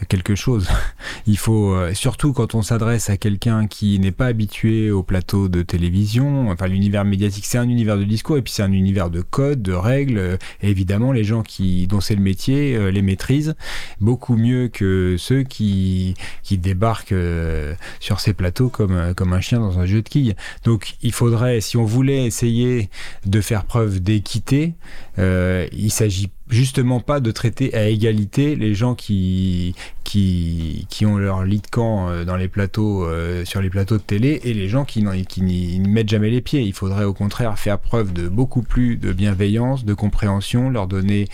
quelque 0.05 0.35
chose. 0.35 0.67
Il 1.27 1.37
faut, 1.37 1.73
euh, 1.73 1.93
surtout 1.93 2.33
quand 2.33 2.55
on 2.55 2.61
s'adresse 2.61 3.09
à 3.09 3.17
quelqu'un 3.17 3.67
qui 3.67 3.99
n'est 3.99 4.11
pas 4.11 4.27
habitué 4.27 4.91
au 4.91 5.03
plateau 5.03 5.47
de 5.47 5.61
télévision, 5.61 6.49
enfin 6.49 6.67
l'univers 6.67 7.05
médiatique 7.05 7.45
c'est 7.45 7.57
un 7.57 7.69
univers 7.69 7.97
de 7.97 8.03
discours 8.03 8.37
et 8.37 8.41
puis 8.41 8.53
c'est 8.53 8.63
un 8.63 8.71
univers 8.71 9.09
de 9.09 9.21
codes, 9.21 9.61
de 9.61 9.73
règles, 9.73 10.37
évidemment 10.61 11.11
les 11.11 11.23
gens 11.23 11.43
qui, 11.43 11.87
dont 11.87 12.01
c'est 12.01 12.15
le 12.15 12.21
métier 12.21 12.75
euh, 12.75 12.91
les 12.91 13.01
maîtrisent 13.01 13.55
beaucoup 14.01 14.35
mieux 14.35 14.67
que 14.67 15.15
ceux 15.17 15.43
qui, 15.43 16.15
qui 16.43 16.57
débarquent 16.57 17.13
euh, 17.13 17.73
sur 17.99 18.19
ces 18.19 18.33
plateaux 18.33 18.69
comme, 18.69 19.13
comme 19.15 19.33
un 19.33 19.41
chien 19.41 19.59
dans 19.59 19.79
un 19.79 19.85
jeu 19.85 20.01
de 20.01 20.09
quilles. 20.09 20.35
Donc 20.63 20.95
il 21.01 21.13
faudrait, 21.13 21.61
si 21.61 21.77
on 21.77 21.85
voulait 21.85 22.25
essayer 22.25 22.89
de 23.25 23.41
faire 23.43 23.65
preuve 23.65 23.99
d'équité, 23.99 24.73
il 25.17 25.91
s'agit 25.91 26.31
justement 26.53 26.99
pas 26.99 27.19
de 27.19 27.31
traiter 27.31 27.75
à 27.75 27.87
égalité 27.87 28.55
les 28.55 28.75
gens 28.75 28.95
qui, 28.95 29.75
qui, 30.03 30.85
qui 30.89 31.05
ont 31.05 31.17
leur 31.17 31.43
lit 31.43 31.59
de 31.59 31.67
camp 31.67 32.09
euh, 32.09 32.23
dans 32.23 32.35
les 32.35 32.47
plateaux, 32.47 33.05
euh, 33.05 33.43
sur 33.45 33.61
les 33.61 33.69
plateaux 33.69 33.97
de 33.97 34.03
télé 34.03 34.39
et 34.43 34.53
les 34.53 34.69
gens 34.69 34.85
qui, 34.85 35.03
qui 35.27 35.41
n'y 35.41 35.79
mettent 35.79 36.09
jamais 36.09 36.29
les 36.29 36.41
pieds. 36.41 36.61
Il 36.61 36.73
faudrait 36.73 37.05
au 37.05 37.13
contraire 37.13 37.57
faire 37.57 37.79
preuve 37.79 38.13
de 38.13 38.29
beaucoup 38.29 38.61
plus 38.61 38.97
de 38.97 39.11
bienveillance, 39.11 39.83
de 39.83 39.93
compréhension, 39.93 40.69
leur 40.69 40.87
donner, 40.87 41.27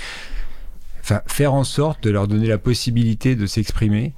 enfin, 1.01 1.21
faire 1.27 1.53
en 1.53 1.63
sorte 1.63 2.03
de 2.03 2.09
leur 2.09 2.27
donner 2.27 2.47
la 2.47 2.57
possibilité 2.57 3.35
de 3.35 3.45
s'exprimer. 3.45 4.13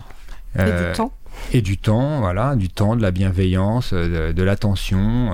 et 0.55 0.63
du 0.63 0.69
euh, 0.69 0.93
temps. 0.93 1.13
Et 1.53 1.61
du 1.61 1.77
temps, 1.77 2.19
voilà, 2.19 2.55
du 2.55 2.67
temps, 2.69 2.95
de 2.95 3.01
la 3.01 3.11
bienveillance, 3.11 3.93
de, 3.93 4.43
l'attention. 4.43 5.31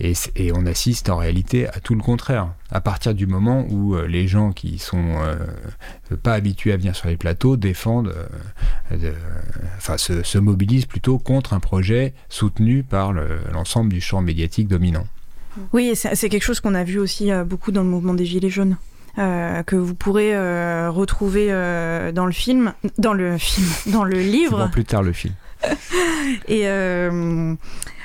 Et, 0.00 0.52
on 0.52 0.64
assiste 0.66 1.10
en 1.10 1.16
réalité 1.16 1.66
à 1.68 1.80
tout 1.80 1.94
le 1.94 2.00
contraire. 2.00 2.48
À 2.70 2.80
partir 2.80 3.14
du 3.14 3.26
moment 3.26 3.66
où 3.68 3.94
euh, 3.94 4.06
les 4.06 4.28
gens 4.28 4.52
qui 4.52 4.78
sont 4.78 5.16
euh, 5.20 6.16
pas 6.22 6.34
habitués 6.34 6.72
à 6.72 6.76
venir 6.76 6.94
sur 6.94 7.08
les 7.08 7.16
plateaux 7.16 7.56
défendent, 7.56 8.14
euh, 8.92 9.12
enfin 9.76 9.96
se, 9.98 10.38
mobilisent 10.38 10.86
plutôt 10.86 11.18
contre 11.18 11.52
un 11.52 11.60
projet 11.60 12.14
soutenu 12.28 12.84
par 12.84 13.12
l'ensemble 13.12 13.92
du 13.92 14.00
champ 14.00 14.22
médiatique 14.22 14.68
dominant. 14.68 15.06
Oui, 15.72 15.96
c'est 15.96 16.28
quelque 16.28 16.44
chose 16.44 16.60
qu'on 16.60 16.74
a 16.74 16.84
vu 16.84 17.00
aussi 17.00 17.30
beaucoup 17.44 17.72
dans 17.72 17.82
le 17.82 17.88
mouvement 17.88 18.14
des 18.14 18.24
Gilets 18.24 18.50
jaunes. 18.50 18.76
que 19.16 19.74
vous 19.74 19.94
pourrez 19.94 20.36
retrouver 20.88 21.48
dans 22.14 22.26
le 22.26 22.32
film, 22.32 22.72
dans 22.98 23.14
le 23.14 23.36
film, 23.38 23.66
dans 23.86 24.04
le 24.04 24.18
livre. 24.20 24.70
plus 24.70 24.84
tard 24.84 25.02
le 25.02 25.12
film. 25.12 25.34
Et 26.46 26.68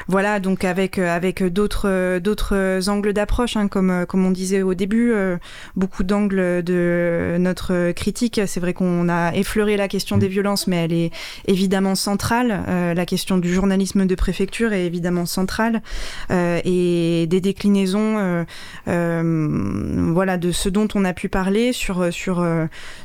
voilà, 0.07 0.39
donc 0.39 0.65
avec 0.65 0.97
euh, 0.97 1.15
avec 1.15 1.43
d'autres 1.43 2.19
d'autres 2.19 2.89
angles 2.89 3.13
d'approche, 3.13 3.55
hein, 3.55 3.67
comme 3.67 3.89
euh, 3.89 4.05
comme 4.05 4.25
on 4.25 4.31
disait 4.31 4.61
au 4.61 4.73
début, 4.73 5.11
euh, 5.13 5.37
beaucoup 5.75 6.03
d'angles 6.03 6.63
de 6.63 7.37
notre 7.39 7.91
critique. 7.91 8.41
C'est 8.45 8.59
vrai 8.59 8.73
qu'on 8.73 9.07
a 9.09 9.33
effleuré 9.33 9.77
la 9.77 9.87
question 9.87 10.17
des 10.17 10.27
violences, 10.27 10.67
mais 10.67 10.77
elle 10.77 10.93
est 10.93 11.11
évidemment 11.47 11.95
centrale. 11.95 12.63
la 12.95 13.05
question 13.05 13.37
du 13.37 13.53
journalisme 13.53 14.05
de 14.05 14.15
préfecture 14.15 14.73
est 14.73 14.85
évidemment 14.85 15.25
centrale 15.25 15.81
et 16.29 17.27
des 17.29 17.41
déclinaisons, 17.41 18.45
voilà, 18.85 20.37
de 20.37 20.51
ce 20.51 20.69
dont 20.69 20.87
on 20.95 21.05
a 21.05 21.13
pu 21.13 21.29
parler 21.29 21.73
sur 21.73 22.13
sur 22.13 22.45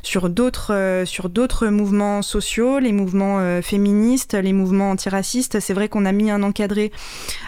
sur 0.03 0.29
d'autres 0.29 1.03
sur 1.05 1.29
d'autres 1.29 1.67
mouvements 1.67 2.21
sociaux, 2.21 2.79
les 2.79 2.91
mouvements 2.91 3.61
féministes, 3.61 4.33
les 4.33 4.53
mouvements 4.53 4.91
antiracistes. 4.91 5.59
C'est 5.59 5.73
vrai 5.73 5.89
qu'on 5.89 6.05
a 6.05 6.11
mis 6.11 6.31
un 6.31 6.43
encadré 6.43 6.88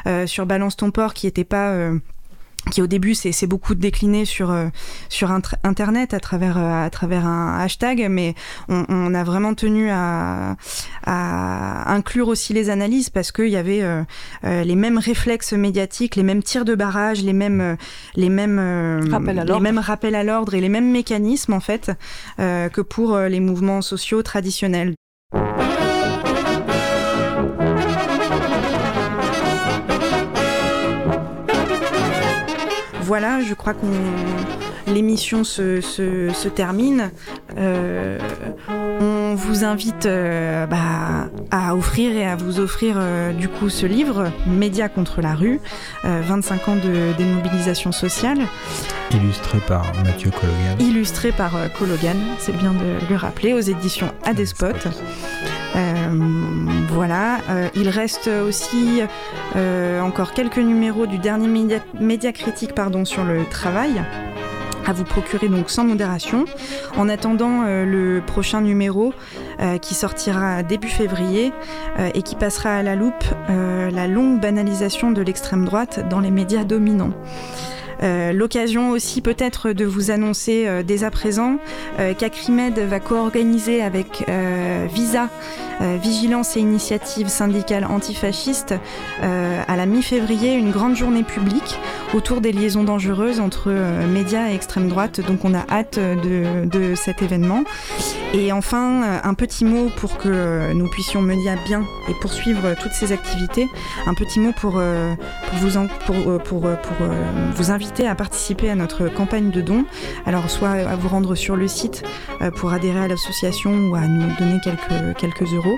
euh, 0.08 0.28
sur 0.28 0.46
Balance 0.46 0.78
ton 0.78 0.92
port 0.92 1.14
qui 1.14 1.28
était 1.28 1.44
pas 1.44 1.70
euh, 1.70 1.98
qui 2.72 2.82
au 2.82 2.88
début 2.88 3.16
c'est 3.16 3.48
beaucoup 3.48 3.74
décliné 3.74 4.24
sur 4.24 4.52
euh, 4.52 4.68
sur 5.10 5.32
internet 5.64 6.14
à 6.14 6.20
travers 6.20 6.58
à 6.58 6.90
travers 6.92 7.26
un 7.26 7.60
hashtag 7.60 8.08
mais 8.08 8.36
on, 8.70 9.16
a 9.16 9.24
vraiment 9.24 9.56
tenu 9.56 9.90
à, 9.90 10.56
à, 11.04 11.92
inclure 11.92 12.28
aussi 12.28 12.54
les 12.54 12.70
analyses 12.70 13.10
parce 13.10 13.32
qu'il 13.32 13.48
y 13.48 13.58
avait 13.58 13.84
les 14.44 14.76
mêmes 14.76 15.00
réflexes 15.00 15.54
médiatiques 15.54 16.16
les 16.16 16.22
mêmes 16.22 16.44
tirs 16.44 16.64
de 16.64 16.76
barrage 16.76 17.24
les 17.24 17.34
mêmes 17.34 17.78
les 18.16 18.30
mêmes 18.30 18.60
les 18.60 19.60
mêmes 19.60 19.80
rappels 19.80 20.16
à 20.16 20.24
l'ordre 20.24 20.54
et 20.54 20.62
les 20.62 20.70
mêmes 20.70 20.92
mécanismes 20.92 21.54
en 21.54 21.62
fait 21.62 21.92
que 22.38 22.82
pour 22.82 23.18
les 23.18 23.40
mouvements 23.40 23.82
sociaux 23.82 24.22
traditionnels 24.22 24.94
voilà, 33.12 33.42
je 33.42 33.54
crois 33.54 33.74
qu'on 33.74 33.92
l'émission 34.88 35.44
se, 35.44 35.82
se, 35.82 36.30
se, 36.30 36.48
termine. 36.48 37.12
Euh, 37.58 38.18
on 38.70 39.36
vous 39.36 39.66
invite 39.66 40.06
euh, 40.06 40.66
bah, 40.66 41.30
à 41.52 41.76
offrir 41.76 42.16
et 42.16 42.26
à 42.26 42.38
vous 42.38 42.62
offrir 42.62 42.96
euh, 42.96 43.34
du 43.34 43.50
coup 43.50 43.68
ce 43.68 43.86
livre, 43.86 44.32
Médias 44.48 44.88
contre 44.88 45.20
la 45.20 45.36
rue, 45.36 45.60
25 46.06 46.70
ans 46.70 46.78
de 46.78 47.12
démobilisation 47.18 47.92
sociale. 47.92 48.48
Illustré 49.12 49.60
par 49.60 49.84
Mathieu 50.06 50.32
Cologan. 50.32 50.78
Illustré 50.80 51.34
par 51.34 51.52
Cologan, 51.78 52.16
c'est 52.40 52.56
bien 52.56 52.72
de 52.72 53.10
le 53.10 53.16
rappeler, 53.18 53.52
aux 53.54 53.60
éditions 53.60 54.14
Adespot. 54.24 54.68
Voilà, 56.92 57.40
il 57.76 57.90
reste 57.90 58.28
aussi 58.28 59.02
encore 59.56 60.34
quelques 60.34 60.58
numéros 60.58 61.06
du 61.06 61.18
dernier 61.18 61.48
média, 62.00 62.32
critique 62.32 62.74
pardon, 62.74 63.06
sur 63.06 63.24
le 63.24 63.46
travail 63.46 64.02
à 64.88 64.94
vous 64.94 65.04
procurer 65.04 65.48
donc 65.48 65.70
sans 65.70 65.84
modération. 65.84 66.46
En 66.98 67.10
attendant 67.10 67.64
euh, 67.66 67.86
le 67.86 68.22
prochain 68.22 68.62
numéro 68.62 69.14
euh, 69.60 69.78
qui 69.78 69.94
sortira 69.94 70.64
début 70.64 70.88
février 70.88 71.54
euh, 72.00 72.10
et 72.14 72.22
qui 72.22 72.36
passera 72.36 72.76
à 72.76 72.84
la 72.84 72.96
loupe 72.96 73.24
la 73.48 74.08
longue 74.08 74.40
banalisation 74.40 75.12
de 75.12 75.22
l'extrême 75.22 75.66
droite 75.66 76.08
dans 76.10 76.20
les 76.20 76.32
médias 76.32 76.64
dominants. 76.64 77.12
Euh, 78.04 78.34
l'occasion 78.34 78.92
aussi 78.92 79.22
peut-être 79.22 79.72
de 79.72 79.86
vous 79.86 80.12
annoncer 80.12 80.66
euh, 80.66 80.82
dès 80.84 81.04
à 81.04 81.12
présent 81.12 81.58
euh, 82.00 82.14
qu'Acrimed 82.14 82.80
va 82.80 83.00
co-organiser 83.00 83.82
avec 83.82 84.26
Visa, 84.94 85.30
Vigilance 86.02 86.56
et 86.58 86.60
Initiative 86.60 87.28
syndicale 87.28 87.86
antifasciste, 87.86 88.76
à 89.22 89.76
la 89.76 89.86
mi-février 89.86 90.54
une 90.54 90.72
grande 90.72 90.96
journée 90.96 91.24
publique 91.24 91.80
autour 92.14 92.42
des 92.42 92.52
liaisons 92.52 92.84
dangereuses 92.84 93.40
entre 93.40 93.72
médias 94.08 94.50
et 94.50 94.56
extrême 94.56 94.90
droite. 94.90 95.22
Donc 95.22 95.44
on 95.44 95.54
a 95.54 95.66
hâte 95.70 96.00
de, 96.00 96.96
cet 96.96 97.22
événement. 97.22 97.64
Et 98.34 98.52
enfin, 98.52 99.22
un 99.24 99.34
petit 99.34 99.66
mot 99.66 99.90
pour 99.98 100.18
que 100.18 100.74
nous 100.74 100.90
puissions 100.90 101.22
mener 101.22 101.50
à 101.50 101.56
bien 101.66 101.84
et 102.10 102.14
poursuivre 102.22 102.76
toutes 102.82 102.94
ces 102.94 103.12
activités. 103.12 103.68
Un 104.06 104.14
petit 104.14 104.40
mot 104.40 104.52
pour 104.54 104.82
vous 107.56 107.72
inviter 107.72 107.91
à 108.00 108.16
participer 108.16 108.70
à 108.70 108.76
notre 108.76 109.08
campagne 109.08 109.52
de 109.52 109.62
dons. 109.62 109.86
Alors 110.26 110.50
soit 110.50 110.70
à 110.70 110.96
vous 110.96 111.10
rendre 111.10 111.36
sur 111.36 111.56
le 111.56 111.68
site 111.68 112.04
euh, 112.42 112.50
pour 112.50 112.72
adhérer 112.72 113.02
à 113.02 113.08
l'association 113.08 113.90
ou 113.90 113.96
à 113.96 114.02
nous 114.02 114.34
donner 114.40 114.60
quelques, 114.64 115.18
quelques 115.18 115.54
euros. 115.54 115.78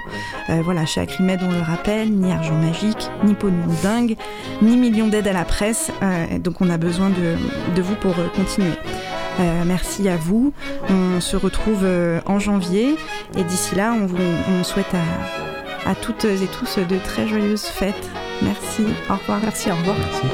Euh, 0.49 0.61
voilà, 0.63 0.85
chez 0.85 1.01
Acrimed, 1.01 1.39
on 1.43 1.51
le 1.51 1.61
rappelle, 1.61 2.11
ni 2.11 2.31
argent 2.31 2.55
magique, 2.55 3.09
ni 3.23 3.33
pognon 3.33 3.65
dingue, 3.81 4.15
ni 4.61 4.77
millions 4.77 5.07
d'aides 5.07 5.27
à 5.27 5.33
la 5.33 5.43
presse. 5.43 5.91
Euh, 6.01 6.37
donc 6.37 6.61
on 6.61 6.69
a 6.69 6.77
besoin 6.77 7.09
de, 7.09 7.35
de 7.75 7.81
vous 7.81 7.95
pour 7.95 8.13
continuer. 8.35 8.73
merci 9.65 10.07
à 10.07 10.15
vous. 10.15 10.53
On 10.89 11.19
se 11.19 11.35
retrouve 11.35 11.85
en 12.25 12.39
janvier 12.39 12.95
et 13.35 13.43
d'ici 13.43 13.75
là, 13.75 13.93
on, 13.99 14.05
vous, 14.05 14.17
on 14.49 14.63
souhaite 14.63 14.93
à, 14.93 15.89
à, 15.89 15.95
toutes 15.95 16.25
et 16.25 16.47
tous 16.47 16.77
de 16.77 16.97
très 17.03 17.27
joyeuses 17.27 17.65
fêtes. 17.65 18.09
Merci. 18.41 18.85
Au 19.09 19.15
revoir. 19.15 19.39
Merci. 19.41 19.71
Au 19.71 19.75
revoir. 19.75 19.95
Merci. 19.97 20.27